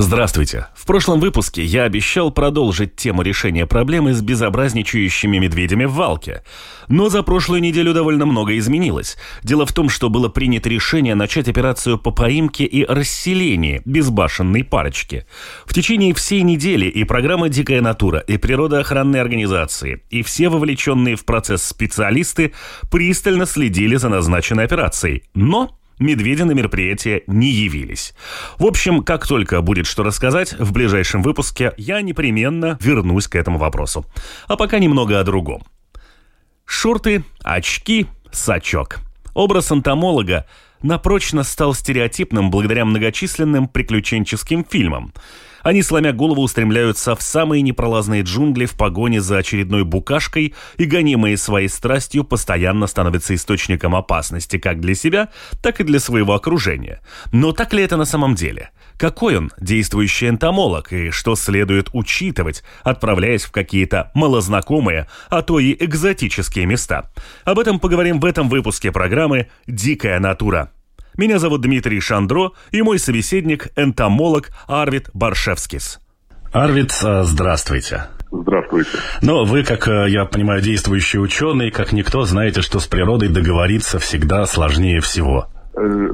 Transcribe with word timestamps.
Здравствуйте. 0.00 0.68
В 0.76 0.86
прошлом 0.86 1.18
выпуске 1.18 1.64
я 1.64 1.82
обещал 1.82 2.30
продолжить 2.30 2.94
тему 2.94 3.22
решения 3.22 3.66
проблемы 3.66 4.14
с 4.14 4.22
безобразничающими 4.22 5.38
медведями 5.38 5.86
в 5.86 5.94
Валке. 5.94 6.44
Но 6.86 7.08
за 7.08 7.24
прошлую 7.24 7.60
неделю 7.60 7.92
довольно 7.92 8.24
много 8.24 8.56
изменилось. 8.58 9.16
Дело 9.42 9.66
в 9.66 9.72
том, 9.72 9.88
что 9.88 10.08
было 10.08 10.28
принято 10.28 10.68
решение 10.68 11.16
начать 11.16 11.48
операцию 11.48 11.98
по 11.98 12.12
поимке 12.12 12.62
и 12.62 12.84
расселению 12.84 13.82
безбашенной 13.86 14.62
парочки. 14.62 15.26
В 15.66 15.74
течение 15.74 16.14
всей 16.14 16.42
недели 16.42 16.86
и 16.86 17.02
программа 17.02 17.48
«Дикая 17.48 17.80
натура», 17.80 18.20
и 18.20 18.36
природоохранные 18.36 19.20
организации, 19.20 20.04
и 20.10 20.22
все 20.22 20.48
вовлеченные 20.48 21.16
в 21.16 21.24
процесс 21.24 21.64
специалисты 21.64 22.52
пристально 22.88 23.46
следили 23.46 23.96
за 23.96 24.10
назначенной 24.10 24.62
операцией. 24.62 25.24
Но 25.34 25.77
медведи 25.98 26.42
на 26.42 26.52
мероприятие 26.52 27.22
не 27.26 27.50
явились. 27.50 28.14
В 28.58 28.66
общем, 28.66 29.02
как 29.02 29.26
только 29.26 29.60
будет 29.62 29.86
что 29.86 30.02
рассказать, 30.02 30.52
в 30.58 30.72
ближайшем 30.72 31.22
выпуске 31.22 31.72
я 31.76 32.00
непременно 32.02 32.78
вернусь 32.80 33.28
к 33.28 33.36
этому 33.36 33.58
вопросу. 33.58 34.04
А 34.46 34.56
пока 34.56 34.78
немного 34.78 35.20
о 35.20 35.24
другом. 35.24 35.62
Шорты, 36.64 37.24
очки, 37.42 38.06
сачок. 38.30 39.00
Образ 39.34 39.70
антомолога 39.72 40.46
напрочно 40.82 41.42
стал 41.42 41.74
стереотипным 41.74 42.50
благодаря 42.50 42.84
многочисленным 42.84 43.68
приключенческим 43.68 44.64
фильмам– 44.64 45.12
они, 45.68 45.82
сломя 45.82 46.14
голову, 46.14 46.40
устремляются 46.40 47.14
в 47.14 47.20
самые 47.20 47.60
непролазные 47.60 48.22
джунгли 48.22 48.64
в 48.64 48.72
погоне 48.72 49.20
за 49.20 49.36
очередной 49.36 49.84
букашкой 49.84 50.54
и, 50.78 50.84
гонимые 50.86 51.36
своей 51.36 51.68
страстью, 51.68 52.24
постоянно 52.24 52.86
становятся 52.86 53.34
источником 53.34 53.94
опасности 53.94 54.56
как 54.56 54.80
для 54.80 54.94
себя, 54.94 55.28
так 55.62 55.80
и 55.80 55.84
для 55.84 56.00
своего 56.00 56.32
окружения. 56.32 57.02
Но 57.32 57.52
так 57.52 57.74
ли 57.74 57.82
это 57.82 57.98
на 57.98 58.06
самом 58.06 58.34
деле? 58.34 58.70
Какой 58.96 59.36
он 59.36 59.52
действующий 59.60 60.30
энтомолог 60.30 60.90
и 60.90 61.10
что 61.10 61.36
следует 61.36 61.90
учитывать, 61.92 62.64
отправляясь 62.82 63.44
в 63.44 63.50
какие-то 63.50 64.10
малознакомые, 64.14 65.06
а 65.28 65.42
то 65.42 65.58
и 65.58 65.76
экзотические 65.78 66.64
места? 66.64 67.10
Об 67.44 67.58
этом 67.58 67.78
поговорим 67.78 68.20
в 68.20 68.24
этом 68.24 68.48
выпуске 68.48 68.90
программы 68.90 69.48
«Дикая 69.66 70.18
натура». 70.18 70.70
Меня 71.18 71.40
зовут 71.40 71.62
Дмитрий 71.62 71.98
Шандро 71.98 72.52
и 72.70 72.80
мой 72.80 73.00
собеседник– 73.00 73.70
энтомолог 73.76 74.50
Арвид 74.68 75.10
Баршевскис. 75.12 75.98
Арвид, 76.52 76.92
э, 77.02 77.24
здравствуйте. 77.24 78.04
Здравствуйте. 78.30 78.90
Но 79.20 79.44
вы, 79.44 79.64
как 79.64 79.88
э, 79.88 80.08
я 80.10 80.26
понимаю, 80.26 80.62
действующий 80.62 81.18
ученый, 81.18 81.72
как 81.72 81.90
никто, 81.90 82.22
знаете, 82.22 82.62
что 82.62 82.78
с 82.78 82.86
природой 82.86 83.30
договориться 83.30 83.98
всегда 83.98 84.46
сложнее 84.46 85.00
всего. 85.00 85.48
Э, 85.78 86.08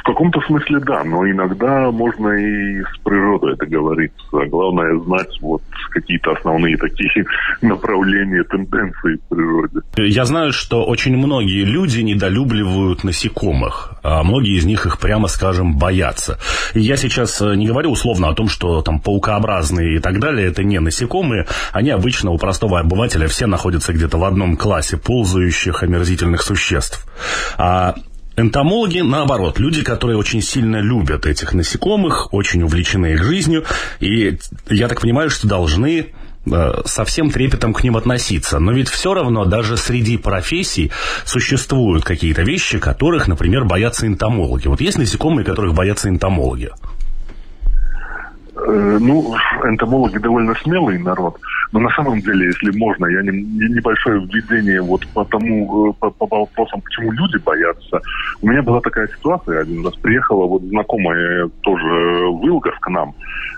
в 0.00 0.02
каком-то 0.04 0.40
смысле 0.46 0.80
да, 0.80 1.04
но 1.04 1.28
иногда 1.28 1.90
можно 1.90 2.28
и 2.30 2.82
с 2.82 2.98
природой 3.04 3.54
это 3.54 3.66
говорится. 3.66 4.14
Главное 4.50 4.98
знать 5.00 5.38
вот 5.40 5.62
какие-то 5.90 6.32
основные 6.32 6.76
такие 6.76 7.24
направления, 7.62 8.42
тенденции 8.44 9.16
в 9.16 9.28
природе. 9.28 9.80
Я 9.96 10.24
знаю, 10.24 10.52
что 10.52 10.84
очень 10.84 11.16
многие 11.16 11.64
люди 11.64 12.00
недолюбливают 12.00 13.04
насекомых, 13.04 13.94
а 14.02 14.22
многие 14.24 14.58
из 14.58 14.64
них 14.64 14.84
их, 14.86 14.98
прямо 14.98 15.28
скажем, 15.28 15.78
боятся. 15.78 16.38
И 16.74 16.80
я 16.80 16.96
сейчас 16.96 17.40
э, 17.40 17.54
не 17.54 17.66
говорю 17.66 17.90
условно 17.92 18.28
о 18.28 18.34
том, 18.34 18.48
что 18.48 18.82
там 18.82 19.00
паукообразные 19.00 19.96
и 19.96 19.98
так 20.00 20.18
далее, 20.18 20.48
это 20.48 20.64
не 20.64 20.80
насекомые, 20.80 21.46
они 21.72 21.90
обычно 21.90 22.30
у 22.30 22.38
простого 22.38 22.80
обывателя 22.80 23.28
все 23.28 23.46
находятся 23.46 23.92
где-то 23.92 24.18
в 24.18 24.24
одном 24.24 24.56
классе 24.56 24.96
ползающих 24.96 25.82
омерзительных 25.82 26.42
существ. 26.42 27.06
А 27.56 27.94
Энтомологи, 28.36 28.98
наоборот, 28.98 29.60
люди, 29.60 29.84
которые 29.84 30.18
очень 30.18 30.42
сильно 30.42 30.80
любят 30.80 31.24
этих 31.24 31.54
насекомых, 31.54 32.34
очень 32.34 32.62
увлечены 32.62 33.12
их 33.12 33.22
жизнью, 33.22 33.64
и 34.00 34.38
я 34.68 34.88
так 34.88 35.00
понимаю, 35.00 35.30
что 35.30 35.46
должны 35.46 36.06
э, 36.46 36.72
со 36.84 37.04
всем 37.04 37.30
трепетом 37.30 37.72
к 37.72 37.84
ним 37.84 37.96
относиться. 37.96 38.58
Но 38.58 38.72
ведь 38.72 38.88
все 38.88 39.14
равно 39.14 39.44
даже 39.44 39.76
среди 39.76 40.16
профессий 40.16 40.90
существуют 41.24 42.04
какие-то 42.04 42.42
вещи, 42.42 42.80
которых, 42.80 43.28
например, 43.28 43.64
боятся 43.64 44.08
энтомологи. 44.08 44.66
Вот 44.66 44.80
есть 44.80 44.98
насекомые, 44.98 45.44
которых 45.44 45.74
боятся 45.74 46.08
энтомологи. 46.08 46.70
Э, 48.56 48.98
ну, 49.00 49.36
энтомологи 49.62 50.18
довольно 50.18 50.54
смелый 50.56 50.98
народ, 50.98 51.38
но 51.74 51.80
на 51.80 51.90
самом 51.90 52.20
деле, 52.20 52.46
если 52.46 52.70
можно, 52.78 53.06
я 53.06 53.20
не, 53.22 53.32
небольшое 53.68 54.20
введение 54.20 54.80
вот 54.80 55.04
по 55.12 55.24
тому, 55.24 55.90
э, 55.90 55.92
по, 55.98 56.08
по 56.08 56.26
вопросам, 56.26 56.80
почему 56.80 57.10
люди 57.10 57.36
боятся. 57.44 58.00
У 58.40 58.46
меня 58.48 58.62
была 58.62 58.80
такая 58.80 59.08
ситуация, 59.08 59.62
один 59.62 59.84
раз 59.84 59.96
приехала 59.96 60.46
вот 60.46 60.62
знакомая 60.62 61.50
тоже 61.62 61.84
в 62.30 62.46
Илгов 62.46 62.78
к 62.78 62.88
нам, 62.90 63.12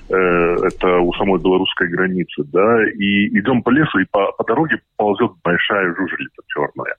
э, 0.08 0.14
это 0.14 0.98
у 1.00 1.12
самой 1.12 1.38
белорусской 1.40 1.88
границы, 1.88 2.42
да, 2.44 2.88
и 2.88 3.38
идем 3.38 3.62
по 3.62 3.68
лесу, 3.68 3.98
и 3.98 4.06
по, 4.10 4.32
по 4.32 4.44
дороге 4.44 4.78
ползет 4.96 5.32
большая 5.44 5.94
жужелица 5.94 6.40
черная. 6.46 6.94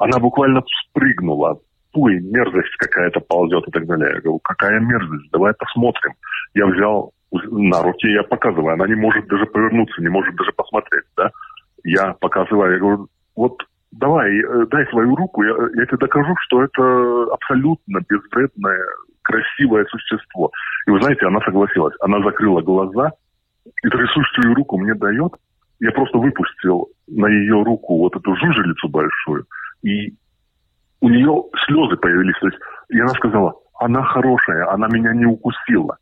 Она 0.00 0.18
буквально 0.18 0.64
спрыгнула, 0.88 1.60
ой, 1.92 2.18
мерзость 2.18 2.74
какая-то 2.78 3.20
ползет 3.20 3.68
и 3.68 3.70
так 3.70 3.86
далее. 3.86 4.14
Я 4.14 4.20
говорю, 4.20 4.40
какая 4.42 4.80
мерзость, 4.80 5.30
давай 5.30 5.54
посмотрим. 5.54 6.14
Я 6.54 6.66
взял 6.66 7.12
на 7.44 7.82
руке 7.82 8.12
я 8.12 8.22
показываю. 8.22 8.74
Она 8.74 8.86
не 8.86 8.94
может 8.94 9.26
даже 9.26 9.46
повернуться, 9.46 10.00
не 10.00 10.08
может 10.08 10.34
даже 10.36 10.52
посмотреть, 10.52 11.04
да. 11.16 11.30
Я 11.84 12.14
показываю, 12.14 12.72
я 12.72 12.78
говорю, 12.78 13.08
вот 13.36 13.62
давай, 13.92 14.30
э, 14.38 14.66
дай 14.70 14.86
свою 14.86 15.14
руку, 15.14 15.42
я, 15.42 15.52
я 15.74 15.86
тебе 15.86 15.98
докажу, 15.98 16.34
что 16.40 16.62
это 16.62 17.32
абсолютно 17.32 18.00
безвредное, 18.08 18.84
красивое 19.22 19.84
существо. 19.86 20.50
И 20.86 20.90
вы 20.90 21.00
знаете, 21.00 21.26
она 21.26 21.40
согласилась. 21.40 21.94
Она 22.00 22.22
закрыла 22.22 22.60
глаза 22.60 23.12
и 23.64 23.88
трясущую 23.88 24.54
руку 24.54 24.78
мне 24.78 24.94
дает. 24.94 25.32
Я 25.80 25.92
просто 25.92 26.18
выпустил 26.18 26.88
на 27.06 27.26
ее 27.26 27.62
руку 27.62 27.98
вот 27.98 28.16
эту 28.16 28.34
жужелицу 28.36 28.88
большую, 28.88 29.44
и 29.82 30.14
у 31.00 31.08
нее 31.08 31.44
слезы 31.66 31.96
появились. 31.96 32.38
То 32.40 32.46
есть, 32.46 32.58
и 32.88 33.00
она 33.00 33.10
сказала, 33.10 33.54
она 33.78 34.02
хорошая, 34.02 34.70
она 34.72 34.88
меня 34.88 35.12
не 35.12 35.26
укусила 35.26 35.98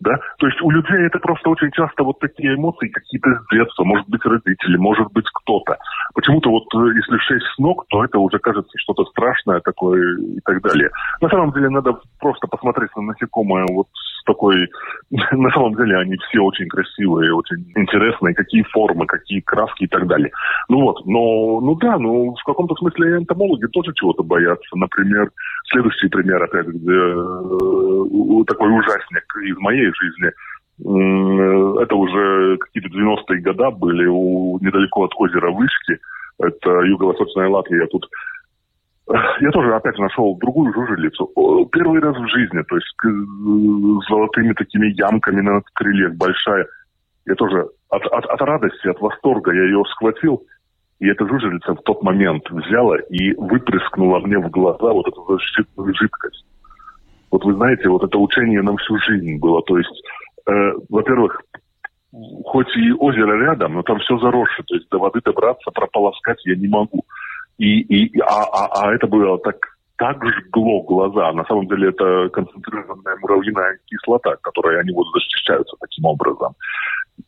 да, 0.00 0.18
то 0.38 0.46
есть 0.46 0.60
у 0.60 0.70
людей 0.70 1.06
это 1.06 1.18
просто 1.18 1.48
очень 1.48 1.70
часто 1.70 2.04
вот 2.04 2.18
такие 2.18 2.54
эмоции 2.54 2.88
какие-то 2.88 3.30
с 3.30 3.54
детства, 3.54 3.84
может 3.84 4.06
быть 4.08 4.24
родители, 4.24 4.76
может 4.76 5.10
быть 5.12 5.24
кто-то. 5.32 5.78
Почему-то 6.14 6.50
вот 6.50 6.64
э, 6.74 6.96
если 6.96 7.16
шесть 7.18 7.46
с 7.54 7.58
ног, 7.58 7.86
то 7.88 8.04
это 8.04 8.18
уже 8.18 8.38
кажется 8.38 8.72
что-то 8.76 9.04
страшное 9.06 9.60
такое 9.60 10.18
и 10.18 10.40
так 10.44 10.60
далее. 10.62 10.90
На 11.22 11.30
самом 11.30 11.52
деле 11.52 11.70
надо 11.70 11.98
просто 12.20 12.46
посмотреть 12.46 12.94
на 12.94 13.02
насекомое 13.02 13.64
вот 13.70 13.88
такой... 14.26 14.68
На 15.32 15.50
самом 15.50 15.74
деле 15.76 15.96
они 15.98 16.16
все 16.16 16.40
очень 16.40 16.68
красивые, 16.68 17.32
очень 17.32 17.64
интересные, 17.76 18.34
какие 18.34 18.62
формы, 18.72 19.06
какие 19.06 19.40
краски 19.40 19.84
и 19.84 19.88
так 19.88 20.06
далее. 20.06 20.30
Ну 20.68 20.80
вот, 20.82 21.06
но, 21.06 21.60
ну 21.60 21.74
да, 21.76 21.98
ну 21.98 22.34
в 22.34 22.44
каком-то 22.44 22.74
смысле 22.74 23.18
энтомологи 23.18 23.66
тоже 23.72 23.92
чего-то 23.94 24.22
боятся. 24.22 24.76
Например, 24.76 25.30
следующий 25.70 26.08
пример, 26.08 26.42
опять, 26.42 26.66
где 26.66 26.92
э, 26.92 28.44
такой 28.46 28.70
ужасник 28.70 29.24
из 29.44 29.56
моей 29.58 29.90
жизни. 29.94 30.30
Это 30.78 31.94
уже 31.94 32.58
какие-то 32.58 32.90
90-е 32.90 33.40
годы 33.40 33.70
были 33.76 34.06
у, 34.06 34.58
недалеко 34.60 35.04
от 35.04 35.12
озера 35.16 35.50
Вышки. 35.50 35.98
Это 36.38 36.70
юго-восточная 36.82 37.48
Латвия. 37.48 37.86
Тут 37.86 38.06
я 39.40 39.50
тоже 39.50 39.74
опять 39.74 39.98
нашел 39.98 40.36
другую 40.36 40.72
жужелицу. 40.72 41.30
Первый 41.72 42.00
раз 42.00 42.16
в 42.16 42.28
жизни, 42.28 42.62
то 42.62 42.76
есть 42.76 42.88
с 42.98 44.08
золотыми 44.08 44.52
такими 44.54 44.88
ямками 44.88 45.40
на 45.40 45.62
крыльях, 45.74 46.14
большая. 46.14 46.66
Я 47.24 47.34
тоже 47.34 47.68
от, 47.88 48.04
от, 48.06 48.24
от 48.24 48.40
радости, 48.40 48.88
от 48.88 49.00
восторга 49.00 49.52
я 49.52 49.64
ее 49.64 49.82
схватил, 49.90 50.42
и 50.98 51.08
эта 51.08 51.26
жужелица 51.26 51.74
в 51.74 51.82
тот 51.82 52.02
момент 52.02 52.50
взяла 52.50 52.96
и 52.98 53.32
выпрыскнула 53.34 54.18
мне 54.20 54.38
в 54.38 54.50
глаза 54.50 54.92
вот 54.92 55.06
эту 55.06 55.24
защитную 55.28 55.94
жидкость. 55.94 56.44
Вот 57.30 57.44
вы 57.44 57.54
знаете, 57.54 57.88
вот 57.88 58.02
это 58.02 58.18
учение 58.18 58.62
нам 58.62 58.76
всю 58.78 58.98
жизнь 58.98 59.38
было. 59.38 59.62
То 59.62 59.78
есть, 59.78 60.02
э, 60.48 60.72
во-первых, 60.88 61.42
хоть 62.44 62.74
и 62.76 62.92
озеро 62.92 63.36
рядом, 63.38 63.74
но 63.74 63.82
там 63.82 63.98
все 63.98 64.18
заросше. 64.18 64.62
То 64.64 64.74
есть 64.74 64.88
до 64.88 64.98
воды 64.98 65.20
добраться, 65.24 65.70
прополоскать 65.70 66.44
я 66.46 66.56
не 66.56 66.68
могу. 66.68 67.04
И, 67.58 67.80
и, 67.80 68.20
а, 68.20 68.44
а, 68.44 68.68
а 68.82 68.94
это 68.94 69.06
было 69.06 69.38
так 69.38 69.56
так 69.98 70.22
жгло 70.24 70.82
глаза. 70.82 71.32
На 71.32 71.44
самом 71.46 71.66
деле 71.68 71.88
это 71.88 72.28
концентрированная 72.28 73.16
муравьиная 73.20 73.78
кислота, 73.86 74.36
которой 74.42 74.78
они 74.80 74.92
вот 74.92 75.06
защищаются 75.14 75.74
таким 75.80 76.04
образом. 76.04 76.54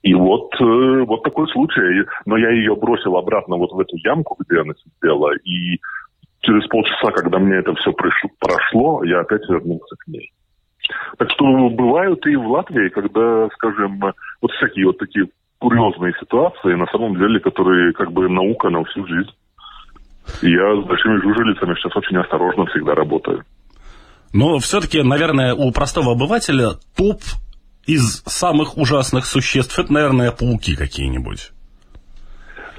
И 0.03 0.15
вот, 0.15 0.53
э, 0.61 1.05
вот 1.07 1.23
такой 1.23 1.49
случай. 1.49 2.05
Но 2.27 2.37
я 2.37 2.51
ее 2.51 2.77
бросил 2.77 3.17
обратно 3.17 3.57
вот 3.57 3.73
в 3.73 3.81
эту 3.81 3.97
ямку, 3.97 4.37
где 4.41 4.61
она 4.61 4.75
сидела, 4.75 5.35
и 5.45 5.81
через 6.41 6.67
полчаса, 6.69 7.11
когда 7.13 7.39
мне 7.39 7.57
это 7.57 7.75
все 7.77 7.93
пришло, 7.93 8.31
прошло, 8.39 9.05
я 9.05 9.21
опять 9.21 9.49
вернулся 9.49 9.97
к 9.99 10.07
ней. 10.09 10.31
Так 11.19 11.31
что 11.33 11.69
бывают 11.71 12.27
и 12.27 12.37
в 12.37 12.49
Латвии, 12.49 12.89
когда, 12.89 13.49
скажем, 13.55 14.01
вот 14.41 14.51
всякие 14.53 14.87
вот 14.87 14.99
такие 14.99 15.27
курьезные 15.59 16.15
ситуации, 16.21 16.75
на 16.75 16.87
самом 16.87 17.17
деле, 17.17 17.41
которые 17.41 17.93
как 17.93 18.13
бы 18.13 18.29
наука 18.29 18.71
на 18.71 18.85
всю 18.85 19.07
жизнь. 19.07 19.31
Я 20.43 20.83
с 20.83 20.87
большими 20.87 21.21
жужелицами 21.21 21.75
сейчас 21.75 21.97
очень 21.97 22.17
осторожно 22.19 22.67
всегда 22.67 22.95
работаю. 22.95 23.45
Но 24.33 24.59
все-таки, 24.59 25.03
наверное, 25.03 25.55
у 25.55 25.73
простого 25.73 26.13
обывателя 26.13 26.73
топ 26.97 27.21
из 27.87 28.23
самых 28.27 28.77
ужасных 28.77 29.25
существ, 29.25 29.79
это, 29.79 29.93
наверное, 29.93 30.31
пауки 30.31 30.77
какие-нибудь. 30.77 31.53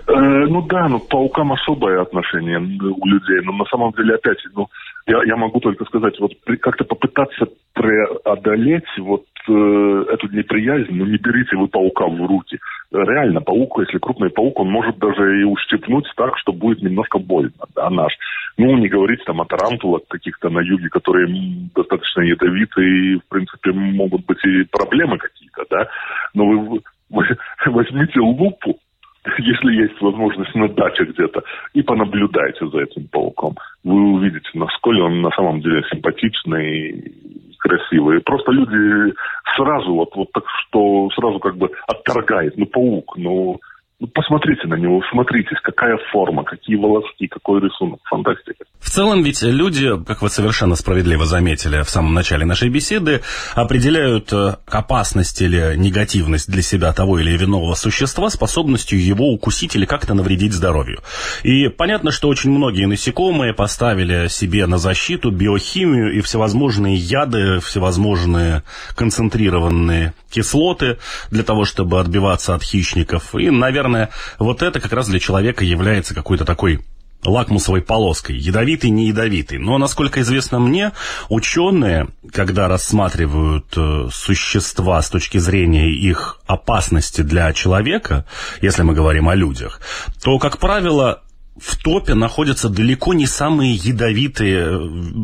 Э, 0.07 0.12
ну 0.48 0.62
да, 0.68 0.88
ну 0.88 1.00
к 1.00 1.07
паукам 1.07 1.54
особое 1.54 2.01
отношение 2.01 2.60
у 2.60 3.06
людей, 3.06 3.42
но 3.44 3.51
на 3.51 3.66
самом 3.66 3.92
деле 3.94 4.16
опять, 4.16 4.38
ну 4.54 4.68
я, 5.09 5.23
я 5.25 5.35
могу 5.35 5.59
только 5.59 5.85
сказать, 5.85 6.19
вот 6.19 6.33
как-то 6.61 6.83
попытаться 6.83 7.47
преодолеть 7.73 8.97
вот 9.00 9.25
э, 9.47 10.06
эту 10.13 10.27
неприязнь, 10.27 10.91
ну 10.91 11.06
не 11.06 11.17
берите 11.17 11.57
вы 11.57 11.67
паука 11.67 12.06
в 12.06 12.25
руки. 12.27 12.59
Реально, 12.91 13.41
паук, 13.41 13.79
если 13.79 13.97
крупный 13.97 14.29
паук, 14.29 14.59
он 14.59 14.69
может 14.69 14.97
даже 15.00 15.41
и 15.41 15.44
ущипнуть 15.44 16.06
так, 16.15 16.38
что 16.38 16.53
будет 16.53 16.81
немножко 16.81 17.17
больно, 17.17 17.65
да, 17.75 17.89
наш. 17.89 18.13
Ну, 18.57 18.77
не 18.77 18.88
говорить 18.88 19.23
там 19.25 19.41
о 19.41 19.45
тарантулах 19.45 20.03
каких-то 20.07 20.50
на 20.50 20.59
юге, 20.59 20.89
которые 20.89 21.27
достаточно 21.75 22.21
ядовитые, 22.21 23.13
и, 23.13 23.15
в 23.17 23.27
принципе, 23.29 23.71
могут 23.71 24.25
быть 24.25 24.44
и 24.45 24.63
проблемы 24.65 25.17
какие-то, 25.17 25.65
да. 25.69 25.88
Но 26.33 26.45
вы, 26.45 26.81
вы 27.09 27.38
возьмите 27.65 28.19
лупу, 28.19 28.79
если 29.38 29.73
есть 29.73 30.00
возможность 30.01 30.55
на 30.55 30.67
даче 30.67 31.05
где-то, 31.05 31.44
и 31.73 31.81
понаблюдайте 31.81 32.67
за 32.67 32.81
этим 32.81 33.07
пауком. 33.07 33.55
Вы 33.83 34.13
увидите, 34.13 34.49
насколько 34.53 35.01
он 35.01 35.21
на 35.21 35.31
самом 35.31 35.61
деле 35.61 35.83
симпатичный 35.89 36.89
и 36.89 37.55
красивый. 37.59 38.21
Просто 38.21 38.51
люди 38.51 39.13
сразу 39.55 39.93
вот, 39.93 40.15
вот 40.15 40.31
так, 40.33 40.43
что 40.47 41.09
сразу 41.15 41.39
как 41.39 41.57
бы 41.57 41.69
отторгает. 41.87 42.57
Ну, 42.57 42.65
паук, 42.65 43.17
ну, 43.17 43.59
ну, 44.00 44.07
посмотрите 44.07 44.66
на 44.68 44.75
него, 44.75 45.01
смотритесь, 45.12 45.57
какая 45.62 45.98
форма, 46.12 46.46
какие 46.46 46.78
волоски, 46.78 47.28
какой 47.28 47.60
рисунок. 47.60 48.00
Фантастика. 48.10 48.63
В 48.80 48.90
целом 48.90 49.24
ведь 49.24 49.42
люди, 49.44 49.90
как 50.06 50.22
вы 50.22 50.30
совершенно 50.30 50.75
справедливо 50.75 51.25
заметили 51.25 51.81
в 51.81 51.90
самом 51.90 52.13
начале 52.13 52.46
нашей 52.46 52.69
беседы, 52.69 53.22
определяют 53.56 54.31
э, 54.31 54.56
опасность 54.68 55.42
или 55.42 55.75
негативность 55.75 56.50
для 56.50 56.62
себя 56.62 56.94
того 56.94 57.19
или 57.19 57.36
иного 57.36 57.74
существа 57.74 58.30
способностью 58.30 59.04
его 59.04 59.34
укусить 59.34 59.75
или 59.75 59.86
как-то 59.86 60.13
навредить 60.13 60.54
здоровью. 60.54 61.00
И 61.44 61.68
понятно, 61.68 62.12
что 62.12 62.30
очень 62.30 62.51
многие 62.51 62.86
насекомые 62.86 63.54
поставили 63.54 64.30
себе 64.30 64.66
на 64.66 64.78
защиту 64.78 65.30
биохимию 65.30 66.13
и 66.13 66.22
всевозможные 66.22 66.96
яды, 66.96 67.60
всевозможные 67.60 68.63
концентрированные 68.96 70.13
кислоты 70.30 71.00
для 71.31 71.44
того, 71.44 71.66
чтобы 71.66 72.00
отбиваться 72.00 72.56
от 72.56 72.63
хищников. 72.63 73.36
И, 73.36 73.50
наверное, 73.50 73.88
наверное, 73.89 74.13
вот 74.38 74.62
это 74.62 74.80
как 74.80 74.94
раз 74.94 75.07
для 75.07 75.19
человека 75.19 75.63
является 75.63 76.15
какой-то 76.15 76.45
такой 76.45 76.80
лакмусовой 77.25 77.81
полоской, 77.81 78.38
ядовитый, 78.38 78.91
не 78.91 79.07
ядовитый. 79.07 79.57
Но, 79.57 79.77
насколько 79.77 80.21
известно 80.21 80.59
мне, 80.59 80.94
ученые, 81.27 82.07
когда 82.31 82.68
рассматривают 82.68 83.65
э, 83.75 84.07
существа 84.12 85.01
с 85.01 85.09
точки 85.09 85.38
зрения 85.38 85.89
их 85.89 86.39
опасности 86.47 87.21
для 87.21 87.51
человека, 87.51 88.25
если 88.62 88.83
мы 88.83 88.94
говорим 88.94 89.27
о 89.27 89.36
людях, 89.36 89.81
то, 90.24 90.39
как 90.39 90.59
правило, 90.59 91.21
в 91.59 91.77
топе 91.83 92.13
находятся 92.13 92.69
далеко 92.69 93.13
не 93.13 93.25
самые 93.25 93.74
ядовитые 93.74 94.80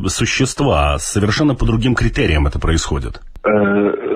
э, 0.05 0.09
существа, 0.09 0.95
а 0.95 0.99
совершенно 0.99 1.55
по 1.55 1.65
другим 1.65 1.95
критериям 1.95 2.45
это 2.45 2.59
происходит. 2.59 3.21
Э, 3.45 3.49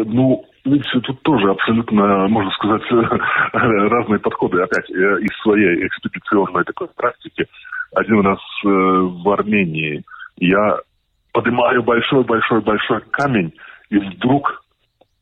ну, 0.06 0.44
Видите, 0.66 1.00
тут 1.00 1.22
тоже 1.22 1.50
абсолютно, 1.50 2.28
можно 2.28 2.52
сказать, 2.52 2.84
разные 3.54 4.20
подходы. 4.20 4.62
Опять 4.62 4.90
из 4.90 5.42
своей 5.42 5.88
экспедиционной 5.88 6.64
такой 6.66 6.88
практики. 6.96 7.46
Один 7.96 8.22
раз 8.22 8.40
э, 8.66 8.68
в 8.68 9.30
Армении 9.30 10.04
я 10.38 10.80
поднимаю 11.32 11.82
большой-большой-большой 11.84 13.02
камень, 13.12 13.54
и 13.90 13.98
вдруг 13.98 14.64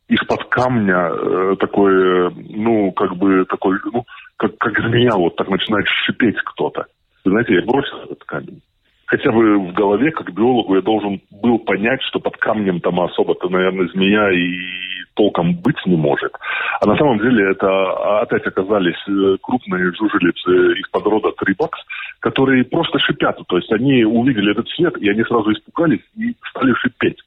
из-под 0.10 0.46
камня 0.46 1.12
э, 1.12 1.56
такой, 1.60 2.34
ну, 2.34 2.92
как 2.92 3.16
бы 3.16 3.46
такой, 3.46 3.80
ну, 3.94 4.06
как, 4.38 4.58
как 4.58 4.80
змея 4.80 5.16
вот 5.16 5.36
так 5.36 5.50
начинает 5.50 5.88
шипеть 5.88 6.38
кто-то. 6.44 6.88
Знаете, 7.24 7.56
я 7.56 7.62
бросил 7.62 7.98
этот 8.04 8.24
камень 8.24 8.62
хотя 9.08 9.32
бы 9.32 9.58
в 9.58 9.74
голове, 9.74 10.12
как 10.12 10.34
биологу, 10.34 10.76
я 10.76 10.82
должен 10.82 11.22
был 11.32 11.60
понять, 11.60 12.02
что 12.04 12.20
под 12.20 12.38
камнем 12.38 12.80
там 12.82 13.00
особо-то, 13.00 13.50
наверное, 13.50 13.88
змея 13.88 14.32
и 14.32 14.87
толком 15.18 15.56
быть 15.56 15.84
не 15.86 15.98
может. 15.98 16.32
А 16.80 16.86
на 16.86 16.96
самом 16.96 17.18
деле 17.18 17.52
это 17.52 18.22
опять 18.22 18.46
оказались 18.46 19.02
э, 19.08 19.38
крупные 19.42 19.92
жужелицы 19.94 20.80
из 20.80 20.88
подрода 20.90 21.32
трибакс, 21.32 21.80
которые 22.20 22.64
просто 22.64 23.00
шипят. 23.00 23.38
То 23.48 23.58
есть 23.58 23.72
они 23.72 24.06
увидели 24.06 24.52
этот 24.52 24.70
свет, 24.70 24.96
и 24.98 25.10
они 25.10 25.24
сразу 25.24 25.52
испугались 25.52 26.04
и 26.16 26.36
стали 26.52 26.74
шипеть. 26.76 27.18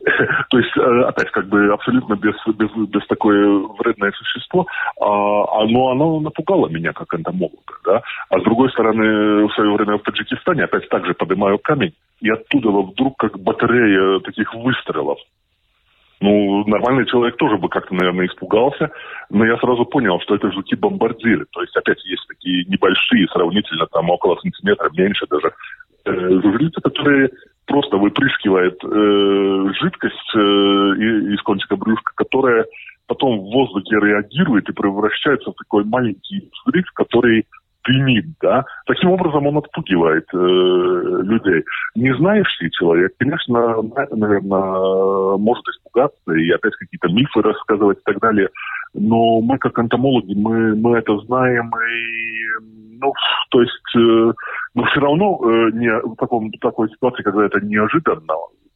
То 0.50 0.58
есть, 0.58 0.76
э, 0.76 1.02
опять, 1.08 1.30
как 1.30 1.46
бы 1.48 1.72
абсолютно 1.72 2.14
без, 2.14 2.34
без, 2.46 2.70
без 2.88 3.06
такое 3.06 3.66
вредное 3.78 4.12
существо, 4.12 4.66
а, 5.00 5.64
но 5.66 5.90
оно 5.90 6.20
напугало 6.20 6.68
меня 6.68 6.92
как 6.92 7.14
энтомолога, 7.14 7.74
да. 7.84 8.02
А 8.30 8.40
с 8.40 8.42
другой 8.42 8.70
стороны, 8.70 9.46
в 9.46 9.52
свое 9.54 9.72
время 9.74 9.98
в 9.98 10.02
Таджикистане 10.02 10.64
опять 10.64 10.88
также 10.88 11.14
поднимаю 11.14 11.58
камень, 11.58 11.94
и 12.20 12.30
оттуда 12.30 12.70
вдруг 12.70 13.16
как 13.18 13.38
батарея 13.38 14.20
таких 14.20 14.54
выстрелов. 14.54 15.18
Ну, 16.20 16.64
нормальный 16.66 17.06
человек 17.06 17.36
тоже 17.36 17.56
бы 17.56 17.68
как-то, 17.70 17.94
наверное, 17.94 18.26
испугался, 18.26 18.90
но 19.30 19.46
я 19.46 19.56
сразу 19.56 19.86
понял, 19.86 20.20
что 20.20 20.34
это 20.34 20.52
жуки-бомбардиры. 20.52 21.46
То 21.50 21.62
есть 21.62 21.74
опять 21.74 22.04
есть 22.04 22.26
такие 22.28 22.64
небольшие, 22.66 23.26
сравнительно 23.28 23.86
там 23.86 24.10
около 24.10 24.36
сантиметра, 24.36 24.90
меньше 24.92 25.26
даже, 25.30 25.52
э, 26.04 26.80
которые 26.82 27.30
просто 27.66 27.96
выпрыскивает 27.96 28.78
э, 28.84 29.72
жидкость 29.80 30.34
э, 30.34 30.38
из 30.38 31.40
кончика 31.42 31.76
брюшка, 31.76 32.12
которая 32.14 32.66
потом 33.06 33.40
в 33.40 33.50
воздухе 33.50 33.96
реагирует 33.96 34.68
и 34.68 34.72
превращается 34.72 35.50
в 35.50 35.54
такой 35.54 35.84
маленький 35.84 36.50
взрыв, 36.52 36.84
который 36.92 37.46
дымит, 37.90 38.26
да. 38.40 38.64
Таким 38.86 39.10
образом 39.10 39.46
он 39.46 39.58
отпугивает 39.58 40.26
э, 40.32 40.36
людей. 40.36 41.64
Не 41.94 42.14
знающий 42.16 42.70
человек, 42.70 43.12
конечно, 43.18 43.82
наверное, 44.12 45.36
может 45.36 45.64
испугаться 45.68 46.32
и 46.32 46.50
опять 46.50 46.74
какие-то 46.76 47.08
мифы 47.08 47.42
рассказывать 47.42 47.98
и 47.98 48.02
так 48.04 48.20
далее. 48.20 48.48
Но 48.94 49.40
мы, 49.40 49.58
как 49.58 49.78
энтомологи, 49.78 50.34
мы, 50.34 50.74
мы 50.76 50.98
это 50.98 51.16
знаем 51.18 51.70
и 51.70 52.80
ну, 53.00 53.12
то 53.50 53.62
есть, 53.62 53.96
э, 53.96 54.32
но 54.74 54.84
все 54.84 55.00
равно 55.00 55.40
э, 55.42 55.70
не, 55.72 55.90
в, 55.90 56.16
таком, 56.16 56.50
такой 56.60 56.90
ситуации, 56.90 57.22
когда 57.22 57.46
это 57.46 57.58
неожиданно, 57.60 58.34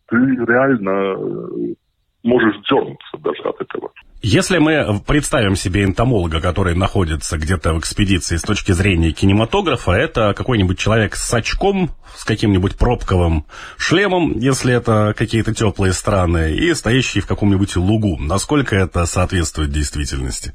ты 0.09 0.17
реально 0.17 0.91
э, 0.91 1.75
можешь 2.23 2.57
дернуться 2.69 3.19
даже 3.19 3.43
от 3.43 3.61
этого. 3.61 3.91
Если 4.27 4.57
мы 4.57 5.03
представим 5.07 5.55
себе 5.55 5.85
энтомолога, 5.85 6.41
который 6.41 6.75
находится 6.75 7.37
где-то 7.37 7.75
в 7.75 7.79
экспедиции 7.79 8.37
с 8.37 8.43
точки 8.43 8.73
зрения 8.73 9.13
кинематографа, 9.13 9.93
это 9.93 10.33
какой-нибудь 10.33 10.79
человек 10.79 11.15
с 11.15 11.35
очком, 11.35 11.91
с 12.15 12.25
каким-нибудь 12.25 12.79
пробковым 12.79 13.45
шлемом, 13.77 14.33
если 14.39 14.73
это 14.73 15.13
какие-то 15.15 15.53
теплые 15.53 15.93
страны, 15.93 16.53
и 16.53 16.73
стоящий 16.73 17.21
в 17.21 17.27
каком-нибудь 17.27 17.77
лугу. 17.77 18.17
Насколько 18.19 18.77
это 18.77 19.05
соответствует 19.05 19.69
действительности? 19.69 20.55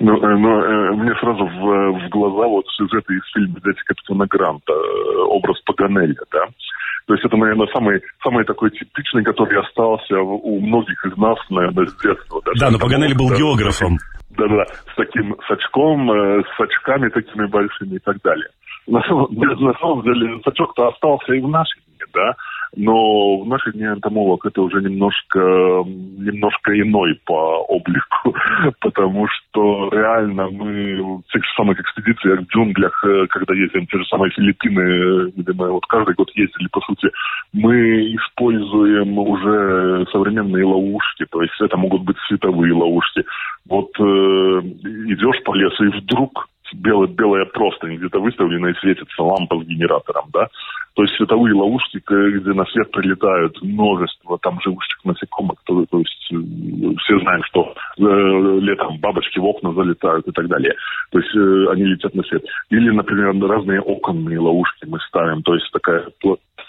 Ну, 0.00 0.16
э, 0.16 0.36
ну 0.38 0.62
э, 0.62 0.92
мне 0.92 1.14
сразу 1.20 1.44
в, 1.44 1.92
в 1.92 2.08
глаза 2.08 2.48
вот 2.48 2.64
сюжеты 2.68 3.16
из 3.16 3.32
фильма 3.34 3.60
«Дети 3.62 3.82
капитана 3.84 4.26
Гранта», 4.26 4.72
э, 4.72 5.18
образ 5.28 5.60
Паганелли, 5.66 6.16
да. 6.32 6.46
То 7.10 7.14
есть 7.14 7.26
это, 7.26 7.36
наверное, 7.36 7.66
самый, 7.74 8.00
самый 8.22 8.44
такой 8.44 8.70
типичный, 8.70 9.24
который 9.24 9.60
остался 9.60 10.20
у 10.20 10.60
многих 10.60 11.04
из 11.04 11.16
нас, 11.16 11.36
наверное, 11.50 11.86
с 11.86 11.96
детства. 11.96 12.40
Даже 12.44 12.60
да, 12.60 12.70
но 12.70 12.78
Паганелли 12.78 13.14
был 13.14 13.30
да, 13.30 13.34
географом. 13.34 13.98
Да-да, 14.30 14.64
с 14.92 14.94
таким 14.94 15.34
с 15.44 15.50
очком, 15.50 16.08
с 16.08 16.60
очками 16.60 17.08
такими 17.08 17.46
большими 17.46 17.96
и 17.96 17.98
так 17.98 18.22
далее. 18.22 18.46
На 18.86 19.02
самом, 19.02 19.26
на 19.32 19.74
самом 19.80 20.02
деле, 20.02 20.40
сачок-то 20.44 20.86
остался 20.86 21.32
и 21.34 21.40
в 21.40 21.48
нашей 21.48 21.80
дне, 21.80 22.06
да. 22.14 22.34
Но 22.76 23.38
в 23.38 23.46
наши 23.48 23.72
дни 23.72 23.86
энтомолог 23.86 24.46
это 24.46 24.62
уже 24.62 24.80
немножко, 24.80 25.38
немножко 25.38 26.80
иной 26.80 27.18
по 27.24 27.58
облику, 27.66 28.34
потому 28.80 29.26
что 29.28 29.88
реально 29.92 30.48
мы 30.50 31.02
в 31.18 31.32
тех 31.32 31.44
же 31.44 31.50
самых 31.56 31.80
экспедициях 31.80 32.40
в 32.40 32.48
джунглях, 32.48 33.04
когда 33.30 33.54
ездим 33.54 33.86
в 33.86 33.90
те 33.90 33.98
же 33.98 34.04
самые 34.06 34.30
Филиппины, 34.32 35.32
где 35.36 35.52
мы 35.52 35.70
вот 35.70 35.86
каждый 35.86 36.14
год 36.14 36.30
ездили, 36.34 36.68
по 36.70 36.80
сути, 36.80 37.10
мы 37.52 38.14
используем 38.14 39.18
уже 39.18 40.06
современные 40.12 40.64
ловушки, 40.64 41.26
то 41.30 41.42
есть 41.42 41.60
это 41.60 41.76
могут 41.76 42.02
быть 42.02 42.16
световые 42.28 42.72
ловушки. 42.72 43.24
Вот 43.68 43.90
э, 43.98 44.02
идешь 44.02 45.42
по 45.44 45.54
лесу 45.54 45.84
и 45.84 46.00
вдруг 46.00 46.48
белая, 46.74 47.08
белая 47.08 47.44
простынь 47.46 47.96
где-то 47.96 48.20
выставлена 48.20 48.68
и 48.68 48.74
светится 48.74 49.22
лампа 49.22 49.60
с 49.60 49.66
генератором, 49.66 50.26
да. 50.32 50.48
То 50.94 51.02
есть 51.02 51.14
световые 51.16 51.54
ловушки, 51.54 52.00
где 52.06 52.52
на 52.52 52.64
свет 52.66 52.90
прилетают 52.90 53.60
множество 53.62 54.38
там 54.38 54.60
живущих 54.60 55.04
насекомых, 55.04 55.58
то, 55.64 55.84
то 55.86 55.98
есть 55.98 56.32
э, 56.32 56.94
все 56.98 57.18
знаем, 57.20 57.42
что 57.44 57.74
э, 57.98 58.02
летом 58.60 58.98
бабочки 58.98 59.38
в 59.38 59.44
окна 59.44 59.72
залетают 59.72 60.26
и 60.26 60.32
так 60.32 60.48
далее. 60.48 60.74
То 61.10 61.18
есть 61.18 61.34
э, 61.34 61.66
они 61.72 61.84
летят 61.84 62.14
на 62.14 62.22
свет. 62.24 62.44
Или, 62.70 62.90
например, 62.90 63.34
разные 63.48 63.80
оконные 63.80 64.38
ловушки 64.40 64.84
мы 64.86 64.98
ставим, 65.08 65.42
то 65.42 65.54
есть 65.54 65.70
такая 65.72 66.08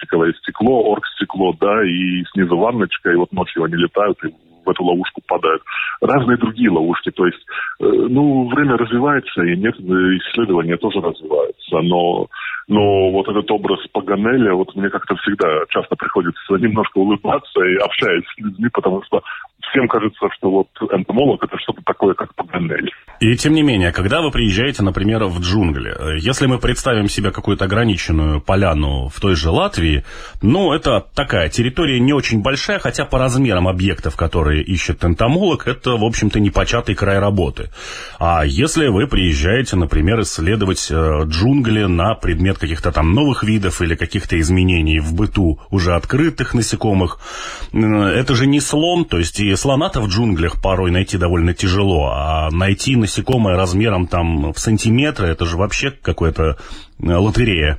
пластиковое 0.01 0.34
стекло, 0.34 0.84
оргстекло, 0.91 1.53
да, 1.60 1.84
и 1.84 2.24
снизу 2.34 2.58
ванночка, 2.58 3.12
и 3.12 3.15
вот 3.15 3.31
ночью 3.31 3.63
они 3.63 3.75
летают 3.75 4.17
и 4.24 4.34
в 4.63 4.70
эту 4.70 4.84
ловушку 4.84 5.22
попадают. 5.27 5.63
Разные 6.01 6.38
другие 6.38 6.70
ловушки. 6.70 7.10
То 7.10 7.25
есть, 7.25 7.39
э, 7.79 7.86
ну, 7.86 8.48
время 8.48 8.77
развивается, 8.77 9.41
и 9.41 9.55
методы 9.55 10.17
исследования 10.17 10.77
тоже 10.77 11.01
развиваются. 11.01 11.81
Но, 11.81 12.27
но 12.67 13.12
вот 13.12 13.27
этот 13.27 13.50
образ 13.50 13.79
Паганеля, 13.91 14.53
вот 14.53 14.75
мне 14.75 14.89
как-то 14.89 15.15
всегда 15.15 15.48
часто 15.70 15.96
приходится 15.96 16.53
немножко 16.60 17.00
улыбаться 17.00 17.60
и 17.60 17.75
общаясь 17.77 18.24
с 18.24 18.38
людьми, 18.38 18.70
потому 18.72 19.01
что 19.03 19.24
всем 19.72 19.88
кажется, 19.88 20.28
что 20.38 20.51
вот 20.51 20.68
энтомолог 20.92 21.44
это 21.44 21.58
что-то 21.58 21.82
такое, 21.86 22.13
как 22.13 22.36
Паганель. 22.36 22.92
И 23.20 23.36
тем 23.36 23.54
не 23.54 23.62
менее, 23.62 23.92
когда 23.92 24.22
вы 24.22 24.32
приезжаете, 24.32 24.84
например, 24.84 25.25
в 25.25 25.40
джунгли, 25.40 25.92
э, 25.92 26.18
если 26.20 26.48
мы 26.48 26.58
представим 26.58 27.08
себе 27.08 27.32
какую-то 27.32 27.66
ограниченную 27.66 28.42
поляну 28.42 29.10
в 29.10 29.20
той 29.20 29.36
же 29.36 29.50
Латвии, 29.50 30.04
ну, 30.42 30.74
это 30.74 31.06
такая 31.13 31.50
территория 31.50 32.00
не 32.00 32.13
очень 32.13 32.42
большая, 32.42 32.80
хотя 32.80 33.06
по 33.06 33.20
размерам 33.20 33.68
объектов, 33.68 34.16
которые 34.16 34.63
ищет 34.63 35.04
энтомолог, 35.04 35.68
это, 35.68 35.92
в 35.92 36.04
общем-то, 36.04 36.40
непочатый 36.40 36.96
край 36.96 37.20
работы. 37.20 37.70
А 38.20 38.44
если 38.44 38.88
вы 38.88 39.08
приезжаете, 39.08 39.75
например, 39.75 40.22
исследовать 40.22 40.90
э, 40.90 41.22
джунгли 41.25 41.84
на 41.84 42.16
предмет 42.16 42.58
каких-то 42.58 42.92
там 42.92 43.13
новых 43.13 43.44
видов 43.44 43.82
или 43.82 43.96
каких-то 43.96 44.40
изменений 44.40 45.00
в 45.00 45.13
быту 45.13 45.60
уже 45.70 45.94
открытых 45.94 46.56
насекомых, 46.56 47.20
это 47.72 48.36
же 48.36 48.48
не 48.48 48.60
слон, 48.60 49.06
то 49.06 49.20
есть 49.20 49.40
и 49.40 49.56
слона-то 49.62 50.01
в 50.01 50.08
джунглях 50.08 50.60
порой 50.62 50.91
найти 50.91 51.18
довольно 51.18 51.53
тяжело, 51.53 52.10
а 52.12 52.50
найти 52.51 52.96
насекомое 52.96 53.56
размером 53.56 54.08
там 54.08 54.53
в 54.53 54.58
сантиметры, 54.58 55.27
это 55.27 55.46
же 55.46 55.56
вообще 55.56 55.91
какая-то 55.91 56.58
э, 57.00 57.13
лотерея. 57.13 57.77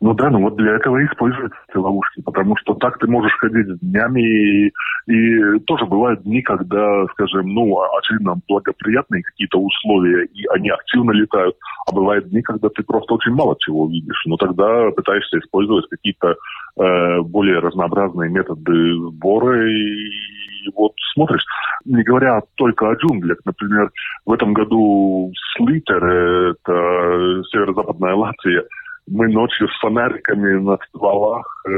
Ну 0.00 0.14
да, 0.14 0.30
ну 0.30 0.40
вот 0.42 0.54
для 0.54 0.76
этого 0.76 0.98
и 0.98 1.06
используются 1.06 1.58
эти 1.68 1.76
ловушки, 1.76 2.22
потому 2.22 2.56
что 2.58 2.74
так 2.74 2.98
ты 2.98 3.08
можешь 3.08 3.36
ходить 3.40 3.66
днями, 3.80 4.22
и, 4.22 4.72
и 5.08 5.58
тоже 5.66 5.86
бывают 5.86 6.22
дни, 6.22 6.40
когда, 6.40 7.04
скажем, 7.14 7.52
ну, 7.52 7.76
очевидно, 7.98 8.36
благоприятные 8.46 9.24
какие-то 9.24 9.58
условия, 9.58 10.24
и 10.26 10.46
они 10.54 10.70
активно 10.70 11.10
летают, 11.10 11.56
а 11.84 11.92
бывают 11.92 12.28
дни, 12.28 12.42
когда 12.42 12.68
ты 12.68 12.84
просто 12.84 13.14
очень 13.14 13.32
мало 13.32 13.56
чего 13.58 13.88
видишь, 13.88 14.22
но 14.26 14.36
тогда 14.36 14.88
пытаешься 14.94 15.40
использовать 15.40 15.88
какие-то 15.90 16.28
э, 16.28 17.20
более 17.22 17.58
разнообразные 17.58 18.30
методы 18.30 18.72
сбора 19.10 19.68
и 19.68 20.37
вот 20.74 20.92
смотришь, 21.14 21.44
не 21.84 22.02
говоря 22.02 22.40
только 22.56 22.90
о 22.90 22.94
джунглях, 22.94 23.38
например, 23.44 23.90
в 24.26 24.32
этом 24.32 24.52
году 24.52 25.32
Слитер, 25.56 26.04
это 26.04 27.42
северо-западная 27.50 28.14
Латвия, 28.14 28.64
мы 29.10 29.28
ночью 29.28 29.68
с 29.68 29.78
фонариками 29.80 30.58
на 30.58 30.76
стволах 30.88 31.46
э, 31.66 31.70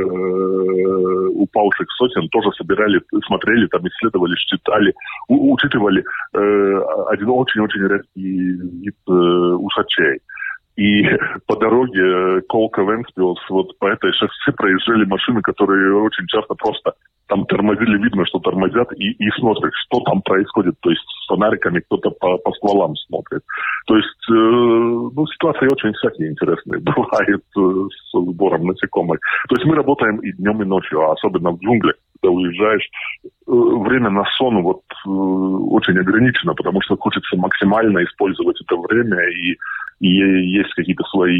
упавших 1.35 1.87
сотен 1.97 2.29
тоже 2.29 2.51
собирали, 2.57 3.01
смотрели, 3.27 3.67
там 3.69 3.87
исследовали, 3.87 4.35
считали, 4.37 4.95
у, 5.29 5.55
учитывали 5.55 6.03
э, 6.35 6.81
один 7.09 7.31
очень-очень 7.31 7.87
редкий 7.87 8.53
вид 8.83 8.97
э, 9.09 9.13
усачей. 9.13 10.21
И 10.77 11.05
по 11.47 11.57
дороге 11.57 12.43
Колка 12.49 12.83
Венспилс, 12.83 13.41
вот 13.49 13.79
по 13.79 13.87
этой 13.87 14.13
шоссе 14.13 14.53
проезжали 14.57 15.05
машины, 15.05 15.41
которые 15.43 16.03
очень 16.03 16.27
часто 16.27 16.55
просто 16.55 16.95
там 17.31 17.47
тормозили, 17.47 18.03
видно, 18.03 18.27
что 18.27 18.41
тормозят, 18.41 18.93
и, 18.97 19.13
и 19.13 19.31
смотрят, 19.39 19.73
что 19.87 20.01
там 20.01 20.21
происходит. 20.21 20.75
То 20.81 20.91
есть 20.91 21.03
с 21.03 21.29
фонариками 21.29 21.81
кто-то 21.81 22.11
по, 22.11 22.37
по 22.39 22.53
стволам 22.55 22.97
смотрит. 22.97 23.43
То 23.87 23.97
есть, 23.97 24.29
э, 24.29 24.33
ну, 24.33 25.27
ситуации 25.29 25.69
очень 25.73 25.93
всякие 25.95 26.31
интересные 26.31 26.81
бывают 26.83 27.45
э, 27.57 27.89
с 27.89 28.13
сбором 28.13 28.67
насекомых. 28.67 29.21
То 29.49 29.55
есть 29.55 29.65
мы 29.65 29.77
работаем 29.77 30.17
и 30.19 30.33
днем, 30.33 30.61
и 30.63 30.67
ночью, 30.67 31.01
а 31.01 31.13
особенно 31.13 31.53
в 31.53 31.61
джунглях, 31.61 31.95
когда 32.21 32.35
уезжаешь, 32.35 32.91
э, 33.25 33.29
время 33.47 34.11
на 34.11 34.25
сон 34.37 34.63
вот 34.63 34.83
э, 34.91 35.09
очень 35.09 35.99
ограничено, 35.99 36.55
потому 36.55 36.83
что 36.83 36.97
хочется 36.97 37.37
максимально 37.37 38.03
использовать 38.05 38.61
это 38.61 38.77
время 38.77 39.23
и 39.31 39.57
и 40.01 40.09
есть 40.09 40.73
какие-то 40.75 41.05
свои 41.05 41.37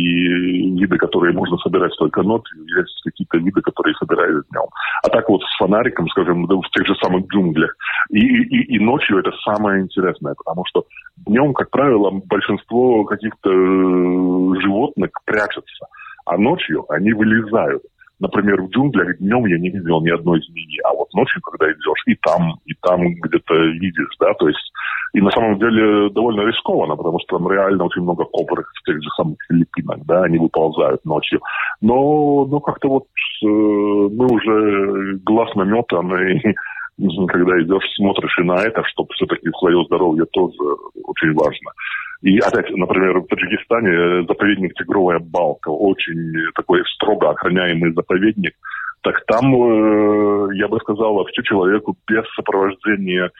виды, 0.79 0.99
которые 0.99 1.33
можно 1.33 1.57
собирать 1.59 1.93
только 1.99 2.23
ночью, 2.23 2.59
есть 2.65 3.01
какие-то 3.03 3.39
виды, 3.39 3.63
которые 3.63 3.95
собирают 3.95 4.47
днем. 4.51 4.67
А 5.03 5.09
так 5.09 5.29
вот 5.29 5.43
с 5.43 5.57
фонариком, 5.59 6.09
скажем, 6.09 6.47
в 6.47 6.71
тех 6.71 6.87
же 6.87 6.95
самых 6.97 7.27
джунглях. 7.29 7.75
И, 8.11 8.19
и, 8.19 8.77
и 8.77 8.79
ночью 8.79 9.19
это 9.19 9.31
самое 9.45 9.83
интересное, 9.83 10.35
потому 10.35 10.65
что 10.67 10.85
днем, 11.27 11.55
как 11.55 11.71
правило, 11.71 12.11
большинство 12.11 13.05
каких-то 13.05 13.51
э, 13.51 14.61
животных 14.61 15.11
прячется, 15.25 15.87
а 16.27 16.37
ночью 16.37 16.85
они 16.93 17.13
вылезают. 17.15 17.83
Например, 18.21 18.63
в 18.63 18.69
джунглях 18.69 19.19
днем 19.19 19.47
я 19.47 19.59
не 19.59 19.71
видел 19.71 20.01
ни 20.03 20.11
одной 20.11 20.41
змеи, 20.43 20.79
а 20.85 20.95
вот 20.95 21.13
ночью, 21.15 21.41
когда 21.43 21.73
идешь, 21.73 22.03
и 22.07 22.15
там, 22.17 22.61
и 22.67 22.75
там 22.83 23.01
где-то 23.15 23.55
видишь, 23.55 24.15
да, 24.21 24.35
то 24.35 24.49
есть 24.49 24.73
и 25.13 25.21
на 25.21 25.31
самом 25.31 25.59
деле 25.59 26.11
довольно 26.11 26.43
рискованно, 26.43 26.97
потому 26.97 27.19
что 27.21 27.39
там 27.39 27.51
реально 27.51 27.85
очень 27.85 28.03
много 28.03 28.25
кобрых 28.25 28.71
в 28.75 28.85
тех 28.85 29.03
же 29.03 29.09
самых 29.17 29.37
Филиппинах, 29.49 29.99
да, 30.07 30.23
они 30.23 30.39
выползают 30.39 31.05
ночью. 31.05 31.41
Но, 31.81 32.47
ну, 32.47 32.61
как-то 32.61 32.89
вот 32.89 33.05
э, 33.43 33.47
мы 33.47 34.27
уже 34.27 35.19
глаз 35.25 35.55
наметан, 35.55 36.15
и 36.15 36.41
когда 37.29 37.61
идешь, 37.61 37.85
смотришь 37.97 38.39
и 38.39 38.43
на 38.43 38.63
это, 38.63 38.83
чтобы 38.85 39.13
все-таки 39.15 39.49
свое 39.59 39.85
здоровье 39.85 40.27
тоже 40.33 40.57
очень 41.05 41.33
важно. 41.35 41.71
И 42.23 42.39
опять, 42.39 42.71
например, 42.71 43.21
в 43.21 43.27
Таджикистане 43.27 44.27
заповедник 44.27 44.75
Тигровая 44.75 45.19
Балка, 45.19 45.71
очень 45.71 46.35
такой 46.55 46.83
строго 46.95 47.31
охраняемый 47.31 47.93
заповедник. 47.93 48.53
Так 49.03 49.25
там, 49.27 49.47
э, 49.55 50.57
я 50.57 50.69
бы 50.69 50.79
сказал, 50.81 51.15
вообще 51.15 51.43
человеку 51.43 51.97
без 52.07 52.25
сопровождения 52.35 53.31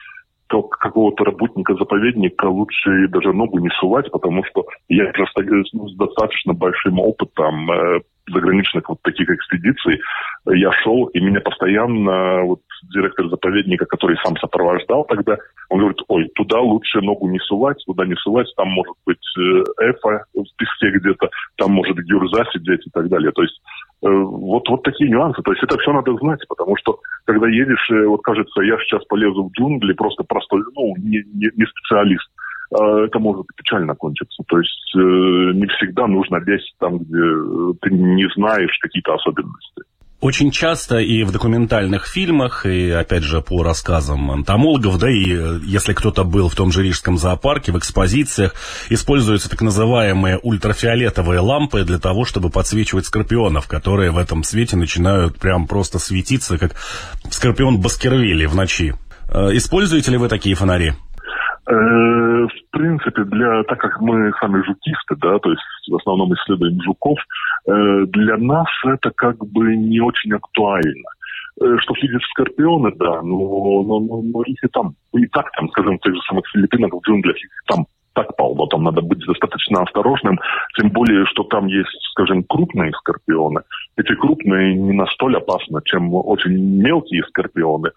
то 0.51 0.63
какого-то 0.63 1.23
работника 1.23 1.73
заповедника 1.75 2.45
лучше 2.45 3.07
даже 3.07 3.31
ногу 3.31 3.59
не 3.59 3.69
сувать, 3.79 4.11
потому 4.11 4.43
что 4.43 4.65
я 4.89 5.05
просто 5.13 5.43
ну, 5.71 5.87
с 5.87 5.95
достаточно 5.95 6.51
большим 6.53 6.99
опытом 6.99 7.71
э, 7.71 8.01
заграничных 8.27 8.89
вот 8.89 9.01
таких 9.01 9.29
экспедиций 9.29 10.01
я 10.47 10.71
шел, 10.83 11.05
и 11.05 11.21
меня 11.21 11.39
постоянно 11.39 12.43
вот 12.43 12.59
директор 12.93 13.29
заповедника, 13.29 13.85
который 13.85 14.17
сам 14.25 14.35
сопровождал 14.37 15.05
тогда, 15.05 15.37
он 15.69 15.79
говорит, 15.79 16.01
ой, 16.09 16.29
туда 16.35 16.59
лучше 16.59 16.99
ногу 16.99 17.29
не 17.29 17.39
сувать, 17.39 17.81
туда 17.85 18.05
не 18.05 18.15
сувать, 18.15 18.47
там 18.57 18.67
может 18.71 18.95
быть 19.05 19.25
э, 19.37 19.89
эфа 19.89 20.25
в 20.33 20.57
песке 20.57 20.91
где-то, 20.99 21.29
там 21.55 21.71
может 21.71 21.95
гюрза 21.95 22.43
сидеть 22.51 22.85
и 22.85 22.89
так 22.89 23.07
далее. 23.07 23.31
То 23.31 23.43
есть 23.43 23.61
Э, 24.03 24.09
вот, 24.09 24.67
вот 24.67 24.83
такие 24.83 25.09
нюансы. 25.09 25.41
То 25.43 25.51
есть 25.51 25.63
это 25.63 25.77
все 25.77 25.93
надо 25.93 26.15
знать, 26.15 26.39
потому 26.47 26.75
что 26.77 26.99
когда 27.25 27.47
едешь, 27.47 27.89
э, 27.91 28.05
вот 28.05 28.21
кажется, 28.21 28.61
я 28.61 28.77
сейчас 28.79 29.03
полезу 29.05 29.45
в 29.45 29.51
джунгли, 29.51 29.93
просто 29.93 30.23
простой, 30.23 30.63
ну, 30.75 30.95
не, 30.97 31.23
не, 31.33 31.49
не 31.55 31.65
специалист. 31.65 32.29
А 32.73 33.01
это 33.01 33.19
может 33.19 33.45
печально 33.55 33.95
кончиться. 33.95 34.43
То 34.47 34.59
есть 34.59 34.95
э, 34.95 34.99
не 34.99 35.67
всегда 35.67 36.07
нужно 36.07 36.37
лезть 36.37 36.73
там, 36.79 36.99
где 36.99 37.77
ты 37.81 37.91
не 37.91 38.27
знаешь 38.35 38.77
какие-то 38.81 39.13
особенности. 39.13 39.83
Очень 40.21 40.51
часто 40.51 40.99
и 40.99 41.23
в 41.23 41.31
документальных 41.31 42.05
фильмах, 42.05 42.67
и 42.67 42.91
опять 42.91 43.23
же 43.23 43.41
по 43.41 43.63
рассказам 43.63 44.31
энтомологов, 44.31 44.99
да 44.99 45.09
и 45.09 45.33
э, 45.33 45.59
если 45.63 45.93
кто-то 45.93 46.23
был 46.23 46.47
в 46.47 46.53
том 46.53 46.71
же 46.71 46.83
Рижском 46.83 47.17
зоопарке, 47.17 47.71
в 47.71 47.79
экспозициях, 47.79 48.53
используются 48.89 49.49
так 49.49 49.61
называемые 49.61 50.37
ультрафиолетовые 50.37 51.39
лампы 51.39 51.83
для 51.85 51.97
того, 51.97 52.23
чтобы 52.25 52.51
подсвечивать 52.51 53.07
скорпионов, 53.07 53.67
которые 53.67 54.11
в 54.11 54.19
этом 54.19 54.43
свете 54.43 54.77
начинают 54.77 55.39
прям 55.39 55.65
просто 55.65 55.97
светиться, 55.97 56.59
как 56.59 56.73
скорпион 57.31 57.81
Баскервилли 57.81 58.45
в 58.45 58.53
ночи. 58.55 58.93
Э, 59.27 59.49
используете 59.53 60.11
ли 60.11 60.17
вы 60.17 60.29
такие 60.29 60.53
фонари? 60.53 60.93
Э, 61.67 61.73
в 61.73 62.71
принципе, 62.71 63.23
для, 63.23 63.63
так 63.63 63.79
как 63.79 63.99
мы 64.01 64.31
сами 64.39 64.63
жукисты, 64.65 65.15
да, 65.17 65.39
то 65.39 65.49
есть 65.49 65.61
в 65.89 65.95
основном 65.95 66.31
исследуем 66.33 66.79
жуков, 66.83 67.17
для 67.65 68.37
нас 68.37 68.67
это 68.85 69.11
как 69.11 69.37
бы 69.45 69.75
не 69.75 69.99
очень 69.99 70.33
актуально. 70.33 71.09
Э, 71.61 71.77
что 71.79 71.93
видят 72.01 72.21
скорпионы, 72.31 72.91
да, 72.95 73.21
но, 73.21 73.83
но, 73.83 73.99
но, 73.99 74.21
но 74.21 74.41
их 74.43 74.57
там, 74.71 74.95
и 75.13 75.27
так 75.27 75.51
там, 75.51 75.69
скажем, 75.69 75.97
в 75.97 76.01
тех 76.01 76.15
же 76.15 76.21
самых 76.21 76.47
Филиппинах, 76.53 76.91
в 76.93 77.01
джунглях, 77.01 77.35
там 77.67 77.85
так 78.13 78.35
полно, 78.35 78.65
там 78.67 78.83
надо 78.83 79.01
быть 79.01 79.19
достаточно 79.19 79.81
осторожным, 79.83 80.39
тем 80.77 80.89
более, 80.89 81.25
что 81.25 81.43
там 81.43 81.67
есть, 81.67 81.89
скажем, 82.11 82.43
крупные 82.43 82.91
скорпионы. 82.93 83.61
Эти 83.95 84.15
крупные 84.15 84.75
не 84.75 84.93
настолько 84.93 85.37
опасны, 85.37 85.81
чем 85.85 86.13
очень 86.13 86.81
мелкие 86.81 87.23
скорпионы, 87.25 87.87
э, 87.87 87.91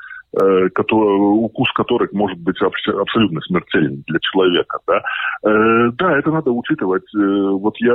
которые, 0.75 1.19
укус 1.19 1.71
которых 1.73 2.13
может 2.13 2.39
быть 2.39 2.61
абсолютно 2.61 3.41
смертельным 3.43 4.03
для 4.07 4.19
человека. 4.21 4.79
Да? 4.87 5.03
Э, 5.45 5.91
да, 5.93 6.19
это 6.19 6.31
надо 6.31 6.51
учитывать. 6.51 7.05
Э, 7.15 7.51
вот 7.51 7.75
я, 7.79 7.95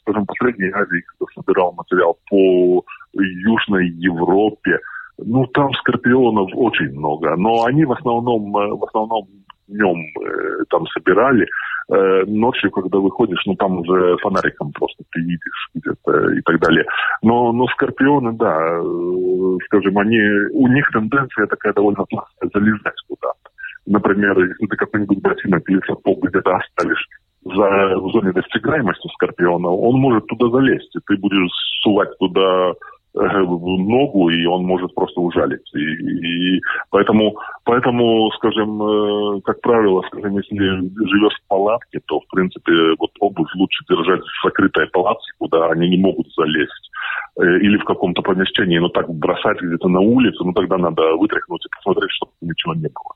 скажем, 0.00 0.24
в 0.24 0.26
последней 0.26 0.70
Азии, 0.70 1.02
когда 1.06 1.32
собирал 1.34 1.72
материал 1.72 2.18
по 2.30 2.84
Южной 3.14 3.88
Европе, 3.88 4.78
ну, 5.18 5.46
там 5.46 5.72
скорпионов 5.74 6.50
очень 6.54 6.92
много, 6.92 7.34
но 7.36 7.64
они 7.64 7.84
в 7.84 7.92
основном, 7.92 8.52
в 8.52 8.84
основном 8.84 9.26
днем 9.68 9.98
э, 10.22 10.64
там 10.70 10.86
собирали. 10.88 11.46
Э, 11.90 12.24
ночью, 12.26 12.70
когда 12.70 12.98
выходишь, 12.98 13.42
ну 13.46 13.54
там 13.54 13.78
уже 13.78 14.18
фонариком 14.18 14.72
просто 14.72 15.04
ты 15.10 15.20
видишь 15.20 15.70
где-то 15.74 16.32
и 16.34 16.42
так 16.42 16.60
далее. 16.60 16.84
Но, 17.22 17.50
но 17.52 17.66
скорпионы, 17.68 18.32
да, 18.34 18.78
э, 18.78 19.56
скажем, 19.64 19.96
они, 19.96 20.20
у 20.52 20.68
них 20.68 20.86
тенденция 20.92 21.46
такая 21.46 21.72
довольно 21.72 22.04
плохая 22.04 22.50
залезать 22.52 23.00
куда-то. 23.08 23.50
Например, 23.86 24.38
если 24.38 24.66
ты 24.66 24.76
какой-нибудь 24.76 25.22
ботинок 25.22 25.62
или 25.70 25.80
сапог 25.86 26.22
где-то 26.22 26.56
оставишь 26.56 27.08
за, 27.42 27.96
в 27.96 28.10
зоне 28.12 28.32
достигаемости 28.32 29.08
скорпиона, 29.14 29.68
он 29.68 29.98
может 29.98 30.26
туда 30.26 30.50
залезть, 30.50 30.94
и 30.94 31.00
ты 31.06 31.16
будешь 31.16 31.50
сувать 31.82 32.10
туда 32.18 32.74
ногу, 33.14 34.30
и 34.30 34.44
он 34.46 34.64
может 34.64 34.94
просто 34.94 35.20
ужалить. 35.20 35.68
И, 35.74 36.56
и 36.56 36.60
поэтому, 36.90 37.36
поэтому, 37.64 38.30
скажем, 38.36 38.82
э, 38.82 39.40
как 39.44 39.60
правило, 39.60 40.02
скажем, 40.08 40.36
если 40.36 40.56
живешь 40.56 41.38
в 41.44 41.48
палатке, 41.48 42.00
то, 42.06 42.20
в 42.20 42.28
принципе, 42.28 42.72
вот 42.98 43.10
обувь 43.20 43.54
лучше 43.54 43.84
держать 43.88 44.20
в 44.20 44.44
закрытой 44.44 44.86
палатке, 44.88 45.32
куда 45.38 45.66
они 45.68 45.88
не 45.88 45.98
могут 45.98 46.28
залезть. 46.34 46.90
Э, 47.38 47.42
или 47.60 47.76
в 47.78 47.84
каком-то 47.84 48.20
помещении, 48.22 48.78
но 48.78 48.88
так 48.88 49.08
бросать 49.08 49.60
где-то 49.60 49.88
на 49.88 50.00
улицу, 50.00 50.44
ну 50.44 50.52
тогда 50.52 50.76
надо 50.76 51.14
вытряхнуть 51.14 51.64
и 51.64 51.68
посмотреть, 51.76 52.10
чтобы 52.10 52.32
ничего 52.40 52.74
не 52.74 52.88
было. 52.88 53.14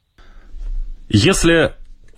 Если 1.09 1.73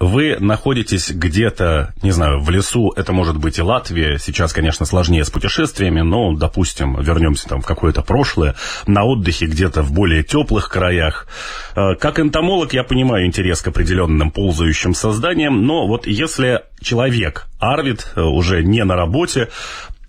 вы 0.05 0.37
находитесь 0.39 1.11
где-то, 1.11 1.93
не 2.03 2.11
знаю, 2.11 2.41
в 2.41 2.51
лесу, 2.51 2.93
это 2.97 3.13
может 3.13 3.37
быть 3.37 3.59
и 3.59 3.63
Латвия, 3.63 4.19
сейчас, 4.19 4.53
конечно, 4.53 4.87
сложнее 4.87 5.25
с 5.25 5.31
путешествиями, 5.31 6.01
но, 6.03 6.35
допустим, 6.35 7.01
вернемся 7.01 7.49
там 7.49 7.63
в 7.63 7.67
какое-то 7.67 8.03
прошлое, 8.03 8.55
на 8.87 9.05
отдыхе 9.05 9.47
где-то 9.47 9.83
в 9.83 9.93
более 9.93 10.23
теплых 10.23 10.69
краях. 10.69 11.27
Э, 11.75 11.95
как 11.95 12.21
энтомолог 12.21 12.73
я 12.73 12.85
понимаю 12.85 13.27
интерес 13.27 13.63
к 13.63 13.69
определенным 13.69 14.31
ползающим 14.31 14.95
созданиям, 14.95 15.67
но 15.67 15.87
вот 15.87 16.07
если 16.07 16.63
человек, 16.81 17.47
Арвид, 17.59 18.07
э, 18.15 18.21
уже 18.21 18.63
не 18.63 18.85
на 18.85 18.97
работе, 18.97 19.49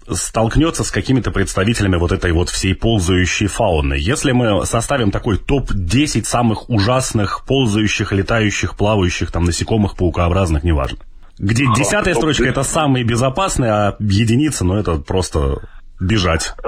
столкнется 0.09 0.83
с 0.83 0.91
какими-то 0.91 1.31
представителями 1.31 1.97
вот 1.97 2.11
этой 2.11 2.31
вот 2.31 2.49
всей 2.49 2.75
ползающей 2.75 3.47
фауны. 3.47 3.95
Если 3.97 4.31
мы 4.31 4.65
составим 4.65 5.11
такой 5.11 5.37
топ-10 5.37 6.23
самых 6.23 6.69
ужасных 6.69 7.45
ползающих, 7.47 8.11
летающих, 8.11 8.77
плавающих, 8.77 9.31
там, 9.31 9.45
насекомых, 9.45 9.95
паукообразных, 9.95 10.63
неважно. 10.63 10.99
Где 11.37 11.65
десятая 11.75 12.13
строчка 12.13 12.45
это 12.45 12.63
самые 12.63 13.03
безопасные, 13.03 13.71
а 13.71 13.95
единица, 13.99 14.63
ну 14.63 14.75
это 14.75 14.99
просто 14.99 15.67
бежать. 15.99 16.53
Э, 16.63 16.67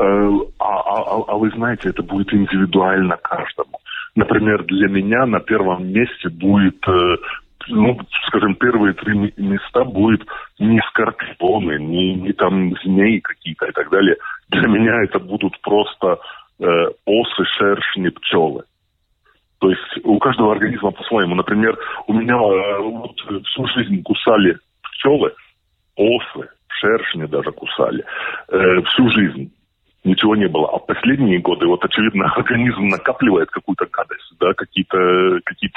а, 0.59 0.65
а, 0.65 1.01
а, 1.01 1.23
а 1.27 1.37
вы 1.37 1.51
знаете, 1.51 1.89
это 1.89 2.03
будет 2.03 2.33
индивидуально 2.33 3.17
каждому. 3.17 3.79
Например, 4.15 4.63
для 4.65 4.87
меня 4.89 5.25
на 5.25 5.39
первом 5.39 5.87
месте 5.87 6.29
будет 6.29 6.83
э, 6.87 7.17
ну, 7.69 7.97
скажем, 8.27 8.55
первые 8.55 8.93
три 8.93 9.33
места 9.37 9.83
будет 9.83 10.25
не 10.59 10.81
скорпионы, 10.89 11.79
не, 11.79 12.15
не 12.15 12.33
там 12.33 12.73
змеи 12.83 13.19
какие-то 13.19 13.67
и 13.67 13.71
так 13.71 13.89
далее. 13.89 14.15
Для 14.49 14.67
меня 14.67 15.03
это 15.03 15.19
будут 15.19 15.59
просто 15.61 16.19
э, 16.59 16.87
осы, 17.05 17.45
шершни, 17.57 18.09
пчелы. 18.09 18.63
То 19.59 19.69
есть 19.69 20.05
у 20.05 20.19
каждого 20.19 20.53
организма 20.53 20.91
по-своему. 20.91 21.35
Например, 21.35 21.77
у 22.07 22.13
меня 22.13 22.35
э, 22.35 22.79
вот, 22.81 23.19
всю 23.47 23.67
жизнь 23.67 24.03
кусали 24.03 24.57
пчелы, 24.83 25.33
осы, 25.95 26.49
шершни 26.67 27.25
даже 27.25 27.51
кусали. 27.51 28.03
Э, 28.49 28.81
всю 28.83 29.09
жизнь 29.11 29.51
ничего 30.07 30.35
не 30.35 30.47
было. 30.47 30.69
А 30.69 30.79
последние 30.79 31.39
годы, 31.39 31.65
вот 31.67 31.83
очевидно, 31.83 32.25
организм 32.35 32.87
накапливает 32.87 33.49
какую-то 33.51 33.85
гадость, 33.91 34.33
да, 34.39 34.53
какие-то 34.53 35.39
какие 35.45 35.71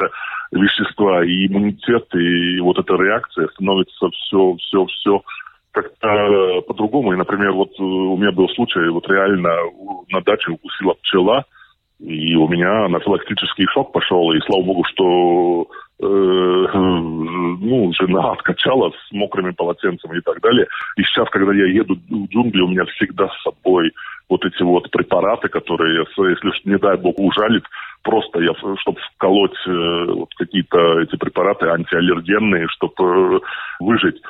вещества, 0.52 1.24
и 1.24 1.46
иммунитет, 1.46 2.06
и 2.14 2.60
вот 2.60 2.78
эта 2.78 2.94
реакция 2.94 3.48
становится 3.48 4.08
все, 4.10 4.56
все, 4.58 4.86
все 4.86 5.22
как-то 5.72 6.62
по-другому. 6.66 7.12
И, 7.12 7.16
например, 7.16 7.52
вот 7.52 7.78
у 7.78 8.16
меня 8.16 8.32
был 8.32 8.48
случай, 8.50 8.88
вот 8.88 9.08
реально 9.08 9.54
на 10.10 10.20
даче 10.22 10.52
укусила 10.52 10.94
пчела, 10.94 11.44
и 12.00 12.34
у 12.34 12.48
меня 12.48 12.86
анафилактический 12.86 13.66
шок 13.66 13.92
пошел, 13.92 14.32
и 14.32 14.40
слава 14.40 14.62
богу, 14.62 14.84
что 14.84 15.62
э, 15.62 15.66
ну, 16.02 17.92
жена 17.92 18.32
откачала 18.32 18.90
с 18.90 19.12
мокрыми 19.12 19.50
полотенцами 19.50 20.18
и 20.18 20.20
так 20.22 20.40
далее. 20.40 20.66
И 20.96 21.02
сейчас, 21.02 21.28
когда 21.30 21.52
я 21.52 21.66
еду 21.66 21.96
в 22.08 22.26
джунгли, 22.28 22.62
у 22.62 22.68
меня 22.68 22.84
всегда 22.86 23.28
с 23.28 23.42
собой 23.42 23.92
вот 24.30 24.44
эти 24.44 24.62
вот 24.62 24.90
препараты, 24.90 25.48
которые, 25.48 25.98
если, 25.98 26.70
не 26.70 26.78
дай 26.78 26.96
бог, 26.96 27.18
ужалит, 27.18 27.64
просто 28.02 28.40
я, 28.40 28.52
чтобы 28.54 28.98
вколоть 29.14 29.58
э, 29.66 30.04
вот 30.06 30.32
какие-то 30.38 31.00
эти 31.00 31.16
препараты 31.16 31.66
антиаллергенные, 31.66 32.66
чтобы 32.68 32.94
э, 32.98 33.40
выжить. 33.80 34.22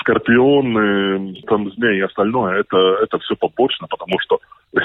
Скорпионы, 0.00 1.34
там 1.46 1.70
змеи 1.72 1.98
и 1.98 2.02
остальное, 2.02 2.60
это, 2.60 2.76
это 3.02 3.18
все 3.20 3.34
побочно, 3.36 3.86
потому 3.88 4.18
что 4.20 4.38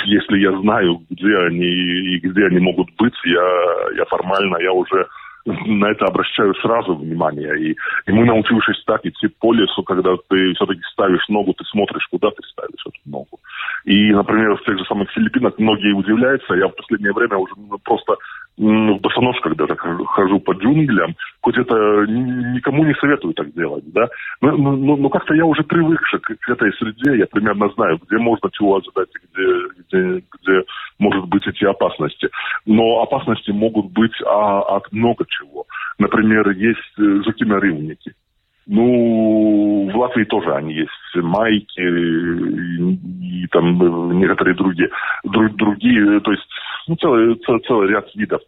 если 0.06 0.40
я 0.40 0.58
знаю, 0.62 1.02
где 1.10 1.38
они 1.40 1.68
и 1.68 2.20
где 2.20 2.46
они 2.46 2.60
могут 2.60 2.88
быть, 2.98 3.14
я, 3.26 3.98
я 3.98 4.06
формально, 4.06 4.58
я 4.62 4.72
уже 4.72 5.08
на 5.46 5.92
это 5.92 6.06
обращаю 6.06 6.54
сразу 6.56 6.96
внимание. 6.96 7.60
И, 7.60 7.72
и 8.08 8.12
мы, 8.12 8.26
научившись 8.26 8.84
так 8.86 9.06
идти 9.06 9.28
по 9.28 9.54
лесу, 9.54 9.84
когда 9.84 10.16
ты 10.30 10.54
все-таки 10.54 10.82
ставишь 10.92 11.28
ногу, 11.30 11.54
ты 11.54 11.66
смотришь, 11.66 12.08
куда 12.10 12.30
ты 12.32 12.44
ставишь 12.44 12.86
эту 12.86 13.00
ногу. 13.06 13.40
И, 13.86 14.14
например, 14.14 14.56
в 14.56 14.64
тех 14.64 14.78
же 14.78 14.86
самых 14.86 15.12
Филиппинах 15.12 15.58
многие 15.58 15.94
удивляются. 15.94 16.54
Я 16.54 16.68
в 16.68 16.76
последнее 16.76 17.14
время 17.14 17.38
уже 17.38 17.54
просто 17.84 18.16
в 18.58 19.00
босоножках 19.00 19.56
даже 19.56 19.76
хожу 19.76 20.40
по 20.40 20.54
джунглям, 20.54 21.16
хоть 21.42 21.58
это 21.58 21.76
никому 22.08 22.86
не 22.86 22.94
советую 22.96 23.34
так 23.34 23.52
делать, 23.54 23.84
да, 23.88 24.08
но, 24.42 24.52
но, 24.52 24.96
но 24.96 25.10
как-то 25.10 25.34
я 25.34 25.44
уже 25.44 25.64
привык 25.64 26.00
к, 26.02 26.36
к 26.36 26.50
этой 26.50 26.72
среде, 26.74 27.18
я 27.18 27.26
примерно 27.26 27.70
знаю, 27.70 28.00
где 28.06 28.18
можно 28.18 28.50
чего 28.52 28.78
ожидать, 28.78 29.10
где, 29.34 29.46
где, 29.80 30.24
где 30.40 30.64
может 31.04 31.26
быть 31.28 31.46
эти 31.46 31.66
опасности. 31.66 32.30
Но 32.66 33.02
опасности 33.02 33.52
могут 33.52 33.92
быть 33.92 34.16
а, 34.26 34.62
от 34.78 34.92
много 34.92 35.26
чего. 35.28 35.66
Например, 36.00 36.50
есть 36.52 36.80
э, 36.98 37.22
жуки-нарывники. 37.26 38.14
Ну, 38.66 39.90
в 39.92 39.98
Латвии 39.98 40.24
тоже 40.24 40.54
они 40.56 40.74
есть. 40.74 41.16
Майки 41.16 41.82
и, 41.82 43.44
и 43.44 43.48
там 43.48 43.66
э, 43.82 44.14
некоторые 44.16 44.56
другие. 44.56 44.90
Друг, 45.24 45.56
другие, 45.56 46.20
то 46.22 46.32
есть 46.32 46.48
ну, 46.88 46.96
целый, 46.96 47.36
целый 47.68 47.90
ряд 47.90 48.08
видов 48.16 48.42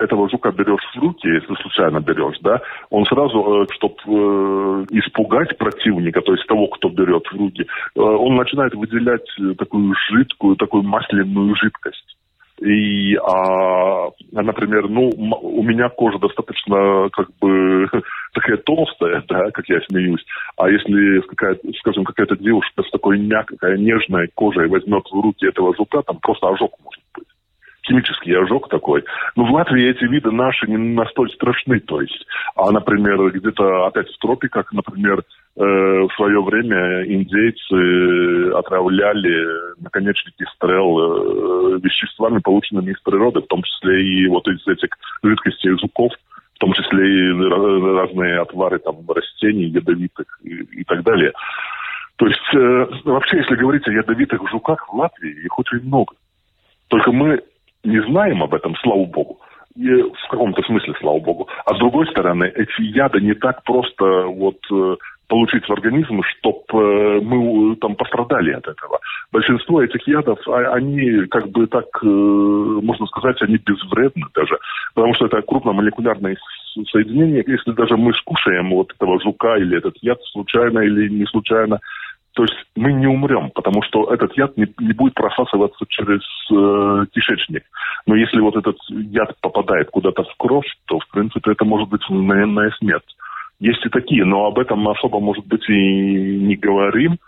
этого 0.00 0.28
жука 0.28 0.50
берешь 0.50 0.82
в 0.94 0.98
руки, 0.98 1.28
если 1.28 1.54
случайно 1.62 2.00
берешь, 2.00 2.38
да, 2.40 2.60
он 2.90 3.04
сразу, 3.06 3.62
э, 3.62 3.66
чтобы 3.72 3.94
э, 4.06 4.86
испугать 4.90 5.56
противника, 5.56 6.20
то 6.20 6.32
есть 6.32 6.46
того, 6.46 6.66
кто 6.68 6.88
берет 6.88 7.24
в 7.26 7.36
руки, 7.36 7.62
э, 7.62 8.00
он 8.00 8.34
начинает 8.34 8.74
выделять 8.74 9.26
такую 9.58 9.94
жидкую, 10.10 10.56
такую 10.56 10.82
масляную 10.82 11.54
жидкость. 11.56 12.16
И, 12.60 13.16
а, 13.16 14.10
например, 14.30 14.88
ну, 14.88 15.10
у 15.10 15.62
меня 15.64 15.88
кожа 15.88 16.18
достаточно, 16.18 17.08
как 17.10 17.28
бы, 17.40 17.88
такая 18.32 18.56
толстая, 18.58 19.24
да, 19.28 19.50
как 19.50 19.68
я 19.68 19.80
смеюсь. 19.88 20.24
А 20.56 20.70
если, 20.70 21.20
какая 21.22 21.58
скажем, 21.80 22.04
какая-то 22.04 22.36
девушка 22.36 22.82
с 22.82 22.90
такой 22.90 23.18
мягкой, 23.18 23.78
нежной 23.80 24.28
кожей 24.34 24.68
возьмет 24.68 25.04
в 25.10 25.20
руки 25.20 25.46
этого 25.46 25.74
жука, 25.74 26.02
там 26.02 26.18
просто 26.20 26.48
ожог 26.48 26.72
может 26.84 27.03
химический 27.86 28.36
ожог 28.36 28.68
такой. 28.68 29.04
Но 29.36 29.44
в 29.44 29.52
Латвии 29.52 29.88
эти 29.88 30.04
виды 30.04 30.30
наши 30.30 30.66
не 30.66 30.76
настолько 30.76 31.34
страшны, 31.34 31.80
то 31.80 32.00
есть. 32.00 32.26
А, 32.56 32.70
например, 32.70 33.30
где-то 33.30 33.86
опять 33.86 34.08
в 34.08 34.18
тропиках, 34.18 34.72
например, 34.72 35.18
э, 35.20 35.62
в 35.62 36.10
свое 36.16 36.42
время 36.42 37.04
индейцы 37.04 38.52
отравляли 38.54 39.82
наконечники 39.82 40.44
стрел 40.54 40.98
э, 40.98 41.78
веществами, 41.82 42.40
полученными 42.40 42.92
из 42.92 43.00
природы, 43.00 43.40
в 43.40 43.46
том 43.46 43.62
числе 43.62 44.02
и 44.02 44.26
вот 44.28 44.46
из 44.48 44.66
этих 44.66 44.90
жидкостей 45.22 45.78
жуков, 45.78 46.12
в 46.54 46.58
том 46.58 46.72
числе 46.72 47.06
и 47.06 47.96
разные 47.96 48.40
отвары 48.40 48.78
там 48.78 48.96
растений 49.08 49.66
ядовитых 49.66 50.26
и, 50.42 50.80
и 50.80 50.84
так 50.84 51.02
далее. 51.02 51.32
То 52.16 52.26
есть, 52.26 52.54
э, 52.54 52.86
вообще, 53.04 53.38
если 53.38 53.56
говорить 53.56 53.86
о 53.88 53.92
ядовитых 53.92 54.48
жуках 54.50 54.88
в 54.88 54.94
Латвии, 54.94 55.44
их 55.44 55.58
очень 55.58 55.84
много. 55.84 56.14
Только 56.88 57.10
мы 57.10 57.42
не 57.84 58.00
знаем 58.02 58.42
об 58.42 58.54
этом, 58.54 58.74
слава 58.76 59.04
богу. 59.04 59.40
И 59.76 59.88
в 59.88 60.28
каком-то 60.30 60.62
смысле, 60.62 60.94
слава 61.00 61.18
богу. 61.18 61.48
А 61.64 61.74
с 61.74 61.78
другой 61.78 62.06
стороны, 62.06 62.44
эти 62.44 62.80
яды 62.80 63.20
не 63.20 63.34
так 63.34 63.64
просто 63.64 64.04
вот 64.26 64.58
э, 64.70 64.96
получить 65.28 65.68
в 65.68 65.72
организм, 65.72 66.22
чтобы 66.22 67.20
мы 67.22 67.76
там 67.76 67.96
пострадали 67.96 68.52
от 68.52 68.68
этого. 68.68 69.00
Большинство 69.32 69.82
этих 69.82 70.06
ядов, 70.06 70.38
а, 70.46 70.74
они 70.74 71.26
как 71.26 71.48
бы 71.48 71.66
так, 71.66 71.86
э, 72.02 72.06
можно 72.06 73.06
сказать, 73.06 73.40
они 73.42 73.56
безвредны 73.56 74.26
даже, 74.34 74.58
потому 74.94 75.14
что 75.14 75.26
это 75.26 75.42
крупномолекулярные 75.42 76.36
соединения. 76.92 77.42
Если 77.46 77.72
даже 77.72 77.96
мы 77.96 78.12
скушаем 78.14 78.70
вот 78.70 78.92
этого 78.94 79.20
жука 79.20 79.56
или 79.56 79.78
этот 79.78 79.96
яд 80.02 80.18
случайно 80.32 80.80
или 80.80 81.08
не 81.08 81.26
случайно, 81.26 81.80
то 82.34 82.42
есть 82.42 82.54
мы 82.74 82.92
не 82.92 83.06
умрем, 83.06 83.50
потому 83.54 83.82
что 83.82 84.12
этот 84.12 84.36
яд 84.36 84.56
не, 84.56 84.66
не 84.80 84.92
будет 84.92 85.14
просасываться 85.14 85.84
через 85.88 86.20
э, 86.50 87.06
кишечник. 87.12 87.62
Но 88.06 88.16
если 88.16 88.40
вот 88.40 88.56
этот 88.56 88.76
яд 88.88 89.36
попадает 89.40 89.90
куда-то 89.90 90.24
в 90.24 90.34
кровь, 90.36 90.66
то, 90.86 90.98
в 90.98 91.08
принципе, 91.10 91.52
это 91.52 91.64
может 91.64 91.88
быть 91.88 92.02
наверное 92.10 92.70
смерть. 92.78 93.16
Есть 93.60 93.86
и 93.86 93.88
такие, 93.88 94.24
но 94.24 94.46
об 94.46 94.58
этом 94.58 94.86
особо, 94.88 95.20
может 95.20 95.46
быть, 95.46 95.68
и 95.68 96.38
не 96.42 96.56
говорим. 96.56 97.18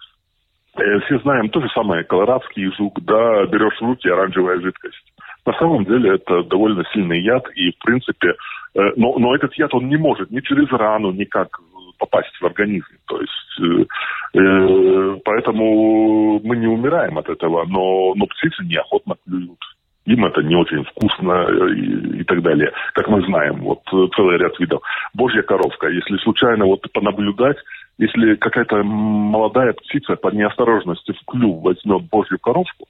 Э, 0.77 0.99
все 1.07 1.21
знаем 1.21 1.51
то 1.51 1.61
же 1.61 1.69
самое, 1.69 2.03
колорадский 2.03 2.73
жук, 2.77 3.01
да, 3.03 3.47
берешь 3.47 3.79
в 3.81 3.87
руки 3.87 4.09
оранжевая 4.09 4.61
жидкость. 4.61 5.13
На 5.47 5.53
самом 5.53 5.85
деле 5.85 6.17
это 6.17 6.43
довольно 6.43 6.83
сильный 6.93 7.23
яд, 7.23 7.45
и, 7.55 7.71
в 7.71 7.79
принципе, 7.79 8.35
э, 8.75 8.81
но, 8.97 9.17
но 9.19 9.37
этот 9.37 9.55
яд, 9.55 9.73
он 9.73 9.89
не 9.89 9.97
может 9.97 10.33
ни 10.33 10.41
через 10.41 10.69
рану 10.73 11.13
никак 11.13 11.61
попасть 11.99 12.35
в 12.41 12.47
организм. 12.47 12.87
То 13.07 13.21
есть, 13.21 13.87
э, 14.35 14.39
э, 14.39 15.19
поэтому 15.25 16.41
мы 16.45 16.57
не 16.57 16.67
умираем 16.67 17.19
от 17.19 17.29
этого, 17.29 17.65
но, 17.67 18.15
но 18.15 18.27
птицы 18.27 18.65
неохотно 18.65 19.17
клюют 19.25 19.59
им 20.07 20.25
это 20.25 20.41
не 20.43 20.55
очень 20.55 20.85
вкусно 20.85 21.47
э, 21.49 21.75
и, 21.75 22.21
и 22.21 22.25
так 22.25 22.43
далее. 22.43 22.73
Как 22.95 23.09
мы 23.09 23.23
знаем, 23.27 23.61
вот 23.63 23.81
э, 23.93 24.07
целый 24.17 24.39
ряд 24.39 24.59
видов. 24.59 24.81
Божья 25.15 25.43
коровка, 25.43 25.89
если 25.89 26.17
случайно 26.19 26.65
вот 26.65 26.87
понаблюдать, 26.93 27.57
если 27.99 28.37
какая-то 28.37 28.83
молодая 28.83 29.73
птица 29.73 30.17
по 30.17 30.29
неосторожности 30.29 31.13
в 31.13 31.25
клюв 31.31 31.63
возьмет 31.63 32.09
божью 32.09 32.39
коровку, 32.39 32.87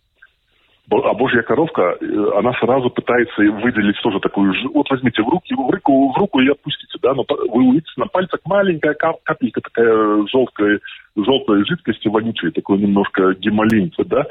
а 0.91 1.15
божья 1.15 1.43
коровка, 1.43 1.97
э, 2.01 2.31
она 2.37 2.53
сразу 2.55 2.91
пытается 2.91 3.43
выделить 3.43 4.01
тоже 4.03 4.21
такую... 4.21 4.55
Вот 4.73 4.89
возьмите 4.89 5.23
в 5.23 5.29
руки, 5.29 5.55
в 5.55 5.71
руку, 5.71 6.13
в 6.13 6.17
руку 6.17 6.41
и 6.41 6.49
отпустите, 6.49 6.99
да, 7.03 7.15
но 7.15 7.25
вы 7.29 7.69
увидите 7.69 7.93
на 7.97 8.07
пальцах 8.07 8.41
маленькая 8.45 8.95
капелька 8.95 9.61
такая 9.61 10.27
желтая, 10.29 10.81
желтой 11.17 11.65
жидкости 11.65 12.09
вонючей, 12.09 12.53
такой 12.53 12.79
немножко 12.79 13.35
гемолинца, 13.35 14.05
да, 14.05 14.27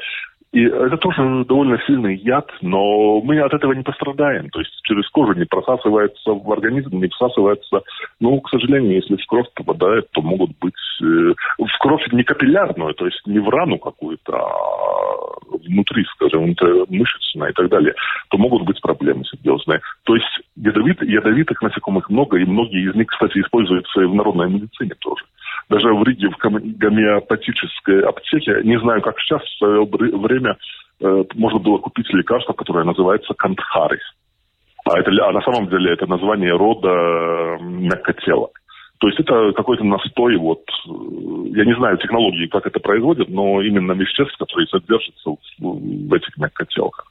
и 0.52 0.62
это 0.62 0.96
тоже 0.96 1.44
довольно 1.44 1.78
сильный 1.86 2.16
яд, 2.16 2.48
но 2.62 3.20
мы 3.20 3.38
от 3.40 3.52
этого 3.52 3.72
не 3.72 3.82
пострадаем. 3.82 4.48
То 4.50 4.60
есть 4.60 4.72
через 4.84 5.08
кожу 5.10 5.34
не 5.34 5.44
просасывается 5.44 6.32
в 6.32 6.50
организм, 6.52 6.98
не 6.98 7.08
всасывается. 7.08 7.82
Ну, 8.20 8.40
к 8.40 8.48
сожалению, 8.48 8.94
если 8.94 9.16
в 9.16 9.26
кровь 9.26 9.46
попадает, 9.54 10.10
то 10.12 10.22
могут 10.22 10.50
быть... 10.60 10.74
Э, 11.02 11.34
в 11.58 11.78
кровь 11.80 12.06
не 12.12 12.22
капиллярную, 12.22 12.94
то 12.94 13.06
есть 13.06 13.20
не 13.26 13.38
в 13.38 13.48
рану 13.48 13.78
какую-то, 13.78 14.32
а 14.34 15.26
внутри, 15.68 16.04
скажем, 16.14 16.54
мышечная 16.88 17.50
и 17.50 17.52
так 17.52 17.68
далее, 17.68 17.94
то 18.30 18.38
могут 18.38 18.62
быть 18.64 18.80
проблемы 18.80 19.24
серьезные. 19.24 19.80
То 20.04 20.14
есть 20.14 20.40
ядовит, 20.56 21.02
ядовитых 21.02 21.60
насекомых 21.60 22.08
много, 22.08 22.38
и 22.38 22.44
многие 22.44 22.88
из 22.88 22.94
них, 22.94 23.08
кстати, 23.08 23.38
используются 23.40 24.00
и 24.00 24.06
в 24.06 24.14
народной 24.14 24.48
медицине 24.48 24.94
тоже 25.00 25.24
даже 25.68 25.88
в 25.94 26.02
Риге 26.04 26.28
в 26.28 26.38
гомеопатической 26.38 28.00
аптеке, 28.02 28.60
не 28.64 28.78
знаю, 28.80 29.02
как 29.02 29.18
сейчас, 29.20 29.42
в 29.42 29.58
свое 29.58 29.84
время 29.84 30.56
э, 31.00 31.24
можно 31.34 31.58
было 31.58 31.78
купить 31.78 32.08
лекарство, 32.10 32.52
которое 32.52 32.84
называется 32.84 33.34
кантхарис. 33.34 34.02
А, 34.84 34.98
это, 34.98 35.10
а 35.24 35.32
на 35.32 35.40
самом 35.42 35.68
деле 35.68 35.92
это 35.92 36.06
название 36.06 36.56
рода 36.56 36.88
э, 36.88 37.58
мягкотела. 37.62 38.48
То 38.98 39.08
есть 39.08 39.20
это 39.20 39.52
какой-то 39.54 39.84
настой, 39.84 40.36
вот, 40.36 40.62
э, 40.86 40.90
я 41.56 41.64
не 41.64 41.74
знаю 41.76 41.98
технологии, 41.98 42.46
как 42.46 42.66
это 42.66 42.78
производят, 42.78 43.28
но 43.28 43.60
именно 43.60 43.92
веществ, 43.92 44.36
которые 44.38 44.66
содержатся 44.68 45.30
в, 45.58 46.14
этих 46.14 46.36
мягкотелках. 46.36 47.06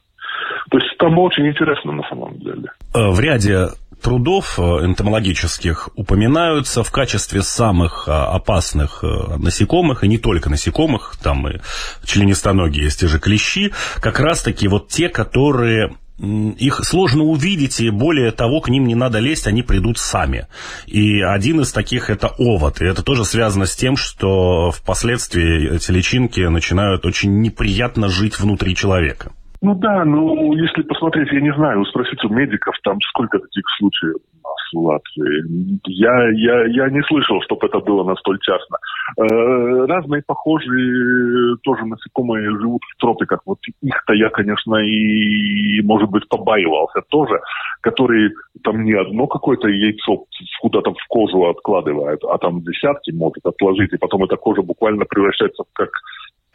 То 0.70 0.78
есть 0.78 0.96
там 0.98 1.18
очень 1.18 1.46
интересно 1.46 1.92
на 1.92 2.02
самом 2.08 2.38
деле. 2.38 2.70
В 2.92 3.20
ряде 3.20 3.68
трудов 4.06 4.60
э, 4.60 4.62
энтомологических 4.62 5.88
упоминаются 5.96 6.84
в 6.84 6.92
качестве 6.92 7.42
самых 7.42 8.04
э, 8.06 8.12
опасных 8.12 9.02
э, 9.02 9.36
насекомых, 9.36 10.04
и 10.04 10.08
не 10.08 10.16
только 10.16 10.48
насекомых, 10.48 11.16
там 11.20 11.48
и 11.48 11.58
членистоногие 12.04 12.84
есть 12.84 13.00
те 13.00 13.08
же 13.08 13.18
клещи, 13.18 13.72
как 13.96 14.20
раз-таки 14.20 14.68
вот 14.68 14.86
те, 14.86 15.08
которые 15.08 15.96
их 16.20 16.84
сложно 16.84 17.24
увидеть, 17.24 17.80
и 17.80 17.90
более 17.90 18.30
того, 18.30 18.60
к 18.60 18.68
ним 18.68 18.86
не 18.86 18.94
надо 18.94 19.18
лезть, 19.18 19.48
они 19.48 19.62
придут 19.62 19.98
сами. 19.98 20.46
И 20.86 21.20
один 21.20 21.62
из 21.62 21.72
таких 21.72 22.08
это 22.08 22.28
овод. 22.38 22.80
И 22.80 22.86
это 22.86 23.02
тоже 23.02 23.24
связано 23.24 23.66
с 23.66 23.74
тем, 23.74 23.96
что 23.96 24.70
впоследствии 24.70 25.74
эти 25.74 25.90
личинки 25.90 26.40
начинают 26.40 27.04
очень 27.04 27.40
неприятно 27.40 28.08
жить 28.08 28.38
внутри 28.38 28.76
человека. 28.76 29.32
Ну 29.66 29.74
да, 29.74 30.04
ну 30.04 30.52
если 30.52 30.82
посмотреть, 30.82 31.32
я 31.32 31.40
не 31.40 31.52
знаю, 31.52 31.84
спросить 31.86 32.24
у 32.24 32.28
медиков, 32.28 32.72
там 32.84 33.00
сколько 33.00 33.40
таких 33.40 33.64
случаев 33.76 34.14
у 34.14 34.48
нас 34.48 34.56
в 34.72 34.78
Латвии. 34.78 35.80
Я, 35.86 36.28
я, 36.30 36.66
я 36.66 36.88
не 36.88 37.02
слышал, 37.02 37.42
чтобы 37.42 37.66
это 37.66 37.80
было 37.80 38.04
настолько 38.04 38.44
часто. 38.44 38.76
Э, 39.18 39.86
разные 39.86 40.22
похожие 40.24 41.56
тоже 41.64 41.84
насекомые 41.84 42.48
живут 42.60 42.82
в 42.84 43.00
тропиках. 43.00 43.40
Вот 43.44 43.58
их-то 43.82 44.12
я, 44.14 44.28
конечно, 44.28 44.76
и, 44.76 45.82
может 45.82 46.10
быть, 46.10 46.28
побаивался 46.28 47.00
тоже, 47.08 47.40
которые 47.80 48.30
там 48.62 48.84
не 48.84 48.92
одно 48.92 49.26
какое-то 49.26 49.66
яйцо 49.66 50.26
куда-то 50.60 50.92
в 50.92 51.06
кожу 51.08 51.44
откладывают, 51.44 52.22
а 52.22 52.38
там 52.38 52.62
десятки 52.62 53.10
может 53.10 53.44
отложить, 53.44 53.92
и 53.92 53.98
потом 53.98 54.22
эта 54.22 54.36
кожа 54.36 54.62
буквально 54.62 55.06
превращается 55.06 55.64
как 55.72 55.90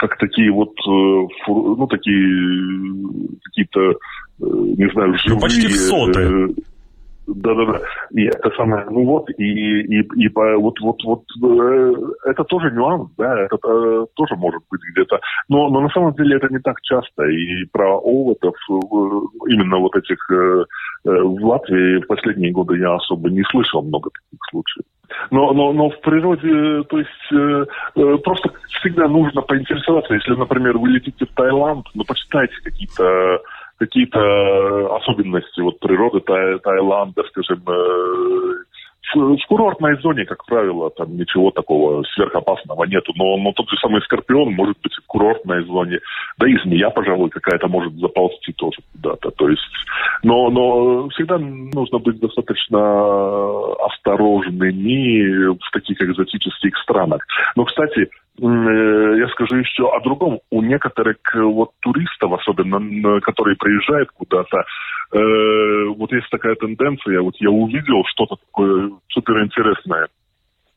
как 0.01 0.17
такие 0.17 0.51
вот, 0.51 0.73
э, 0.79 1.27
ну, 1.47 1.87
такие 1.87 2.25
какие-то, 3.43 3.79
э, 3.79 3.93
не 4.39 4.91
знаю, 4.93 5.15
живые... 5.19 5.35
Ну, 5.35 5.39
почти 5.39 5.67
в 5.67 5.75
соты. 5.75 6.19
Э, 6.19 6.47
да-да-да. 7.27 7.81
И 8.11 8.23
это 8.23 8.49
самое, 8.57 8.83
ну 8.89 9.05
вот, 9.05 9.29
и, 9.37 9.43
и, 9.43 9.99
и 10.15 10.29
по, 10.29 10.57
вот, 10.57 10.79
вот, 10.81 11.03
вот 11.05 11.23
это 12.25 12.43
тоже 12.45 12.71
нюанс, 12.71 13.11
да, 13.15 13.41
это 13.41 13.57
тоже 14.15 14.35
может 14.35 14.63
быть 14.71 14.81
где-то. 14.91 15.19
Но, 15.47 15.69
но 15.69 15.81
на 15.81 15.89
самом 15.89 16.15
деле 16.15 16.37
это 16.37 16.47
не 16.49 16.59
так 16.59 16.81
часто. 16.81 17.25
И 17.25 17.65
про 17.71 17.99
оводов, 17.99 18.55
именно 19.47 19.77
вот 19.77 19.95
этих 19.95 20.17
в 21.03 21.45
Латвии 21.45 22.01
в 22.01 22.07
последние 22.07 22.51
годы 22.51 22.79
я 22.79 22.95
особо 22.95 23.29
не 23.29 23.43
слышал 23.51 23.83
много 23.83 24.09
таких 24.09 24.39
случаев. 24.49 24.85
Но, 25.29 25.53
но, 25.53 25.73
но 25.73 25.89
в 25.89 25.99
природе, 26.01 26.83
то 26.83 26.97
есть 26.97 27.31
э, 27.31 27.65
э, 27.95 28.17
просто 28.23 28.51
всегда 28.79 29.07
нужно 29.07 29.41
поинтересоваться. 29.41 30.13
Если, 30.13 30.33
например, 30.33 30.77
вы 30.77 30.89
летите 30.89 31.25
в 31.25 31.35
Таиланд, 31.35 31.87
ну 31.93 32.03
почитайте 32.03 32.53
какие-то 32.63 33.41
какие-то 33.77 34.95
особенности 34.97 35.59
вот 35.59 35.79
природы 35.79 36.19
Тай, 36.19 36.59
Таиланда, 36.59 37.23
скажем, 37.29 37.63
э, 37.67 38.63
в, 39.13 39.47
курортной 39.47 39.99
зоне, 40.01 40.25
как 40.25 40.45
правило, 40.45 40.89
там 40.91 41.17
ничего 41.17 41.51
такого 41.51 42.03
сверхопасного 42.13 42.85
нету. 42.85 43.11
Но, 43.15 43.37
но 43.37 43.51
тот 43.51 43.69
же 43.69 43.77
самый 43.77 44.01
скорпион 44.01 44.53
может 44.53 44.77
быть 44.81 44.93
в 44.93 45.05
курортной 45.07 45.63
зоне. 45.65 45.99
Да 46.37 46.47
и 46.47 46.57
змея, 46.63 46.89
пожалуй, 46.89 47.29
какая-то 47.29 47.67
может 47.67 47.93
заползти 47.95 48.53
тоже 48.53 48.79
куда-то. 48.93 49.31
То 49.31 49.49
есть, 49.49 49.61
но, 50.23 50.49
но 50.49 51.09
всегда 51.09 51.37
нужно 51.37 51.99
быть 51.99 52.19
достаточно 52.19 52.79
осторожными 53.85 55.53
в 55.53 55.71
таких 55.71 56.01
экзотических 56.01 56.77
странах. 56.77 57.25
Но, 57.55 57.65
кстати, 57.65 58.09
я 58.37 59.27
скажу 59.29 59.57
еще 59.57 59.89
о 59.93 59.99
другом. 60.01 60.39
У 60.49 60.61
некоторых 60.61 61.17
э, 61.33 61.41
вот 61.41 61.71
туристов, 61.81 62.31
особенно, 62.33 63.19
которые 63.21 63.55
приезжают 63.57 64.09
куда-то, 64.11 64.63
э, 65.13 65.85
вот 65.97 66.11
есть 66.11 66.29
такая 66.29 66.55
тенденция, 66.55 67.21
вот 67.21 67.35
я 67.39 67.49
увидел 67.49 68.03
что-то 68.05 68.37
такое 68.37 68.91
суперинтересное. 69.09 70.07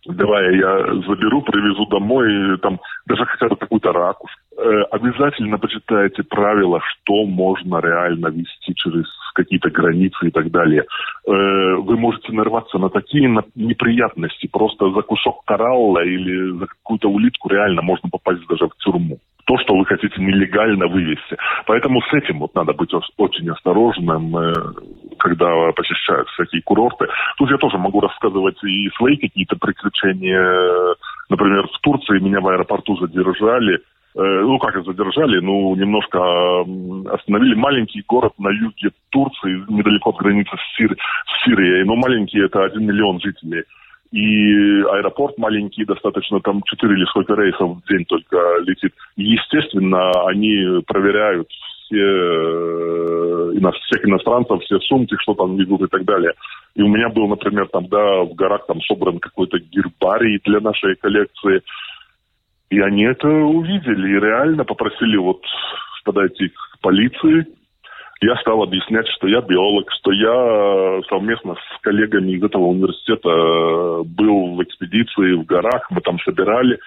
Давай 0.07 0.57
я 0.57 0.79
заберу, 1.07 1.41
привезу 1.43 1.87
домой, 1.87 2.59
там 2.59 2.79
даже 3.07 3.25
хотя 3.25 3.49
бы 3.49 3.57
какую-то 3.57 3.93
ракушку. 3.93 4.39
Э, 4.59 4.83
обязательно 4.91 5.59
почитайте 5.59 6.23
правила, 6.25 6.81
что 6.81 7.25
можно 7.25 7.81
реально 7.81 8.27
вести 8.29 8.75
через 8.75 9.07
какие-то 9.35 9.71
границы 9.71 10.29
и 10.29 10.31
так 10.31 10.51
далее. 10.51 10.85
Э, 11.27 11.31
вы 11.77 11.97
можете 11.97 12.33
нарваться 12.33 12.79
на 12.79 12.89
такие 12.89 13.29
неприятности. 13.55 14.49
Просто 14.51 14.91
за 14.91 15.03
кусок 15.03 15.45
коралла 15.45 16.03
или 16.05 16.59
за 16.59 16.67
какую-то 16.67 17.09
улитку 17.09 17.49
реально 17.49 17.83
можно 17.83 18.09
попасть 18.09 18.47
даже 18.49 18.67
в 18.67 18.77
тюрьму. 18.77 19.19
То, 19.47 19.59
что 19.59 19.77
вы 19.77 19.85
хотите 19.85 20.15
нелегально 20.23 20.87
вывести. 20.87 21.37
Поэтому 21.67 22.01
с 22.01 22.15
этим 22.15 22.39
вот 22.39 22.55
надо 22.55 22.73
быть 22.73 22.91
очень 23.19 23.51
осторожным, 23.51 24.37
э, 24.37 24.55
когда 25.19 25.73
посещают 25.73 26.29
всякие 26.29 26.63
курорты. 26.63 27.07
Тут 27.37 27.51
я 27.51 27.59
тоже 27.59 27.77
могу 27.77 28.01
рассказывать 28.01 28.63
и 28.65 28.89
свои 28.97 29.17
какие-то 29.17 29.57
приключения 29.57 30.95
Например, 31.29 31.67
в 31.69 31.79
Турции 31.81 32.19
меня 32.19 32.41
в 32.41 32.49
аэропорту 32.49 32.97
задержали, 32.97 33.79
ну 34.15 34.59
как 34.59 34.85
задержали, 34.85 35.41
ну 35.41 35.75
немножко 35.75 36.61
остановили 37.13 37.55
маленький 37.55 38.03
город 38.07 38.33
на 38.39 38.51
юге 38.51 38.91
Турции, 39.11 39.65
недалеко 39.69 40.11
от 40.11 40.17
границы 40.17 40.53
с, 40.57 40.77
Сир, 40.77 40.97
с 41.27 41.45
Сирией, 41.45 41.85
но 41.85 41.97
маленький 41.97 42.39
это 42.39 42.65
один 42.65 42.87
миллион 42.87 43.21
жителей. 43.21 43.65
И 44.13 44.83
аэропорт 44.83 45.37
маленький, 45.39 45.85
достаточно 45.85 46.39
там 46.39 46.63
4 46.63 46.95
или 46.95 47.05
сколько 47.07 47.35
рейсов 47.35 47.79
в 47.79 47.89
день 47.89 48.05
только 48.05 48.37
летит. 48.61 48.93
И, 49.17 49.25
естественно, 49.25 50.13
они 50.29 50.83
проверяют 50.87 51.49
все, 51.51 51.99
э, 51.99 53.73
всех 53.87 54.07
иностранцев, 54.07 54.63
все 54.63 54.79
сумки, 54.79 55.17
что 55.21 55.35
там 55.35 55.57
везут 55.57 55.83
и 55.83 55.89
так 55.89 56.05
далее. 56.05 56.33
И 56.77 56.83
у 56.83 56.89
меня 56.89 57.09
был, 57.09 57.27
например, 57.27 57.67
там, 57.73 57.89
да, 57.89 58.23
в 58.23 58.35
горах 58.35 58.67
там 58.67 58.81
собран 58.83 59.19
какой-то 59.19 59.59
гербарий 59.59 60.41
для 60.45 60.61
нашей 60.61 60.95
коллекции– 60.95 61.63
и 62.75 62.81
они 62.81 63.05
это 63.05 63.29
увидели 63.29 64.17
и 64.17 64.21
реально 64.21 64.65
попросили 64.65 65.17
вот 65.17 65.41
подойти 66.05 66.49
к 66.49 66.81
полиции. 66.81 67.47
Я 68.21 68.37
стал 68.37 68.63
объяснять, 68.63 69.09
что 69.09 69.27
я 69.27 69.41
биолог, 69.41 69.91
что 69.93 70.13
я 70.13 71.03
совместно 71.09 71.55
с 71.55 71.81
коллегами 71.83 72.33
из 72.33 72.43
этого 72.43 72.67
университета 72.67 73.29
был 74.05 74.55
в 74.55 74.63
экспедиции 74.63 75.35
в 75.35 75.45
горах, 75.45 75.91
мы 75.91 76.01
там 76.01 76.19
собирали. 76.21 76.79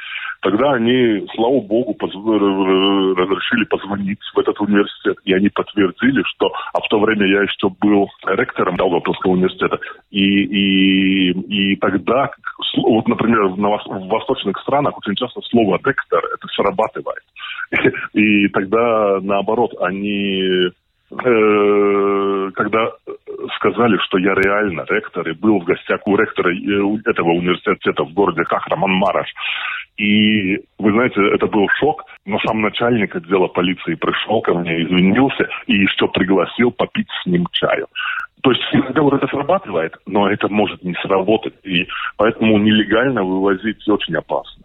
Тогда 0.42 0.74
они, 0.74 1.28
слава 1.36 1.60
богу, 1.62 1.94
позв... 1.96 2.16
разрешили 2.16 3.66
позвонить 3.66 4.20
в 4.34 4.40
этот 4.40 4.60
университет, 4.62 5.18
и 5.26 5.34
они 5.34 5.50
подтвердили, 5.50 6.24
что... 6.26 6.52
А 6.74 6.80
в 6.80 6.88
то 6.90 7.00
время 7.00 7.28
я 7.28 7.42
еще 7.42 7.70
был 7.82 8.08
ректором 8.26 8.78
Долгополского 8.78 9.32
университета, 9.32 9.80
и, 10.12 10.44
и, 10.44 11.32
и 11.32 11.76
тогда, 11.78 12.32
вот, 12.78 13.08
например, 13.08 13.48
в, 13.48 14.08
восточных 14.08 14.58
странах 14.62 14.98
очень 14.98 15.16
часто 15.16 15.42
слово 15.50 15.80
«ректор» 15.84 16.24
это 16.34 16.48
срабатывает. 16.56 17.24
И 18.14 18.48
тогда, 18.48 19.20
наоборот, 19.22 19.74
они 19.82 20.42
Э, 20.42 20.87
когда 21.10 22.92
сказали, 23.56 23.98
что 24.06 24.18
я 24.18 24.34
реально 24.34 24.86
ректор 24.90 25.28
и 25.28 25.34
был 25.34 25.60
в 25.60 25.64
гостях 25.64 26.02
у 26.06 26.18
ректора 26.18 26.54
э, 26.54 27.10
этого 27.10 27.30
университета 27.30 28.04
в 28.04 28.14
городе 28.14 28.44
Кахраман-Мараш. 28.44 29.28
И, 29.98 30.58
вы 30.78 30.92
знаете, 30.92 31.22
это 31.34 31.48
был 31.48 31.68
шок. 31.80 32.04
Но 32.26 32.40
сам 32.40 32.62
начальник 32.62 33.16
отдела 33.16 33.48
полиции 33.48 33.96
пришел 33.96 34.42
ко 34.42 34.54
мне, 34.54 34.84
извинился 34.84 35.48
и 35.68 35.78
еще 35.78 36.08
пригласил 36.10 36.72
попить 36.72 37.08
с 37.24 37.26
ним 37.26 37.48
чаю. 37.52 37.88
То 38.44 38.52
есть 38.52 38.64
иногда 38.74 39.02
вот 39.02 39.14
это 39.14 39.28
срабатывает, 39.28 39.96
но 40.06 40.30
это 40.30 40.48
может 40.50 40.84
не 40.84 40.94
сработать. 41.02 41.56
И 41.64 41.88
поэтому 42.18 42.58
нелегально 42.58 43.24
вывозить 43.24 43.88
очень 43.88 44.16
опасно. 44.16 44.64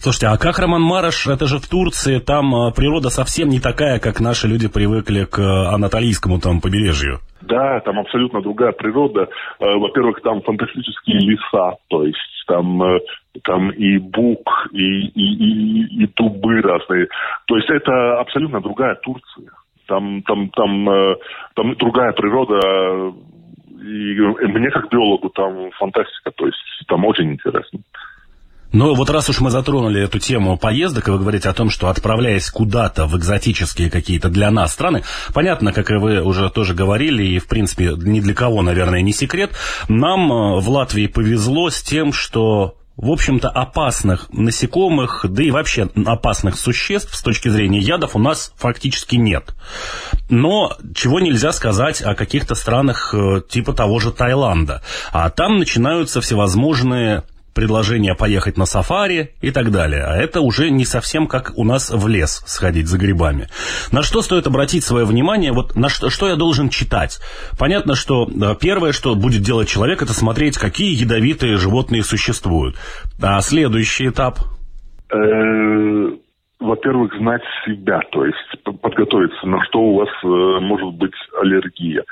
Слушайте, 0.00 0.28
а 0.28 0.38
как 0.38 0.58
Роман 0.58 0.82
Мараш, 0.82 1.26
это 1.26 1.46
же 1.46 1.58
в 1.58 1.68
Турции, 1.68 2.20
там 2.20 2.54
э, 2.54 2.72
природа 2.72 3.10
совсем 3.10 3.48
не 3.48 3.58
такая, 3.58 3.98
как 3.98 4.20
наши 4.20 4.46
люди 4.46 4.68
привыкли 4.68 5.24
к 5.24 5.38
э, 5.40 5.74
анатолийскому 5.74 6.38
там 6.38 6.60
побережью. 6.60 7.18
Да, 7.42 7.80
там 7.80 7.98
абсолютно 7.98 8.40
другая 8.40 8.72
природа. 8.72 9.28
Э, 9.58 9.74
во-первых, 9.76 10.20
там 10.22 10.40
фантастические 10.42 11.18
леса, 11.18 11.76
то 11.88 12.04
есть 12.04 12.18
там, 12.46 12.80
там 13.42 13.70
и 13.70 13.98
бук, 13.98 14.68
и, 14.72 15.08
и, 15.08 15.24
и, 15.24 16.04
и 16.04 16.06
дубы 16.16 16.60
разные. 16.60 17.08
То 17.46 17.56
есть 17.56 17.68
это 17.68 18.20
абсолютно 18.20 18.60
другая 18.60 18.94
Турция. 19.02 19.50
Там, 19.86 20.22
там, 20.22 20.50
там, 20.50 20.86
там 21.54 21.74
другая 21.76 22.12
природа. 22.12 23.14
И 23.80 24.46
мне 24.46 24.70
как 24.70 24.90
биологу 24.90 25.30
там 25.30 25.70
фантастика, 25.78 26.30
то 26.36 26.46
есть 26.46 26.58
там 26.88 27.04
очень 27.04 27.32
интересно. 27.32 27.80
Но 28.72 28.94
вот 28.94 29.10
раз 29.10 29.28
уж 29.30 29.40
мы 29.40 29.50
затронули 29.50 30.02
эту 30.02 30.18
тему 30.18 30.58
поездок, 30.58 31.08
и 31.08 31.10
вы 31.10 31.18
говорите 31.18 31.48
о 31.48 31.54
том, 31.54 31.70
что 31.70 31.88
отправляясь 31.88 32.50
куда-то 32.50 33.06
в 33.06 33.16
экзотические 33.16 33.90
какие-то 33.90 34.28
для 34.28 34.50
нас 34.50 34.72
страны, 34.72 35.04
понятно, 35.32 35.72
как 35.72 35.90
и 35.90 35.94
вы 35.94 36.22
уже 36.22 36.50
тоже 36.50 36.74
говорили, 36.74 37.24
и 37.24 37.38
в 37.38 37.46
принципе 37.46 37.94
ни 37.96 38.20
для 38.20 38.34
кого, 38.34 38.62
наверное, 38.62 39.00
не 39.00 39.12
секрет, 39.12 39.52
нам 39.88 40.30
э, 40.30 40.60
в 40.60 40.68
Латвии 40.68 41.06
повезло 41.06 41.70
с 41.70 41.82
тем, 41.82 42.12
что 42.12 42.74
в 42.98 43.12
общем-то, 43.12 43.48
опасных 43.48 44.26
насекомых, 44.32 45.24
да 45.28 45.44
и 45.44 45.52
вообще 45.52 45.88
опасных 46.04 46.58
существ 46.58 47.14
с 47.14 47.22
точки 47.22 47.48
зрения 47.48 47.78
ядов 47.78 48.16
у 48.16 48.18
нас 48.18 48.52
фактически 48.56 49.14
нет. 49.14 49.54
Но 50.28 50.76
чего 50.96 51.20
нельзя 51.20 51.52
сказать 51.52 52.02
о 52.02 52.16
каких-то 52.16 52.56
странах 52.56 53.14
э, 53.14 53.40
типа 53.48 53.72
того 53.72 54.00
же 54.00 54.10
Таиланда. 54.10 54.82
А 55.12 55.30
там 55.30 55.58
начинаются 55.58 56.20
всевозможные 56.20 57.22
предложение 57.58 58.14
поехать 58.14 58.56
на 58.56 58.66
сафари 58.66 59.30
и 59.40 59.50
так 59.50 59.72
далее. 59.72 60.04
А 60.04 60.16
это 60.16 60.42
уже 60.42 60.70
не 60.70 60.84
совсем 60.84 61.26
как 61.26 61.54
у 61.56 61.64
нас 61.64 61.90
в 61.90 62.06
лес 62.06 62.44
сходить 62.46 62.86
за 62.86 62.98
грибами. 62.98 63.48
На 63.90 64.04
что 64.04 64.22
стоит 64.22 64.46
обратить 64.46 64.84
свое 64.84 65.04
внимание? 65.04 65.50
Вот 65.50 65.74
на 65.74 65.88
что, 65.88 66.08
что 66.08 66.28
я 66.28 66.36
должен 66.36 66.68
читать? 66.68 67.18
Понятно, 67.58 67.96
что 67.96 68.28
первое, 68.60 68.92
что 68.92 69.16
будет 69.16 69.42
делать 69.42 69.68
человек, 69.68 70.02
это 70.02 70.12
смотреть, 70.12 70.56
какие 70.56 70.94
ядовитые 70.94 71.56
животные 71.56 72.04
существуют. 72.04 72.76
А 73.20 73.40
следующий 73.40 74.08
этап? 74.08 74.38
Э, 75.10 75.16
во-первых, 76.60 77.12
знать 77.18 77.42
себя, 77.66 78.02
то 78.12 78.24
есть 78.24 78.80
подготовиться, 78.80 79.44
на 79.48 79.64
что 79.64 79.80
у 79.80 79.96
вас 79.96 80.10
э, 80.22 80.60
может 80.60 80.94
быть 80.94 81.14
аллергия. 81.42 82.04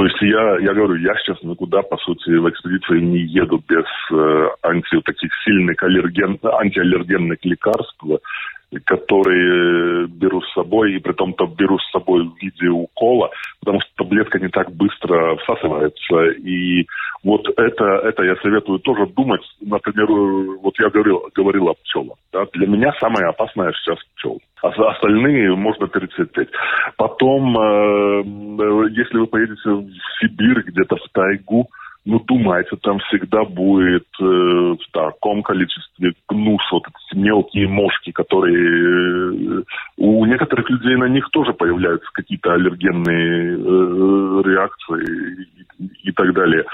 То 0.00 0.06
есть 0.06 0.22
я, 0.22 0.58
я 0.60 0.72
говорю, 0.72 0.94
я 0.94 1.14
сейчас 1.16 1.42
никуда, 1.42 1.82
по 1.82 1.98
сути, 1.98 2.30
в 2.30 2.48
экспедиции 2.48 3.00
не 3.00 3.18
еду 3.18 3.62
без 3.68 3.84
э, 4.10 4.48
анти, 4.62 4.98
таких 5.04 5.30
сильных 5.44 5.82
аллерген, 5.82 6.38
антиаллергенных 6.42 7.36
лекарств, 7.42 8.02
которые 8.86 10.06
беру 10.06 10.40
с 10.40 10.54
собой, 10.54 10.94
и 10.94 11.00
при 11.00 11.12
том-то 11.12 11.44
беру 11.48 11.78
с 11.78 11.90
собой 11.90 12.24
в 12.24 12.34
виде 12.40 12.68
укола, 12.68 13.28
потому 13.58 13.82
что 13.82 13.90
таблетка 13.96 14.38
не 14.38 14.48
так 14.48 14.72
быстро 14.72 15.36
всасывается. 15.36 16.30
И 16.46 16.86
вот 17.22 17.46
это, 17.56 17.84
это 17.84 18.22
я 18.22 18.36
советую 18.36 18.78
тоже 18.78 19.06
думать. 19.06 19.42
Например, 19.60 20.06
вот 20.62 20.74
я 20.78 20.88
говорил, 20.88 21.28
говорил 21.34 21.68
о 21.68 21.74
пчелах. 21.74 22.16
Да? 22.32 22.46
Для 22.54 22.66
меня 22.66 22.92
самое 22.98 23.26
опасное 23.26 23.72
сейчас 23.72 23.98
пчел. 24.16 24.40
А 24.62 24.68
остальные 24.68 25.54
можно 25.54 25.86
перецепить. 25.88 26.48
Потом, 26.96 27.58
э, 27.58 28.22
если 28.90 29.18
вы 29.18 29.26
поедете 29.26 29.70
в 29.70 29.90
Сибирь, 30.20 30.62
где-то 30.66 30.96
в 30.96 31.08
тайгу, 31.12 31.68
ну, 32.06 32.18
думайте, 32.20 32.76
там 32.82 32.98
всегда 33.00 33.44
будет 33.44 34.06
э, 34.20 34.24
в 34.24 34.90
таком 34.90 35.42
количестве 35.42 36.14
гнус, 36.28 36.62
вот 36.72 36.84
эти 36.86 37.18
мелкие 37.18 37.68
мошки, 37.68 38.10
которые... 38.10 39.60
Э, 39.60 39.62
у 39.98 40.24
некоторых 40.24 40.70
людей 40.70 40.96
на 40.96 41.08
них 41.08 41.28
тоже 41.30 41.52
появляются 41.52 42.08
какие-то 42.12 42.54
аллергенные 42.54 43.52
э, 43.52 44.42
реакции 44.48 45.46
и, 45.78 46.08
и 46.08 46.12
так 46.12 46.32
далее. 46.32 46.64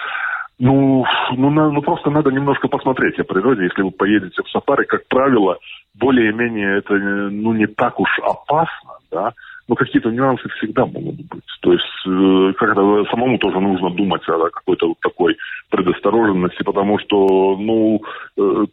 Ну, 0.58 1.04
ну, 1.36 1.50
на, 1.50 1.70
ну, 1.70 1.82
просто 1.82 2.10
надо 2.10 2.30
немножко 2.30 2.68
посмотреть 2.68 3.18
о 3.18 3.24
природе. 3.24 3.64
Если 3.64 3.82
вы 3.82 3.90
поедете 3.90 4.42
в 4.42 4.48
сафари, 4.48 4.84
как 4.86 5.06
правило, 5.08 5.58
более-менее 5.94 6.78
это 6.78 6.94
ну, 6.94 7.52
не 7.52 7.66
так 7.66 8.00
уж 8.00 8.08
опасно, 8.20 8.92
да, 9.10 9.34
но 9.68 9.74
какие-то 9.74 10.10
нюансы 10.10 10.48
всегда 10.56 10.86
могут 10.86 11.16
быть. 11.16 11.44
То 11.60 11.72
есть 11.72 12.06
э, 12.06 12.52
как-то 12.56 13.04
самому 13.10 13.36
тоже 13.38 13.60
нужно 13.60 13.90
думать 13.90 14.26
о 14.28 14.48
какой-то 14.48 14.88
вот 14.88 15.00
такой 15.00 15.36
предостороженности, 15.68 16.62
потому 16.62 16.98
что, 17.00 17.56
ну, 17.58 18.00
э, 18.38 18.64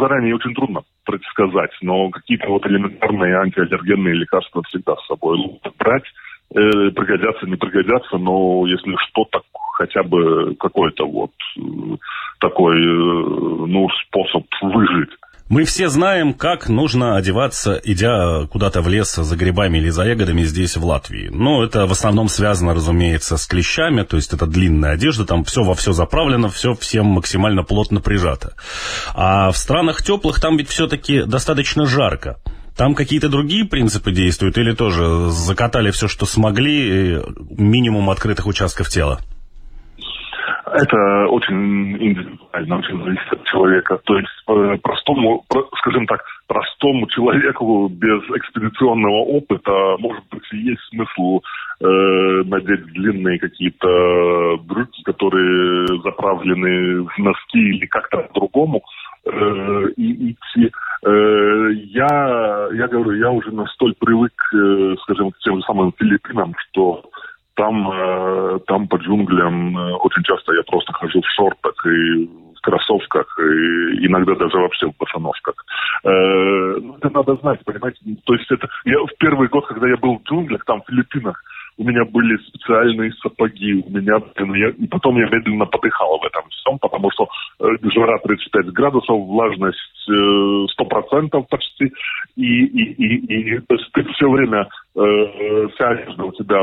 заранее 0.00 0.36
очень 0.36 0.54
трудно 0.54 0.82
предсказать, 1.04 1.72
но 1.82 2.08
какие-то 2.10 2.48
вот 2.48 2.64
элементарные 2.66 3.36
антиаллергенные 3.40 4.14
лекарства 4.14 4.62
всегда 4.68 4.96
с 4.96 5.06
собой 5.06 5.36
лучше 5.36 5.70
брать, 5.78 6.04
э, 6.04 6.25
пригодятся, 6.52 7.46
не 7.46 7.56
пригодятся, 7.56 8.18
но 8.18 8.66
если 8.66 8.94
что, 9.08 9.24
так 9.30 9.42
хотя 9.76 10.02
бы 10.02 10.54
какой-то 10.58 11.06
вот 11.06 11.32
э, 11.58 11.60
такой, 12.40 12.76
э, 12.76 13.66
ну, 13.66 13.88
способ 14.06 14.44
выжить. 14.62 15.10
Мы 15.48 15.64
все 15.64 15.88
знаем, 15.88 16.34
как 16.34 16.68
нужно 16.68 17.16
одеваться, 17.16 17.80
идя 17.84 18.46
куда-то 18.50 18.80
в 18.80 18.88
лес 18.88 19.14
за 19.14 19.36
грибами 19.36 19.78
или 19.78 19.90
за 19.90 20.04
ягодами 20.04 20.42
здесь, 20.42 20.76
в 20.76 20.84
Латвии. 20.84 21.28
Но 21.32 21.62
это 21.62 21.86
в 21.86 21.92
основном 21.92 22.26
связано, 22.26 22.74
разумеется, 22.74 23.36
с 23.36 23.46
клещами, 23.46 24.02
то 24.02 24.16
есть 24.16 24.32
это 24.32 24.46
длинная 24.46 24.94
одежда, 24.94 25.24
там 25.24 25.44
все 25.44 25.62
во 25.62 25.74
все 25.74 25.92
заправлено, 25.92 26.48
все 26.48 26.74
всем 26.74 27.06
максимально 27.06 27.62
плотно 27.62 28.00
прижато. 28.00 28.54
А 29.14 29.52
в 29.52 29.56
странах 29.56 30.02
теплых 30.02 30.40
там 30.40 30.56
ведь 30.56 30.68
все-таки 30.68 31.22
достаточно 31.22 31.86
жарко. 31.86 32.38
Там 32.76 32.94
какие-то 32.94 33.30
другие 33.30 33.64
принципы 33.64 34.12
действуют 34.12 34.58
или 34.58 34.74
тоже 34.74 35.30
закатали 35.30 35.90
все, 35.90 36.08
что 36.08 36.26
смогли, 36.26 37.22
минимум 37.50 38.10
открытых 38.10 38.46
участков 38.46 38.88
тела? 38.88 39.18
Это 40.66 41.26
очень 41.28 41.96
индивидуально, 41.96 42.78
очень 42.78 43.02
зависит 43.02 43.32
от 43.32 43.44
человека. 43.44 43.98
То 44.04 44.18
есть 44.18 44.28
э, 44.48 44.76
простому, 44.82 45.44
скажем 45.78 46.06
так, 46.06 46.20
простому 46.48 47.06
человеку 47.08 47.88
без 47.88 48.20
экспедиционного 48.36 49.22
опыта, 49.24 49.96
может 49.98 50.24
быть, 50.30 50.42
и 50.52 50.58
есть 50.58 50.82
смысл 50.90 51.40
э, 51.80 52.42
надеть 52.44 52.84
длинные 52.92 53.38
какие-то 53.38 54.58
брюки, 54.64 55.02
которые 55.04 55.86
заправлены 56.02 57.04
в 57.04 57.18
носки 57.18 57.58
или 57.58 57.86
как-то 57.86 58.18
по-другому. 58.18 58.82
И 59.96 60.32
идти. 60.32 60.72
Э, 61.04 61.70
я, 61.72 62.68
я 62.72 62.88
говорю, 62.88 63.12
я 63.12 63.30
уже 63.30 63.50
настолько 63.50 63.98
привык, 64.04 64.32
э, 64.54 64.94
скажем, 65.02 65.30
к 65.32 65.38
тем 65.38 65.56
же 65.56 65.62
самым 65.62 65.92
Филиппинам, 65.98 66.54
что 66.56 67.02
там, 67.54 67.90
э, 67.90 68.58
там 68.66 68.86
по 68.86 68.96
джунглям 68.96 69.76
э, 69.76 69.92
очень 69.94 70.22
часто 70.22 70.52
я 70.54 70.62
просто 70.62 70.92
хожу 70.92 71.20
в 71.20 71.28
шортах 71.28 71.74
и 71.86 72.26
в 72.26 72.60
кроссовках, 72.62 73.38
и 73.38 74.06
иногда 74.06 74.34
даже 74.34 74.58
вообще 74.58 74.86
в 74.86 74.96
босоножках. 74.96 75.54
Э, 76.04 76.76
ну, 76.80 76.96
это 76.96 77.10
надо 77.10 77.36
знать, 77.36 77.60
понимаете? 77.64 77.98
То 78.24 78.34
есть 78.34 78.50
это... 78.50 78.68
Я 78.84 78.98
в 78.98 79.16
первый 79.18 79.48
год, 79.48 79.66
когда 79.66 79.88
я 79.88 79.96
был 79.96 80.18
в 80.18 80.22
джунглях, 80.28 80.64
там, 80.64 80.82
в 80.82 80.86
Филиппинах, 80.90 81.42
у 81.78 81.84
меня 81.84 82.04
были 82.04 82.36
специальные 82.48 83.12
сапоги, 83.22 83.74
у 83.74 83.90
меня, 83.90 84.16
и 84.78 84.86
потом 84.86 85.16
я 85.16 85.26
медленно 85.26 85.66
подыхал 85.66 86.18
в 86.18 86.24
этом 86.24 86.48
всем, 86.48 86.78
потому 86.78 87.10
что 87.10 87.28
э, 87.60 87.66
жара 87.94 88.18
35 88.18 88.66
градусов, 88.72 89.20
влажность 89.26 89.78
э, 90.08 90.12
100% 90.12 91.46
почти, 91.50 91.92
и, 92.36 92.64
и, 92.64 92.94
и, 92.94 93.56
и 93.56 93.58
то 93.60 93.74
есть 93.74 93.92
ты 93.92 94.04
все 94.14 94.30
время, 94.30 94.68
э, 94.94 95.68
вся 95.74 95.88
одежда 95.88 96.24
у 96.24 96.32
тебя, 96.32 96.60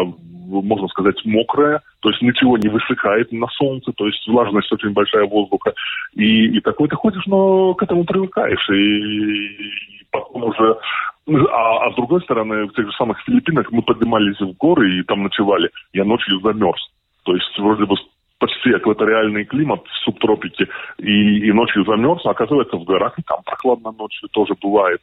можно 0.47 0.87
сказать, 0.87 1.19
мокрая, 1.25 1.81
то 1.99 2.09
есть 2.09 2.21
ничего 2.21 2.57
не 2.57 2.69
высыхает 2.69 3.31
на 3.31 3.47
солнце, 3.49 3.91
то 3.93 4.07
есть 4.07 4.27
влажность 4.27 4.71
очень 4.71 4.93
большая 4.93 5.25
воздуха, 5.25 5.73
и, 6.15 6.57
и 6.57 6.59
такой 6.61 6.89
ты 6.89 6.95
ходишь, 6.95 7.25
но 7.27 7.75
к 7.75 7.83
этому 7.83 8.03
привыкаешь, 8.03 8.67
и, 8.69 8.73
и 8.73 10.05
потом 10.11 10.43
уже 10.45 10.77
а, 11.27 11.87
а 11.87 11.91
с 11.91 11.95
другой 11.95 12.21
стороны, 12.21 12.65
в 12.65 12.73
тех 12.73 12.85
же 12.85 12.91
самых 12.97 13.19
Филиппинах 13.21 13.71
мы 13.71 13.81
поднимались 13.81 14.39
в 14.39 14.57
горы 14.57 14.99
и 14.99 15.03
там 15.03 15.23
ночевали. 15.23 15.69
Я 15.93 16.03
ночью 16.03 16.39
замерз. 16.41 16.91
То 17.23 17.33
есть 17.33 17.57
вроде 17.57 17.85
бы 17.85 17.95
почти 18.39 18.71
экваториальный 18.71 19.45
климат 19.45 19.85
в 19.85 20.03
субтропике, 20.03 20.67
и, 20.97 21.47
и 21.47 21.51
ночью 21.53 21.85
замерз, 21.85 22.25
а 22.25 22.31
оказывается 22.31 22.75
в 22.75 22.83
горах, 22.83 23.17
и 23.17 23.23
там 23.23 23.41
прохладно 23.45 23.91
ночью 23.91 24.27
тоже 24.29 24.53
бывает. 24.61 24.99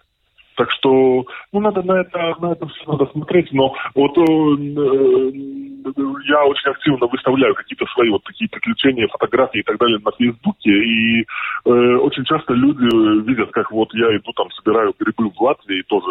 Так 0.56 0.70
что, 0.72 1.24
ну, 1.52 1.60
надо 1.60 1.82
на 1.82 2.02
это, 2.02 2.34
на 2.38 2.52
это 2.52 2.66
все 2.66 2.84
надо 2.86 3.06
смотреть, 3.06 3.50
но 3.50 3.72
вот 3.94 4.18
э, 4.18 4.22
э, 4.22 5.32
я 6.28 6.44
очень 6.44 6.70
активно 6.70 7.06
выставляю 7.06 7.54
какие-то 7.54 7.86
свои 7.86 8.10
вот 8.10 8.22
такие 8.24 8.48
приключения, 8.48 9.08
фотографии 9.08 9.60
и 9.60 9.62
так 9.62 9.78
далее 9.78 9.98
на 10.04 10.12
Фейсбуке, 10.12 10.70
и 10.70 11.20
э, 11.20 11.70
очень 11.96 12.24
часто 12.24 12.54
люди 12.54 12.84
видят, 13.26 13.50
как 13.50 13.70
вот 13.72 13.92
я 13.94 14.16
иду 14.16 14.32
там, 14.32 14.50
собираю 14.52 14.94
грибы 14.98 15.30
в 15.30 15.40
Латвии, 15.40 15.82
тоже 15.82 16.10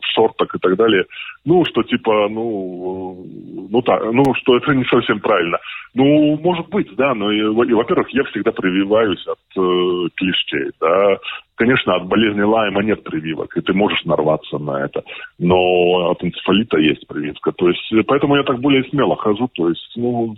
в 0.00 0.06
шортах 0.14 0.54
и 0.54 0.58
так 0.58 0.76
далее. 0.76 1.04
Ну, 1.44 1.64
что 1.66 1.82
типа, 1.82 2.28
ну, 2.28 3.24
ну 3.70 3.82
так, 3.82 4.02
ну, 4.12 4.22
что 4.34 4.56
это 4.56 4.74
не 4.74 4.84
совсем 4.84 5.20
правильно. 5.20 5.58
Ну, 5.94 6.38
может 6.38 6.68
быть, 6.68 6.94
да, 6.96 7.14
но, 7.14 7.30
и, 7.30 7.38
и 7.38 7.72
во-первых, 7.72 8.08
я 8.10 8.24
всегда 8.24 8.52
прививаюсь 8.52 9.24
от 9.26 9.38
э, 9.56 10.08
клещей, 10.16 10.70
да. 10.80 11.18
Конечно, 11.56 11.94
от 11.94 12.06
болезни 12.06 12.42
Лайма 12.42 12.82
нет 12.82 13.04
прививок, 13.04 13.56
и 13.56 13.60
ты 13.60 13.72
можешь 13.72 14.04
нарваться 14.04 14.58
на 14.58 14.84
это, 14.84 15.04
но 15.38 16.10
от 16.10 16.24
энцефалита 16.24 16.78
есть 16.78 17.06
прививка. 17.06 17.52
То 17.52 17.68
есть, 17.68 18.06
поэтому 18.08 18.34
я 18.34 18.42
так 18.42 18.58
более 18.58 18.73
смело 18.90 19.16
хожу, 19.16 19.48
то 19.48 19.68
есть, 19.68 19.92
ну, 19.96 20.34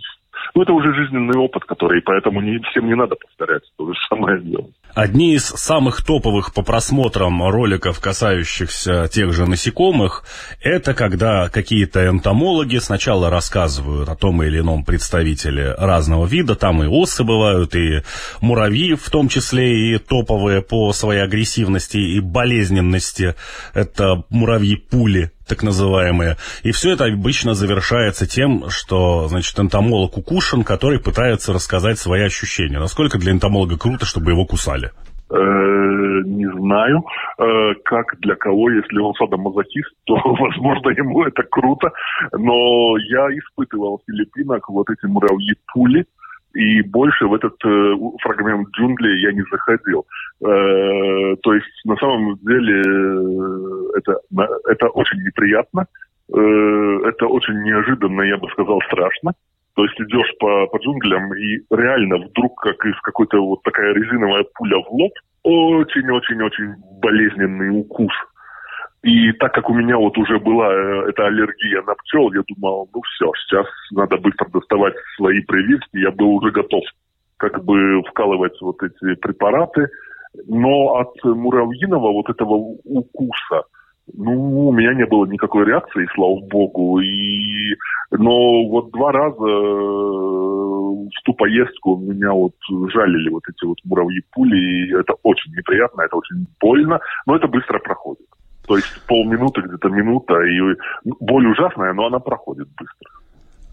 ну, 0.55 0.61
это 0.61 0.73
уже 0.73 0.93
жизненный 0.93 1.37
опыт, 1.39 1.65
который, 1.65 2.01
поэтому 2.01 2.41
не, 2.41 2.59
всем 2.71 2.87
не 2.87 2.95
надо 2.95 3.15
повторять 3.15 3.63
то 3.77 3.87
же 3.87 3.99
самое 4.09 4.41
делать. 4.41 4.73
Одни 4.95 5.35
из 5.35 5.45
самых 5.45 6.03
топовых 6.03 6.53
по 6.53 6.63
просмотрам 6.63 7.43
роликов, 7.47 7.99
касающихся 7.99 9.07
тех 9.07 9.33
же 9.33 9.45
насекомых, 9.45 10.23
это 10.61 10.93
когда 10.93 11.49
какие-то 11.49 12.07
энтомологи 12.07 12.77
сначала 12.77 13.29
рассказывают 13.29 14.09
о 14.09 14.15
том 14.15 14.41
или 14.41 14.59
ином 14.59 14.83
представителе 14.83 15.73
разного 15.77 16.25
вида, 16.25 16.55
там 16.55 16.81
и 16.81 16.87
осы 16.87 17.23
бывают, 17.23 17.75
и 17.75 18.01
муравьи, 18.41 18.95
в 18.95 19.09
том 19.09 19.27
числе 19.27 19.91
и 19.91 19.97
топовые 19.97 20.61
по 20.61 20.91
своей 20.93 21.21
агрессивности 21.21 21.97
и 21.97 22.19
болезненности, 22.19 23.35
это 23.75 24.23
муравьи-пули, 24.29 25.31
так 25.47 25.63
называемые. 25.63 26.37
И 26.63 26.71
все 26.71 26.93
это 26.93 27.05
обычно 27.05 27.53
завершается 27.53 28.27
тем, 28.27 28.69
что, 28.69 29.27
значит, 29.27 29.57
энтомолог 29.59 30.17
укушен, 30.17 30.63
который 30.63 30.99
пытается 30.99 31.53
рассказать 31.53 31.97
свои 31.97 32.23
ощущения. 32.23 32.79
Насколько 32.79 33.17
для 33.17 33.31
энтомолога 33.31 33.77
круто, 33.77 34.05
чтобы 34.05 34.31
его 34.31 34.45
кусали? 34.45 34.91
Э, 35.29 35.35
не 36.25 36.49
знаю, 36.57 37.03
э, 37.37 37.73
как 37.83 38.17
для 38.19 38.35
кого, 38.35 38.69
если 38.69 38.97
он 38.99 39.13
садомазохист, 39.15 39.93
то, 40.05 40.15
возможно, 40.15 40.89
ему 40.91 41.23
это 41.23 41.43
круто, 41.43 41.89
но 42.31 42.97
я 42.97 43.27
испытывал 43.37 43.97
в 43.97 44.09
Филиппинах 44.09 44.69
вот 44.69 44.89
эти 44.89 45.05
муравьи-пули, 45.05 46.05
и 46.53 46.81
больше 46.81 47.27
в 47.27 47.33
этот 47.33 47.53
э, 47.65 47.93
фрагмент 48.21 48.69
джунглей 48.69 49.21
я 49.21 49.31
не 49.31 49.43
заходил. 49.51 50.05
Э, 50.41 51.35
то 51.43 51.53
есть 51.53 51.85
на 51.85 51.95
самом 51.97 52.37
деле 52.41 52.81
э, 52.81 53.97
это, 53.97 54.19
это 54.69 54.87
очень 54.89 55.21
неприятно, 55.23 55.85
э, 56.33 56.99
это 57.05 57.27
очень 57.27 57.61
неожиданно, 57.63 58.21
я 58.23 58.37
бы 58.37 58.49
сказал, 58.49 58.81
страшно. 58.87 59.33
То 59.75 59.83
есть 59.83 59.99
идешь 60.01 60.33
по, 60.39 60.65
по 60.67 60.77
джунглям 60.77 61.33
и 61.35 61.59
реально 61.69 62.17
вдруг 62.17 62.59
как 62.59 62.83
из 62.85 62.99
какой-то 63.01 63.39
вот 63.39 63.61
такая 63.61 63.93
резиновая 63.93 64.43
пуля 64.55 64.77
в 64.77 64.91
лоб, 64.91 65.11
очень-очень-очень 65.43 66.73
болезненный 66.99 67.79
укус. 67.81 68.11
И 69.03 69.31
так 69.33 69.53
как 69.53 69.69
у 69.69 69.73
меня 69.73 69.97
вот 69.97 70.17
уже 70.17 70.39
была 70.39 70.73
э, 70.73 71.09
эта 71.09 71.27
аллергия 71.27 71.81
на 71.83 71.93
пчел, 71.95 72.33
я 72.33 72.41
думал, 72.47 72.89
ну 72.93 73.01
все, 73.01 73.31
сейчас 73.35 73.67
надо 73.91 74.17
быстро 74.17 74.49
доставать 74.49 74.95
свои 75.15 75.41
прививки. 75.41 75.97
Я 75.97 76.11
был 76.11 76.29
уже 76.35 76.51
готов 76.51 76.83
как 77.37 77.63
бы 77.63 78.01
вкалывать 78.09 78.59
вот 78.61 78.81
эти 78.81 79.15
препараты. 79.15 79.87
Но 80.47 80.97
от 80.97 81.23
муравьиного 81.23 82.11
вот 82.11 82.29
этого 82.29 82.53
укуса, 82.83 83.63
ну, 84.13 84.67
у 84.69 84.71
меня 84.71 84.93
не 84.93 85.05
было 85.05 85.25
никакой 85.25 85.65
реакции, 85.65 86.07
слава 86.13 86.39
богу. 86.41 86.99
И... 86.99 87.75
Но 88.11 88.67
вот 88.67 88.91
два 88.91 89.11
раза 89.11 89.45
э, 89.45 90.07
в 91.07 91.23
ту 91.23 91.33
поездку 91.33 91.97
меня 91.97 92.31
вот 92.31 92.53
жалили 92.93 93.29
вот 93.29 93.43
эти 93.49 93.65
вот 93.65 93.77
муравьи-пули, 93.83 94.57
и 94.57 94.93
это 94.93 95.13
очень 95.23 95.51
неприятно, 95.55 96.01
это 96.01 96.15
очень 96.15 96.47
больно, 96.59 96.99
но 97.25 97.35
это 97.35 97.47
быстро 97.47 97.79
проходит. 97.79 98.27
То 98.67 98.75
есть 98.75 98.87
полминуты, 99.07 99.61
где-то 99.61 99.89
минута, 99.89 100.35
и 100.41 100.59
боль 101.21 101.47
ужасная, 101.47 101.93
но 101.93 102.07
она 102.07 102.19
проходит 102.19 102.67
быстро. 102.77 103.09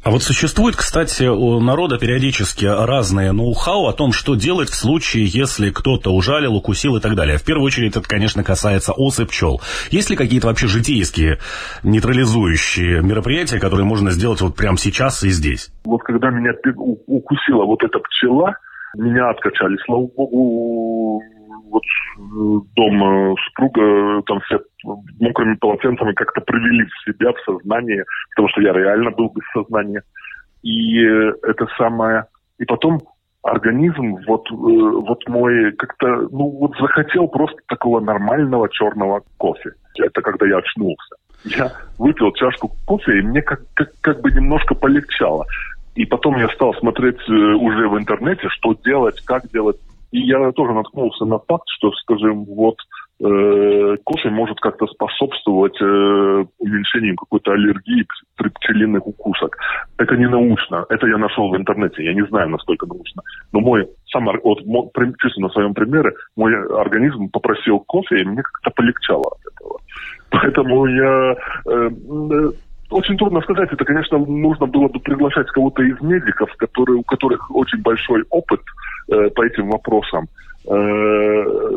А 0.04 0.10
вот 0.10 0.22
существует, 0.22 0.76
кстати, 0.76 1.24
у 1.24 1.58
народа 1.60 1.98
периодически 1.98 2.66
разные 2.66 3.32
ноу-хау 3.32 3.86
о 3.86 3.94
том, 3.94 4.12
что 4.12 4.34
делать 4.34 4.68
в 4.68 4.74
случае, 4.74 5.24
если 5.24 5.70
кто-то 5.70 6.10
ужалил, 6.10 6.54
укусил 6.54 6.96
и 6.96 7.00
так 7.00 7.14
далее. 7.14 7.38
В 7.38 7.44
первую 7.44 7.64
очередь 7.64 7.96
это, 7.96 8.06
конечно, 8.06 8.44
касается 8.44 8.92
ос 8.92 9.18
и 9.18 9.24
пчел. 9.24 9.62
Есть 9.90 10.10
ли 10.10 10.16
какие-то 10.16 10.48
вообще 10.48 10.66
житейские 10.66 11.38
нейтрализующие 11.84 13.00
мероприятия, 13.00 13.58
которые 13.58 13.86
можно 13.86 14.10
сделать 14.10 14.42
вот 14.42 14.54
прямо 14.54 14.76
сейчас 14.76 15.24
и 15.24 15.30
здесь? 15.30 15.70
Вот 15.86 16.02
когда 16.02 16.28
меня 16.28 16.52
укусила 17.06 17.64
вот 17.64 17.82
эта 17.82 17.98
пчела, 17.98 18.56
меня 18.98 19.30
откачали, 19.30 19.78
слава 19.86 20.06
богу, 20.06 20.93
вот 21.70 21.82
э, 21.82 22.60
дом 22.76 23.36
супруга, 23.46 23.82
э, 23.82 24.22
там 24.26 24.40
все 24.40 24.60
мокрыми 25.20 25.56
полотенцами 25.56 26.12
как-то 26.12 26.40
привели 26.40 26.84
в 26.84 27.04
себя, 27.04 27.32
в 27.32 27.40
сознание, 27.44 28.04
потому 28.30 28.48
что 28.48 28.60
я 28.62 28.72
реально 28.72 29.10
был 29.10 29.32
без 29.34 29.44
сознания. 29.52 30.02
И 30.62 31.04
э, 31.04 31.32
это 31.42 31.66
самое... 31.76 32.26
И 32.58 32.64
потом 32.64 33.00
организм, 33.42 34.16
вот, 34.26 34.48
вот 34.50 35.28
мой 35.28 35.72
как-то, 35.72 36.06
ну, 36.30 36.48
вот 36.50 36.72
захотел 36.80 37.28
просто 37.28 37.58
такого 37.68 38.00
нормального 38.00 38.70
черного 38.70 39.22
кофе. 39.36 39.72
Это 39.98 40.22
когда 40.22 40.46
я 40.46 40.58
очнулся. 40.58 41.16
Я 41.44 41.72
выпил 41.98 42.32
чашку 42.32 42.70
кофе, 42.86 43.18
и 43.18 43.22
мне 43.22 43.42
как, 43.42 43.60
как, 43.74 43.88
как 44.00 44.20
бы 44.22 44.30
немножко 44.30 44.74
полегчало. 44.74 45.44
И 45.94 46.06
потом 46.06 46.38
я 46.38 46.48
стал 46.48 46.72
смотреть 46.74 47.20
уже 47.28 47.88
в 47.88 47.98
интернете, 47.98 48.48
что 48.48 48.74
делать, 48.84 49.20
как 49.26 49.50
делать. 49.50 49.76
И 50.14 50.20
я 50.20 50.52
тоже 50.52 50.72
наткнулся 50.72 51.24
на 51.24 51.40
факт, 51.40 51.64
что, 51.76 51.90
скажем, 51.90 52.44
вот 52.44 52.76
э, 53.18 53.96
кофе 54.04 54.30
может 54.30 54.60
как-то 54.60 54.86
способствовать 54.86 55.76
э, 55.82 56.44
уменьшению 56.58 57.16
какой-то 57.16 57.50
аллергии 57.50 58.06
при 58.36 58.48
пчелиных 58.48 59.04
укусах. 59.08 59.50
Это 59.98 60.16
не 60.16 60.28
научно. 60.28 60.86
Это 60.88 61.08
я 61.08 61.18
нашел 61.18 61.50
в 61.50 61.56
интернете. 61.56 62.04
Я 62.04 62.14
не 62.14 62.24
знаю, 62.26 62.48
насколько 62.48 62.86
научно. 62.86 63.24
Но 63.52 63.58
мой 63.58 63.88
сам, 64.12 64.28
вот, 64.44 64.60
чисто 65.20 65.40
на 65.40 65.48
своем 65.48 65.74
примере, 65.74 66.12
мой 66.36 66.54
организм 66.78 67.28
попросил 67.28 67.80
кофе, 67.80 68.20
и 68.20 68.24
мне 68.24 68.42
как-то 68.42 68.70
полегчало 68.70 69.24
от 69.32 69.52
этого. 69.52 69.78
Поэтому 70.30 70.86
я... 70.86 71.36
Э, 71.66 71.90
э, 71.90 72.50
очень 72.94 73.16
трудно 73.16 73.40
сказать. 73.42 73.72
Это, 73.72 73.84
конечно, 73.84 74.18
нужно 74.18 74.66
было 74.66 74.88
бы 74.88 75.00
приглашать 75.00 75.48
кого-то 75.48 75.82
из 75.82 76.00
медиков, 76.00 76.50
которые, 76.56 76.98
у 76.98 77.02
которых 77.02 77.54
очень 77.54 77.82
большой 77.82 78.24
опыт 78.30 78.60
э, 79.08 79.30
по 79.30 79.44
этим 79.44 79.70
вопросам. 79.70 80.28
Э, 80.66 80.72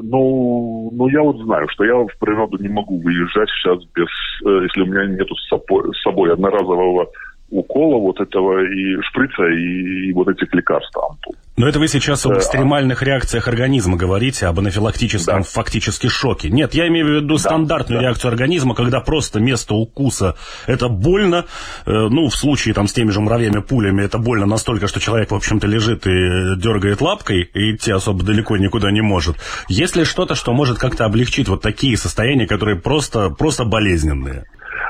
ну, 0.03 0.89
ну, 0.93 1.07
я 1.09 1.21
вот 1.21 1.37
знаю, 1.39 1.67
что 1.69 1.83
я 1.83 1.95
в 1.95 2.17
природу 2.19 2.57
не 2.61 2.69
могу 2.69 2.99
выезжать 2.99 3.49
сейчас 3.49 3.83
без, 3.95 4.07
э, 4.45 4.63
если 4.63 4.81
у 4.81 4.85
меня 4.85 5.05
нету 5.07 5.35
с 5.35 5.47
собой, 5.49 5.91
с 5.93 6.01
собой 6.03 6.31
одноразового 6.31 7.07
укола 7.49 7.99
вот 7.99 8.19
этого 8.19 8.63
и 8.63 9.01
шприца, 9.01 9.43
и, 9.45 10.09
и 10.09 10.13
вот 10.13 10.27
этих 10.27 10.53
лекарств 10.53 10.95
ампул. 10.97 11.35
Но 11.57 11.67
это 11.67 11.79
вы 11.79 11.87
сейчас 11.87 12.23
об 12.27 12.37
экстремальных 12.37 13.01
реакциях 13.01 13.47
организма 13.47 13.97
говорите, 13.97 14.45
об 14.45 14.59
анафилактическом 14.59 15.37
да. 15.37 15.41
фактически 15.41 16.05
шоке. 16.05 16.51
Нет, 16.51 16.75
я 16.75 16.87
имею 16.87 17.07
в 17.07 17.09
виду 17.09 17.35
да, 17.35 17.39
стандартную 17.39 17.99
да. 17.99 18.05
реакцию 18.05 18.29
организма, 18.29 18.75
когда 18.75 18.99
просто 18.99 19.39
место 19.39 19.73
укуса 19.73 20.35
это 20.67 20.87
больно. 20.87 21.45
Э, 21.87 22.09
ну, 22.09 22.27
в 22.27 22.35
случае 22.35 22.75
там 22.75 22.87
с 22.87 22.93
теми 22.93 23.09
же 23.09 23.21
муравьями, 23.21 23.59
пулями, 23.61 24.03
это 24.03 24.19
больно 24.19 24.45
настолько, 24.45 24.87
что 24.87 24.99
человек, 24.99 25.31
в 25.31 25.35
общем-то, 25.35 25.65
лежит 25.65 26.05
и 26.05 26.57
дергает 26.57 27.01
лапкой, 27.01 27.49
и 27.51 27.73
идти 27.73 27.91
особо 27.91 28.23
далеко 28.23 28.55
никуда 28.57 28.91
не 28.91 29.01
может. 29.01 29.37
Есть 29.67 29.95
ли 29.95 30.03
что-то, 30.03 30.35
что 30.35 30.53
может 30.53 30.77
как-то 30.77 31.05
облегчить 31.05 31.47
вот 31.47 31.63
такие 31.63 31.97
состояния, 31.97 32.45
которые 32.45 32.79
просто, 32.79 33.31
просто 33.31 33.65
болезненные? 33.65 34.45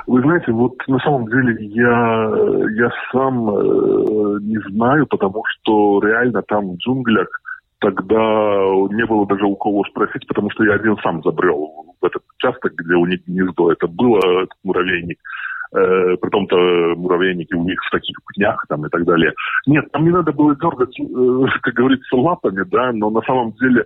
Вы 0.08 0.22
знаете, 0.22 0.52
вот 0.52 0.76
на 0.88 1.00
самом 1.00 1.28
деле 1.28 1.58
я, 1.66 2.32
я 2.76 2.90
сам 3.12 3.50
э, 3.50 4.40
не 4.42 4.60
знаю, 4.72 5.08
потому 5.08 5.44
что 5.46 6.00
реально 6.02 6.42
там 6.44 6.72
в 6.72 6.78
джунглях 6.78 7.28
тогда 7.80 8.16
не 8.18 9.06
было 9.06 9.28
даже 9.28 9.46
у 9.46 9.56
кого 9.56 9.84
спросить, 9.86 10.28
потому 10.28 10.50
что 10.52 10.64
я 10.64 10.74
один 10.74 10.98
сам 11.04 11.22
забрел 11.24 11.86
в 12.02 12.06
этот 12.06 12.24
участок, 12.38 12.74
где 12.76 12.96
у 12.96 13.06
них 13.06 13.26
гнездо. 13.28 13.72
Это 13.72 13.88
было 13.88 14.18
этот 14.18 14.58
муравейник. 14.64 15.20
Э, 15.76 16.16
том 16.32 16.48
то 16.48 16.56
муравейники 16.96 17.54
у 17.54 17.64
них 17.64 17.80
в 17.84 17.92
таких 17.92 18.16
пнях 18.34 18.64
там 18.70 18.86
и 18.86 18.90
так 18.90 19.04
далее. 19.04 19.34
Нет, 19.66 19.92
там 19.92 20.06
не 20.06 20.12
надо 20.12 20.32
было 20.32 20.56
дергать, 20.56 20.98
э, 21.00 21.60
как 21.62 21.74
говорится, 21.74 22.16
лапами, 22.16 22.64
да, 22.66 22.92
но 22.94 23.10
на 23.10 23.22
самом 23.22 23.52
деле 23.54 23.82
э, 23.82 23.86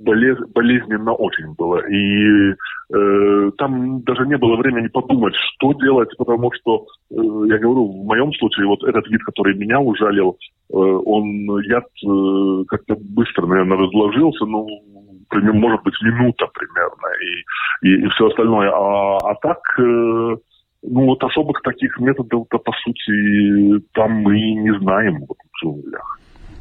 болез, 0.00 0.38
болезненно 0.54 1.12
очень 1.12 1.54
было. 1.54 1.78
И 1.88 2.54
э, 2.94 3.50
там 3.58 4.02
даже 4.02 4.26
не 4.26 4.36
было 4.36 4.56
времени 4.56 4.88
подумать, 4.88 5.34
что 5.34 5.72
делать, 5.74 6.10
потому 6.16 6.50
что, 6.52 6.86
э, 7.10 7.14
я 7.14 7.58
говорю, 7.58 7.86
в 7.86 8.06
моем 8.06 8.32
случае 8.34 8.66
вот 8.66 8.82
этот 8.84 9.06
вид, 9.08 9.22
который 9.24 9.56
меня 9.56 9.80
ужалил, 9.80 10.36
э, 10.72 10.76
он 10.76 11.24
яд 11.62 11.86
э, 12.04 12.64
как-то 12.68 12.96
быстро, 12.98 13.46
наверное, 13.46 13.78
разложился, 13.78 14.44
ну, 14.46 14.66
примерно, 15.28 15.60
может 15.60 15.82
быть, 15.82 15.94
минута 16.02 16.46
примерно, 16.52 17.08
и, 17.20 17.88
и, 17.88 18.06
и 18.06 18.08
все 18.10 18.26
остальное. 18.26 18.70
А, 18.70 19.18
а 19.18 19.34
так... 19.36 19.58
Э, 19.78 20.36
ну, 20.82 21.04
вот 21.04 21.22
особых 21.22 21.60
таких 21.60 21.98
методов-то, 22.00 22.56
по 22.56 22.72
сути, 22.82 23.84
там 23.92 24.22
мы 24.22 24.34
не 24.34 24.78
знаем 24.78 25.26
вот, 25.28 25.36
в 25.36 25.62
джунглях. 25.62 26.18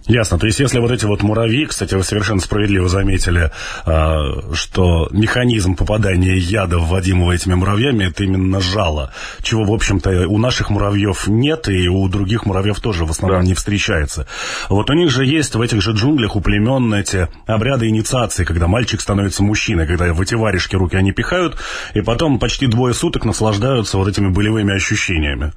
Ясно. 0.07 0.39
То 0.39 0.47
есть, 0.47 0.59
если 0.59 0.79
вот 0.79 0.91
эти 0.91 1.05
вот 1.05 1.21
муравьи, 1.21 1.65
кстати, 1.65 1.93
вы 1.93 2.03
совершенно 2.03 2.39
справедливо 2.39 2.89
заметили, 2.89 3.51
а, 3.85 4.53
что 4.53 5.07
механизм 5.11 5.75
попадания 5.75 6.35
яда, 6.35 6.79
вводимого 6.79 7.31
этими 7.31 7.53
муравьями, 7.53 8.05
это 8.05 8.23
именно 8.23 8.59
жало, 8.59 9.13
чего, 9.43 9.65
в 9.65 9.71
общем-то, 9.71 10.27
у 10.27 10.37
наших 10.37 10.69
муравьев 10.69 11.27
нет, 11.27 11.67
и 11.69 11.87
у 11.87 12.07
других 12.07 12.45
муравьев 12.45 12.79
тоже 12.79 13.05
в 13.05 13.11
основном 13.11 13.41
да. 13.41 13.47
не 13.47 13.53
встречается. 13.53 14.25
Вот 14.69 14.89
у 14.89 14.93
них 14.93 15.11
же 15.11 15.25
есть 15.25 15.53
в 15.53 15.61
этих 15.61 15.81
же 15.81 15.91
джунглях 15.91 16.35
у 16.35 16.41
племен 16.41 16.93
эти 16.93 17.27
обряды 17.45 17.87
инициации, 17.87 18.45
когда 18.45 18.67
мальчик 18.67 19.01
становится 19.01 19.43
мужчиной, 19.43 19.85
когда 19.85 20.11
в 20.13 20.21
эти 20.21 20.33
варежки 20.33 20.75
руки 20.75 20.95
они 20.95 21.11
пихают, 21.11 21.57
и 21.93 22.01
потом 22.01 22.39
почти 22.39 22.67
двое 22.67 22.93
суток 22.93 23.25
наслаждаются 23.25 23.97
вот 23.97 24.07
этими 24.07 24.29
болевыми 24.29 24.73
ощущениями. 24.73 25.51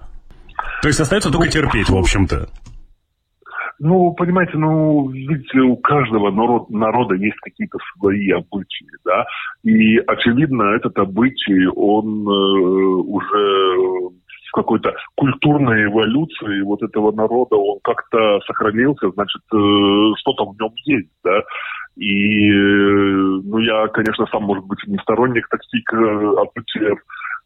То 0.82 0.88
есть 0.88 1.00
остается 1.00 1.30
только 1.30 1.48
терпеть, 1.48 1.88
в 1.88 1.96
общем-то. 1.96 2.48
Ну, 3.84 4.12
понимаете, 4.12 4.56
ну, 4.58 5.08
видите, 5.08 5.58
у 5.58 5.76
каждого 5.76 6.30
народ, 6.30 6.70
народа 6.70 7.16
есть 7.16 7.36
какие-то 7.38 7.78
свои 7.98 8.30
обычаи, 8.30 8.86
да, 9.04 9.26
и, 9.64 9.98
очевидно, 10.06 10.76
этот 10.76 10.96
обычай, 10.98 11.66
он 11.66 12.22
э, 12.24 12.30
уже 12.30 14.12
в 14.48 14.52
какой-то 14.52 14.94
культурной 15.16 15.86
эволюции 15.86 16.60
вот 16.62 16.80
этого 16.84 17.10
народа, 17.10 17.56
он 17.56 17.80
как-то 17.82 18.38
сохранился, 18.46 19.10
значит, 19.10 19.42
э, 19.52 20.12
что-то 20.20 20.44
в 20.44 20.56
нем 20.60 20.70
есть, 20.84 21.10
да, 21.24 21.40
и, 21.96 22.52
э, 22.52 23.40
ну, 23.42 23.58
я, 23.58 23.88
конечно, 23.88 24.26
сам, 24.30 24.44
может 24.44 24.64
быть, 24.64 24.78
не 24.86 24.98
сторонник 24.98 25.48
таких 25.48 25.92
э, 25.92 26.34
обычаев, 26.38 27.00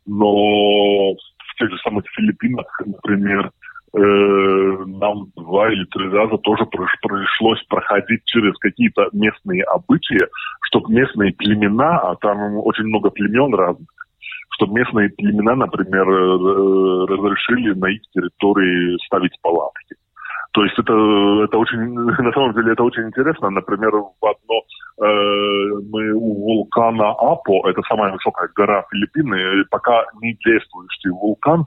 но 0.04 1.14
в 1.14 1.58
тех 1.58 1.70
же 1.70 1.78
самых 1.78 2.04
Филиппинах, 2.14 2.66
например, 2.84 3.50
нам 3.92 5.30
два 5.36 5.72
или 5.72 5.84
три 5.86 6.08
раза 6.10 6.36
тоже 6.38 6.66
пришлось 6.66 7.62
проходить 7.68 8.22
через 8.24 8.56
какие-то 8.58 9.08
местные 9.12 9.62
обычаи, 9.64 10.26
чтобы 10.68 10.92
местные 10.92 11.32
племена, 11.32 11.98
а 11.98 12.16
там 12.16 12.56
очень 12.58 12.84
много 12.84 13.10
племен 13.10 13.54
разных, 13.54 13.88
чтобы 14.54 14.80
местные 14.80 15.10
племена, 15.10 15.54
например, 15.54 16.08
э, 16.08 17.06
разрешили 17.06 17.74
на 17.74 17.86
их 17.86 18.02
территории 18.12 18.98
ставить 19.06 19.40
палатки. 19.42 19.96
То 20.56 20.64
есть 20.64 20.78
это, 20.78 20.94
это 21.44 21.58
очень, 21.58 21.92
на 22.24 22.32
самом 22.32 22.54
деле 22.54 22.72
это 22.72 22.82
очень 22.82 23.02
интересно. 23.02 23.50
Например, 23.50 23.90
в 23.90 24.24
одно 24.24 24.62
э, 25.06 25.80
мы 25.92 26.12
у 26.12 26.32
вулкана 26.44 27.10
Апо, 27.10 27.68
это 27.68 27.82
самая 27.86 28.14
высокая 28.14 28.48
гора 28.56 28.82
Филиппины, 28.90 29.66
пока 29.70 30.06
не 30.22 30.32
действующий 30.32 31.10
вулкан, 31.10 31.66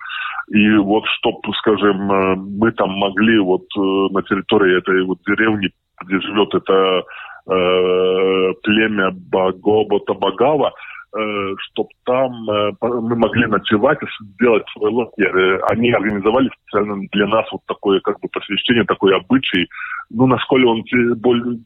и 0.50 0.76
вот 0.78 1.04
чтобы, 1.06 1.54
скажем, 1.60 2.12
э, 2.12 2.36
мы 2.36 2.72
там 2.72 2.90
могли 2.90 3.38
вот 3.38 3.62
э, 3.78 3.80
на 4.12 4.24
территории 4.24 4.80
этой 4.80 5.06
вот 5.06 5.20
деревни, 5.28 5.70
где 6.04 6.20
живет 6.22 6.56
это 6.56 7.04
э, 7.46 8.54
племя 8.64 9.12
Багобота 9.12 10.16
Багава, 10.16 10.74
чтобы 11.12 11.89
там 12.05 12.49
э, 12.49 12.72
мы 12.82 13.16
могли 13.16 13.47
ночевать 13.47 13.97
сделать 14.20 14.64
свой 14.74 14.91
лагерь. 14.91 15.36
Э, 15.36 15.60
они 15.70 15.91
организовали 15.91 16.49
специально 16.62 17.07
для 17.12 17.28
нас 17.28 17.45
вот 17.51 17.62
такое 17.66 17.99
как 18.01 18.20
бы 18.20 18.28
посвящение, 18.32 18.84
такой 18.84 19.16
обычай. 19.16 19.68
Ну, 20.12 20.28
насколько 20.28 20.68
он 20.68 20.84
более 21.18 21.60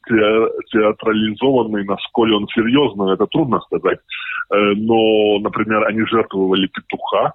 театрализованный, 0.71 1.83
насколько 1.85 2.35
он 2.35 2.47
серьезный, 2.47 3.13
это 3.13 3.25
трудно 3.27 3.59
сказать. 3.61 3.99
Э, 4.53 4.55
но, 4.75 5.39
например, 5.39 5.87
они 5.87 6.05
жертвовали 6.05 6.67
петуха, 6.67 7.33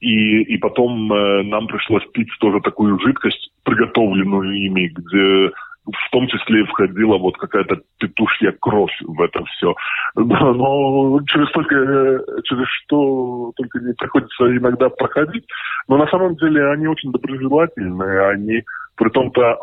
и, 0.00 0.42
и 0.42 0.58
потом 0.58 1.12
э, 1.12 1.42
нам 1.44 1.66
пришлось 1.66 2.04
пить 2.12 2.30
тоже 2.40 2.60
такую 2.60 2.98
жидкость, 3.00 3.50
приготовленную 3.64 4.52
ими, 4.52 4.88
где 4.88 5.52
в 5.86 6.10
том 6.10 6.26
числе 6.28 6.64
входила 6.66 7.16
вот 7.18 7.36
какая-то 7.38 7.80
петушья 7.98 8.54
кровь 8.60 8.94
в 9.02 9.20
это 9.20 9.44
все. 9.44 9.74
Но, 10.14 11.20
через 11.26 11.50
только 11.52 11.74
через 12.44 12.66
что 12.82 13.52
только 13.56 13.80
не 13.80 13.94
приходится 13.94 14.56
иногда 14.56 14.88
проходить. 14.90 15.46
Но 15.88 15.96
на 15.96 16.06
самом 16.08 16.36
деле 16.36 16.70
они 16.70 16.86
очень 16.86 17.12
доброжелательные, 17.12 18.28
они 18.28 18.62
при 18.96 19.08
том-то 19.08 19.60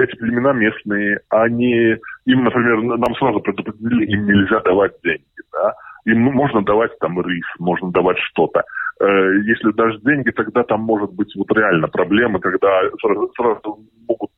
эти 0.00 0.16
племена 0.16 0.52
местные, 0.52 1.20
они, 1.28 1.96
им, 2.26 2.44
например, 2.44 2.82
нам 2.82 3.14
сразу 3.14 3.40
предупредили, 3.40 4.06
им 4.06 4.26
нельзя 4.26 4.60
давать 4.60 4.92
деньги, 5.04 5.22
да, 5.52 5.74
им 6.06 6.20
можно 6.22 6.62
давать 6.62 6.98
там 6.98 7.20
рис, 7.20 7.44
можно 7.60 7.92
давать 7.92 8.18
что-то. 8.18 8.64
Э, 9.00 9.06
если 9.44 9.70
дашь 9.72 10.00
деньги, 10.00 10.30
тогда 10.30 10.64
там 10.64 10.80
может 10.80 11.12
быть 11.12 11.32
вот 11.36 11.56
реально 11.56 11.86
проблемы, 11.86 12.40
когда 12.40 12.80
сразу, 13.00 13.30
сразу 13.36 13.78
могут 14.08 14.30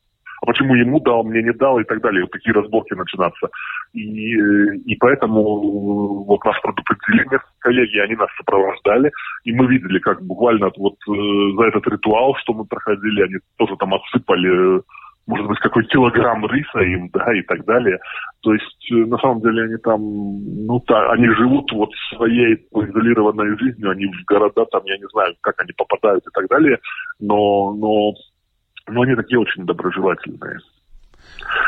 а 0.43 0.45
почему 0.45 0.75
ему 0.75 0.99
дал, 0.99 1.23
мне 1.23 1.41
не 1.41 1.53
дал 1.53 1.79
и 1.79 1.85
так 1.85 2.01
далее. 2.01 2.23
Вот 2.23 2.31
такие 2.31 2.53
разборки 2.53 2.93
начинаться. 2.93 3.47
И, 3.93 4.35
э, 4.35 4.75
и 4.85 4.95
поэтому 4.97 5.39
э, 5.39 6.25
вот 6.27 6.43
нас 6.43 6.59
предупредили 6.61 7.39
коллеги, 7.59 7.99
они 7.99 8.15
нас 8.15 8.27
сопровождали, 8.37 9.09
и 9.45 9.53
мы 9.53 9.67
видели, 9.67 9.99
как 9.99 10.21
буквально 10.21 10.69
вот 10.75 10.95
за 11.07 11.63
этот 11.63 11.87
ритуал, 11.87 12.35
что 12.41 12.53
мы 12.53 12.65
проходили, 12.65 13.23
они 13.23 13.35
тоже 13.57 13.77
там 13.77 13.93
отсыпали 13.93 14.81
может 15.25 15.47
быть, 15.47 15.59
какой 15.59 15.85
килограмм 15.85 16.45
риса 16.47 16.79
им, 16.79 17.09
да, 17.13 17.33
и 17.33 17.41
так 17.43 17.63
далее. 17.63 17.97
То 18.41 18.53
есть, 18.53 18.91
э, 18.91 18.95
на 18.95 19.17
самом 19.19 19.41
деле, 19.41 19.63
они 19.63 19.77
там, 19.77 20.01
ну, 20.01 20.79
та, 20.81 21.11
они 21.11 21.29
живут 21.29 21.71
вот 21.71 21.91
своей 22.15 22.55
изолированной 22.55 23.57
жизнью, 23.57 23.91
они 23.91 24.07
в 24.07 24.25
города, 24.27 24.65
там, 24.65 24.81
я 24.85 24.97
не 24.97 25.07
знаю, 25.13 25.33
как 25.41 25.61
они 25.61 25.71
попадают 25.77 26.25
и 26.27 26.31
так 26.33 26.47
далее, 26.49 26.77
но, 27.19 27.73
но, 27.73 28.13
но 28.87 29.01
они 29.01 29.15
такие 29.15 29.39
очень 29.39 29.65
доброжелательные. 29.65 30.59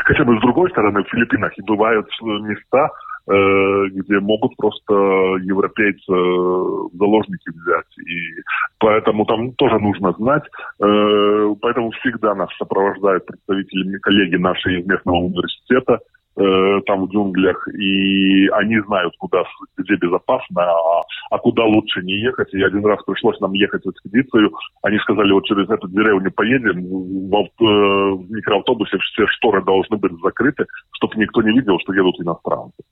Хотя 0.04 0.24
бы 0.24 0.38
с 0.38 0.40
другой 0.40 0.70
стороны, 0.70 1.02
в 1.02 1.08
Филиппинах 1.08 1.52
и 1.58 1.62
бывают 1.62 2.08
места, 2.22 2.90
Э, 3.28 3.86
где 3.90 4.20
могут 4.20 4.56
просто 4.56 4.94
европейцы 5.42 6.12
в 6.12 6.90
заложники 6.96 7.48
взять. 7.48 7.98
И 8.06 8.40
поэтому 8.78 9.24
там 9.24 9.52
тоже 9.54 9.80
нужно 9.80 10.12
знать. 10.12 10.44
Э, 10.80 11.54
поэтому 11.60 11.90
всегда 11.90 12.36
нас 12.36 12.48
сопровождают 12.56 13.26
представители, 13.26 13.98
коллеги 13.98 14.36
наши 14.36 14.78
из 14.78 14.86
местного 14.86 15.16
университета, 15.16 15.98
э, 16.36 16.80
там 16.86 17.06
в 17.06 17.10
джунглях, 17.10 17.66
и 17.68 18.48
они 18.48 18.80
знают, 18.86 19.14
куда, 19.18 19.44
где 19.76 19.96
безопасно, 19.96 20.62
а, 20.62 21.02
а 21.30 21.38
куда 21.38 21.64
лучше 21.64 22.02
не 22.02 22.20
ехать. 22.20 22.52
И 22.54 22.62
один 22.62 22.84
раз 22.84 23.02
пришлось 23.04 23.40
нам 23.40 23.52
ехать 23.52 23.84
в 23.84 23.90
экспедицию, 23.90 24.52
они 24.82 24.98
сказали, 24.98 25.32
вот 25.32 25.44
через 25.46 25.68
эту 25.68 25.88
деревню 25.88 26.30
поедем, 26.30 26.82
в, 26.86 27.48
в 27.58 28.30
микроавтобусе 28.30 28.98
все 28.98 29.26
шторы 29.28 29.64
должны 29.64 29.96
быть 29.96 30.12
закрыты, 30.22 30.66
чтобы 30.92 31.16
никто 31.16 31.42
не 31.42 31.52
видел, 31.58 31.78
что 31.80 31.92
едут 31.92 32.20
иностранцы. 32.20 32.82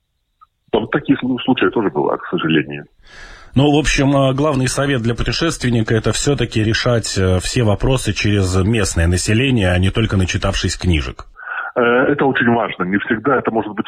Там 0.71 0.87
такие 0.89 1.17
случаи 1.17 1.69
тоже 1.69 1.89
бывают, 1.89 2.21
к 2.21 2.29
сожалению. 2.29 2.85
Ну, 3.55 3.71
в 3.71 3.79
общем, 3.79 4.13
э, 4.13 4.33
главный 4.33 4.67
совет 4.67 5.01
для 5.01 5.15
путешественника– 5.15 5.95
это 5.95 6.11
все-таки 6.11 6.61
решать 6.61 7.17
э, 7.17 7.39
все 7.39 7.63
вопросы 7.63 8.11
через 8.11 8.53
местное 8.57 9.07
население, 9.07 9.71
а 9.71 9.79
не 9.79 9.91
только 9.91 10.17
начитавшись 10.17 10.75
книжек. 10.75 11.27
Э, 11.75 11.81
это 11.81 12.25
очень 12.25 12.49
важно. 12.51 12.83
Не 12.85 12.97
всегда 12.99 13.37
это, 13.37 13.51
может 13.51 13.73
быть, 13.73 13.87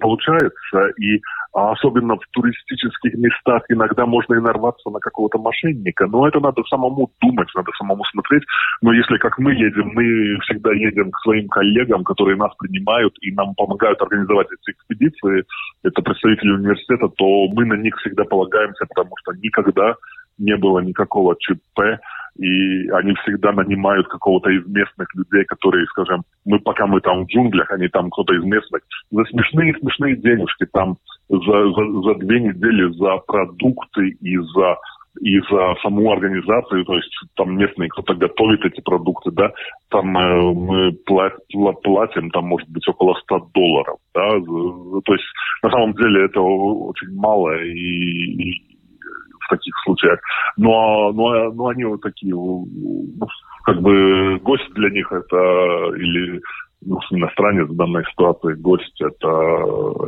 получается. 0.00 0.88
И 0.98 1.20
особенно 1.52 2.16
в 2.16 2.26
туристических 2.32 3.14
местах 3.14 3.62
иногда 3.68 4.06
можно 4.06 4.34
и 4.34 4.40
нарваться 4.40 4.88
на 4.90 5.00
какого-то 5.00 5.38
мошенника. 5.38 6.06
Но 6.06 6.26
это 6.26 6.40
надо 6.40 6.62
самому 6.64 7.10
думать, 7.20 7.48
надо 7.54 7.70
самому 7.78 8.04
смотреть. 8.04 8.44
Но 8.80 8.92
если, 8.92 9.18
как 9.18 9.38
мы 9.38 9.52
едем, 9.52 9.90
мы 9.94 10.38
всегда 10.42 10.72
едем 10.72 11.10
к 11.10 11.20
своим 11.20 11.48
коллегам, 11.48 12.04
которые 12.04 12.36
нас 12.36 12.52
принимают 12.58 13.14
и 13.20 13.30
нам 13.32 13.54
помогают 13.54 14.00
организовать 14.00 14.48
эти 14.52 14.74
экспедиции, 14.74 15.44
это 15.82 16.02
представители 16.02 16.52
университета, 16.52 17.08
то 17.08 17.48
мы 17.48 17.66
на 17.66 17.74
них 17.74 17.96
всегда 17.98 18.24
полагаемся, 18.24 18.86
потому 18.86 19.10
что 19.18 19.32
никогда 19.32 19.94
не 20.38 20.56
было 20.56 20.80
никакого 20.80 21.36
ЧП, 21.38 22.00
и 22.38 22.88
они 22.90 23.14
всегда 23.22 23.52
нанимают 23.52 24.08
какого-то 24.08 24.50
из 24.50 24.66
местных 24.66 25.08
людей, 25.14 25.44
которые, 25.44 25.86
скажем, 25.86 26.22
мы 26.44 26.58
пока 26.60 26.86
мы 26.86 27.00
там 27.00 27.24
в 27.24 27.26
джунглях, 27.28 27.70
они 27.70 27.88
там 27.88 28.10
кто-то 28.10 28.34
из 28.34 28.44
местных, 28.44 28.82
за 29.10 29.24
смешные-смешные 29.24 30.16
денежки 30.16 30.66
там 30.72 30.96
за, 31.28 31.38
за, 31.38 32.02
за 32.02 32.14
две 32.16 32.40
недели 32.40 32.92
за 32.92 33.16
продукты 33.26 34.16
и 34.20 34.36
за 34.38 34.76
и 35.20 35.40
за 35.50 35.74
саму 35.82 36.12
организацию, 36.12 36.84
то 36.84 36.94
есть 36.94 37.10
там 37.36 37.56
местные 37.56 37.88
кто-то 37.88 38.14
готовит 38.14 38.64
эти 38.64 38.80
продукты, 38.82 39.30
да, 39.30 39.50
там 39.88 40.16
э, 40.16 40.52
мы 40.52 40.92
плат, 40.92 41.32
платим, 41.82 42.30
там 42.30 42.44
может 42.44 42.68
быть 42.68 42.86
около 42.86 43.14
100 43.14 43.48
долларов, 43.54 43.96
да, 44.14 44.28
то 44.28 45.12
есть 45.14 45.24
на 45.62 45.70
самом 45.70 45.94
деле 45.94 46.26
это 46.26 46.40
очень 46.40 47.14
мало 47.14 47.56
и 47.64 48.75
таких 49.48 49.74
случаях. 49.84 50.20
Но, 50.56 51.12
но, 51.12 51.52
но 51.52 51.68
они 51.68 51.84
вот 51.84 52.00
такие, 52.00 52.34
как 53.64 53.80
бы 53.80 54.38
гость 54.40 54.72
для 54.74 54.90
них 54.90 55.10
это 55.12 55.36
или 55.96 56.40
иностранец 57.10 57.68
в 57.68 57.76
данной 57.76 58.04
ситуации, 58.10 58.54
гость, 58.54 59.00
это, 59.00 59.28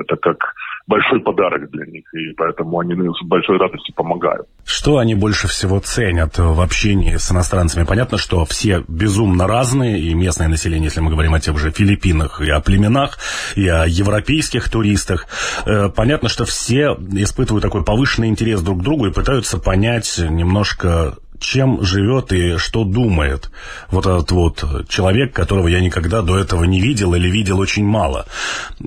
это 0.01 0.17
как 0.17 0.55
большой 0.87 1.21
подарок 1.21 1.71
для 1.71 1.87
них, 1.87 2.05
и 2.15 2.33
поэтому 2.37 2.81
они 2.81 2.95
с 2.95 3.27
большой 3.27 3.59
радостью 3.59 3.95
помогают. 3.95 4.47
Что 4.65 4.99
они 4.99 5.15
больше 5.15 5.47
всего 5.47 5.81
ценят 5.81 6.39
в 6.39 6.61
общении 6.61 7.17
с 7.17 7.31
иностранцами? 7.31 7.85
Понятно, 7.85 8.17
что 8.17 8.45
все 8.45 8.83
безумно 8.89 9.47
разные, 9.47 10.01
и 10.01 10.15
местное 10.15 10.49
население, 10.49 10.85
если 10.85 11.01
мы 11.01 11.11
говорим 11.11 11.35
о 11.35 11.41
тех 11.41 11.59
же 11.59 11.71
Филиппинах, 11.71 12.41
и 12.41 12.51
о 12.51 12.61
племенах, 12.61 13.19
и 13.55 13.69
о 13.69 13.87
европейских 13.87 14.71
туристах, 14.71 15.27
э, 15.67 15.89
понятно, 15.95 16.29
что 16.29 16.45
все 16.45 16.97
испытывают 17.13 17.63
такой 17.63 17.85
повышенный 17.85 18.29
интерес 18.29 18.63
друг 18.63 18.81
к 18.81 18.83
другу 18.83 19.07
и 19.07 19.13
пытаются 19.13 19.59
понять 19.59 20.19
немножко 20.19 21.17
чем 21.41 21.83
живет 21.83 22.33
и 22.33 22.57
что 22.59 22.85
думает 22.85 23.51
вот 23.91 24.07
этот 24.07 24.31
вот 24.33 24.89
человек, 24.89 25.33
которого 25.35 25.69
я 25.69 25.81
никогда 25.81 26.23
до 26.23 26.39
этого 26.39 26.65
не 26.65 26.81
видел 26.81 27.15
или 27.15 27.29
видел 27.29 27.59
очень 27.59 27.87
мало. 27.87 28.25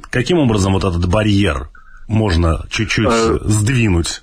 Каким 0.09 0.39
образом 0.39 0.73
вот 0.73 0.83
этот 0.83 1.09
барьер 1.09 1.69
можно 2.07 2.59
чуть-чуть 2.69 3.07
э, 3.07 3.37
сдвинуть? 3.41 4.21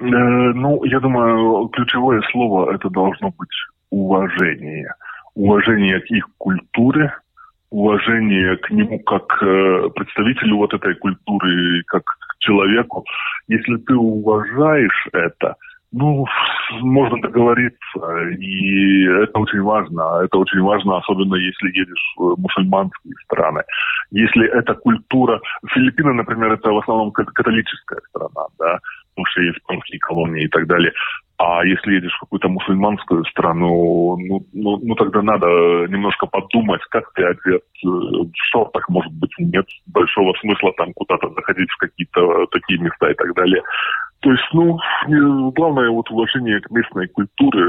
Э, 0.00 0.04
ну, 0.04 0.84
я 0.84 1.00
думаю, 1.00 1.68
ключевое 1.68 2.22
слово 2.32 2.74
это 2.74 2.90
должно 2.90 3.28
быть 3.30 3.56
уважение. 3.90 4.92
Уважение 5.34 6.00
к 6.00 6.10
их 6.10 6.26
культуре, 6.38 7.14
уважение 7.70 8.56
к 8.58 8.70
нему 8.70 8.98
как 9.00 9.42
э, 9.42 9.88
представителю 9.94 10.56
вот 10.56 10.74
этой 10.74 10.94
культуры, 10.96 11.82
как 11.86 12.04
к 12.04 12.38
человеку. 12.40 13.04
Если 13.48 13.76
ты 13.76 13.94
уважаешь 13.94 15.08
это, 15.12 15.56
ну, 15.92 16.24
можно 16.80 17.20
договориться, 17.20 18.28
и 18.38 19.04
это 19.04 19.38
очень 19.38 19.60
важно. 19.60 20.22
Это 20.24 20.38
очень 20.38 20.60
важно, 20.60 20.96
особенно 20.96 21.34
если 21.34 21.68
едешь 21.68 22.14
в 22.16 22.40
мусульманские 22.40 23.14
страны. 23.24 23.62
Если 24.10 24.48
эта 24.48 24.74
культура... 24.74 25.40
Филиппины, 25.74 26.14
например, 26.14 26.52
это 26.52 26.70
в 26.70 26.78
основном 26.78 27.12
католическая 27.12 28.00
страна, 28.08 28.46
да, 28.58 28.78
потому 29.10 29.26
что 29.26 29.42
есть 29.42 29.58
испанские 29.58 30.00
колонии 30.00 30.44
и 30.44 30.48
так 30.48 30.66
далее. 30.66 30.92
А 31.38 31.64
если 31.64 31.94
едешь 31.94 32.14
в 32.14 32.20
какую-то 32.20 32.48
мусульманскую 32.48 33.24
страну, 33.24 34.16
ну, 34.16 34.46
ну, 34.52 34.78
ну 34.80 34.94
тогда 34.94 35.22
надо 35.22 35.46
немножко 35.88 36.26
подумать, 36.26 36.80
как 36.88 37.12
ты 37.14 37.24
одет. 37.24 37.62
В 37.82 38.30
шортах, 38.50 38.88
может 38.88 39.12
быть, 39.14 39.32
нет 39.38 39.66
большого 39.86 40.34
смысла 40.40 40.72
там 40.76 40.92
куда-то 40.94 41.30
заходить 41.30 41.68
в 41.70 41.76
какие-то 41.78 42.46
такие 42.52 42.78
места 42.80 43.10
и 43.10 43.14
так 43.14 43.34
далее. 43.34 43.60
То 44.22 44.30
есть, 44.30 44.48
ну, 44.52 44.78
главное 45.50 45.90
вот 45.90 46.08
уважение 46.10 46.60
к 46.60 46.70
местной 46.70 47.08
культуре 47.08 47.62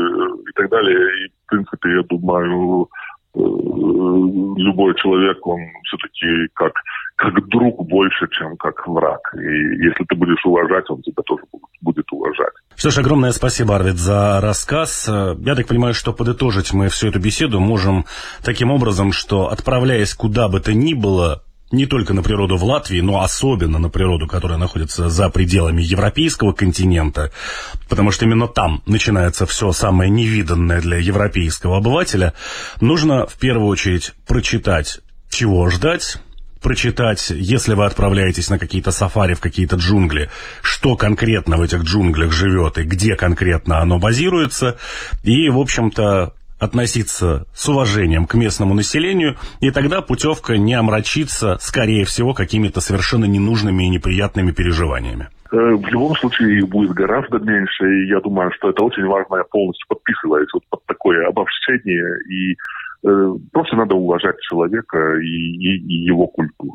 и 0.47 0.51
так 0.55 0.69
далее. 0.69 1.25
И, 1.25 1.29
в 1.29 1.49
принципе, 1.49 1.95
я 1.95 2.03
думаю, 2.03 2.87
э, 3.33 3.39
любой 3.39 4.93
человек, 5.01 5.45
он 5.47 5.59
все-таки 5.85 6.47
как, 6.53 6.73
как 7.15 7.47
друг 7.49 7.83
больше, 7.87 8.27
чем 8.31 8.55
как 8.57 8.87
враг. 8.87 9.33
И 9.35 9.83
если 9.83 10.03
ты 10.07 10.15
будешь 10.15 10.45
уважать, 10.45 10.87
он 10.91 11.01
тебя 11.01 11.23
тоже 11.25 11.41
будет 11.81 12.05
уважать. 12.11 12.53
Что 12.75 12.91
ж, 12.91 12.99
огромное 12.99 13.31
спасибо, 13.31 13.75
Арвид, 13.75 13.95
за 13.95 14.39
рассказ. 14.39 15.09
Я 15.09 15.55
так 15.55 15.67
понимаю, 15.67 15.95
что 15.95 16.13
подытожить 16.13 16.71
мы 16.71 16.89
всю 16.89 17.07
эту 17.07 17.19
беседу 17.19 17.59
можем 17.59 18.05
таким 18.45 18.69
образом, 18.69 19.11
что 19.11 19.47
отправляясь 19.47 20.13
куда 20.13 20.49
бы 20.49 20.59
то 20.59 20.71
ни 20.71 20.93
было, 20.93 21.41
не 21.73 21.87
только 21.87 22.13
на 22.13 22.21
природу 22.21 22.55
в 22.55 22.63
Латвии, 22.63 23.01
но 23.01 23.21
особенно 23.21 23.79
на 23.79 23.89
природу, 23.89 24.27
которая 24.27 24.59
находится 24.59 25.09
за 25.09 25.29
пределами 25.29 25.81
европейского 25.81 26.53
континента, 26.53 27.31
потому 27.89 28.11
что 28.11 28.25
именно 28.25 28.47
там 28.47 28.83
начинается 28.85 29.45
все 29.45 29.71
самое 29.71 30.09
невиданное 30.09 30.79
для 30.79 30.97
европейского 30.97 31.77
обывателя, 31.77 32.33
нужно 32.79 33.25
в 33.25 33.33
первую 33.33 33.67
очередь 33.67 34.13
прочитать, 34.27 34.99
чего 35.29 35.67
ждать, 35.69 36.19
прочитать, 36.61 37.31
если 37.31 37.73
вы 37.73 37.85
отправляетесь 37.85 38.49
на 38.49 38.59
какие-то 38.59 38.91
сафари 38.91 39.33
в 39.33 39.41
какие-то 39.41 39.75
джунгли, 39.75 40.29
что 40.61 40.95
конкретно 40.95 41.57
в 41.57 41.61
этих 41.61 41.81
джунглях 41.83 42.31
живет 42.31 42.77
и 42.77 42.83
где 42.83 43.15
конкретно 43.15 43.79
оно 43.79 43.97
базируется, 43.97 44.77
и, 45.23 45.49
в 45.49 45.57
общем-то, 45.57 46.33
относиться 46.63 47.45
с 47.53 47.69
уважением 47.69 48.25
к 48.25 48.35
местному 48.35 48.73
населению, 48.73 49.35
и 49.59 49.71
тогда 49.71 50.01
путевка 50.01 50.57
не 50.57 50.73
омрачится, 50.73 51.57
скорее 51.59 52.05
всего, 52.05 52.33
какими-то 52.33 52.81
совершенно 52.81 53.25
ненужными 53.25 53.83
и 53.83 53.89
неприятными 53.89 54.51
переживаниями. 54.51 55.29
Э, 55.53 55.55
в 55.55 55.87
любом 55.87 56.15
случае 56.15 56.57
их 56.57 56.69
будет 56.69 56.91
гораздо 56.91 57.37
меньше, 57.37 57.85
и 57.85 58.07
я 58.07 58.19
думаю, 58.21 58.51
что 58.57 58.71
это 58.71 58.83
очень 58.83 59.05
важно, 59.05 59.35
я 59.35 59.43
полностью 59.43 59.87
подписываюсь 59.87 60.49
вот 60.51 60.63
под 60.69 60.83
такое 60.87 61.27
обобщение, 61.27 62.07
и 62.27 62.55
э, 63.07 63.35
просто 63.51 63.75
надо 63.75 63.93
уважать 63.93 64.39
человека 64.41 65.19
и, 65.21 65.27
и, 65.27 65.77
и 65.77 66.05
его 66.05 66.25
культуру, 66.25 66.73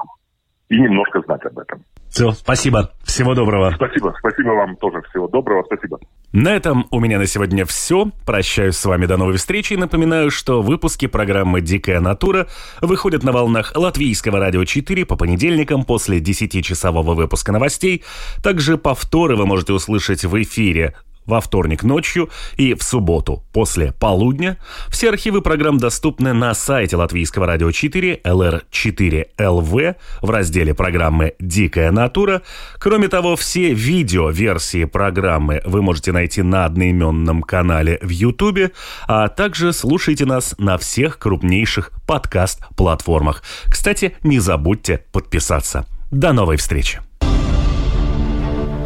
и 0.69 0.79
немножко 0.79 1.21
знать 1.23 1.45
об 1.45 1.59
этом. 1.59 1.85
Все, 2.11 2.33
спасибо. 2.33 2.91
Всего 3.05 3.35
доброго. 3.35 3.73
Спасибо. 3.75 4.15
Спасибо 4.19 4.51
вам 4.51 4.77
тоже. 4.77 5.03
Всего 5.11 5.29
доброго. 5.29 5.63
Спасибо. 5.65 5.99
На 6.33 6.55
этом 6.55 6.87
у 6.91 7.01
меня 7.01 7.19
на 7.19 7.27
сегодня 7.27 7.65
все. 7.65 8.11
Прощаюсь 8.27 8.77
с 8.77 8.85
вами 8.85 9.07
до 9.07 9.17
новой 9.17 9.37
встречи 9.37 9.75
и 9.75 9.77
напоминаю, 9.77 10.31
что 10.31 10.63
выпуски 10.63 11.07
программы 11.07 11.61
«Дикая 11.61 12.01
натура» 12.01 12.47
выходят 12.81 13.23
на 13.23 13.33
волнах 13.33 13.73
Латвийского 13.75 14.39
радио 14.39 14.65
4 14.65 15.07
по 15.07 15.17
понедельникам 15.17 15.85
после 15.85 16.19
10-часового 16.19 17.15
выпуска 17.15 17.53
новостей. 17.53 18.05
Также 18.43 18.79
повторы 18.79 19.37
вы 19.37 19.47
можете 19.47 19.73
услышать 19.73 20.25
в 20.25 20.43
эфире 20.43 20.95
во 21.29 21.41
вторник 21.41 21.85
ночью 21.85 22.31
и 22.57 22.75
в 22.75 22.83
субботу 22.83 23.45
после 23.53 23.93
полудня. 23.93 24.59
Все 24.89 25.11
архивы 25.11 25.43
программ 25.43 25.79
доступны 25.79 26.33
на 26.33 26.55
сайте 26.55 26.97
Латвийского 26.97 27.47
радио 27.47 27.71
4 27.71 28.23
LR4LV 28.25 29.97
в 30.23 30.31
разделе 30.31 30.75
программы 30.75 31.35
«Дикая 31.39 31.93
натура». 31.93 32.43
Кроме 32.79 33.09
того, 33.09 33.37
все 33.37 33.73
видео-версии 33.73 34.85
программы 34.85 35.61
вы 35.65 35.83
можете 35.83 36.13
найти 36.13 36.43
на 36.43 36.65
одноименном 36.65 37.43
канале 37.43 37.99
в 38.03 38.09
YouTube, 38.09 38.73
а 39.07 39.29
также 39.29 39.73
слушайте 39.73 40.25
нас 40.25 40.55
на 40.59 40.79
всех 40.79 41.19
крупнейших 41.19 41.93
подкаст-платформах. 42.07 43.43
Кстати, 43.67 44.17
не 44.23 44.41
забудьте 44.41 45.05
подписаться. 45.13 45.87
До 46.11 46.33
новой 46.33 46.57
встречи! 46.57 47.01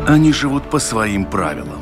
Они 0.06 0.32
живут 0.32 0.64
по 0.68 0.80
своим 0.80 1.24
правилам 1.24 1.81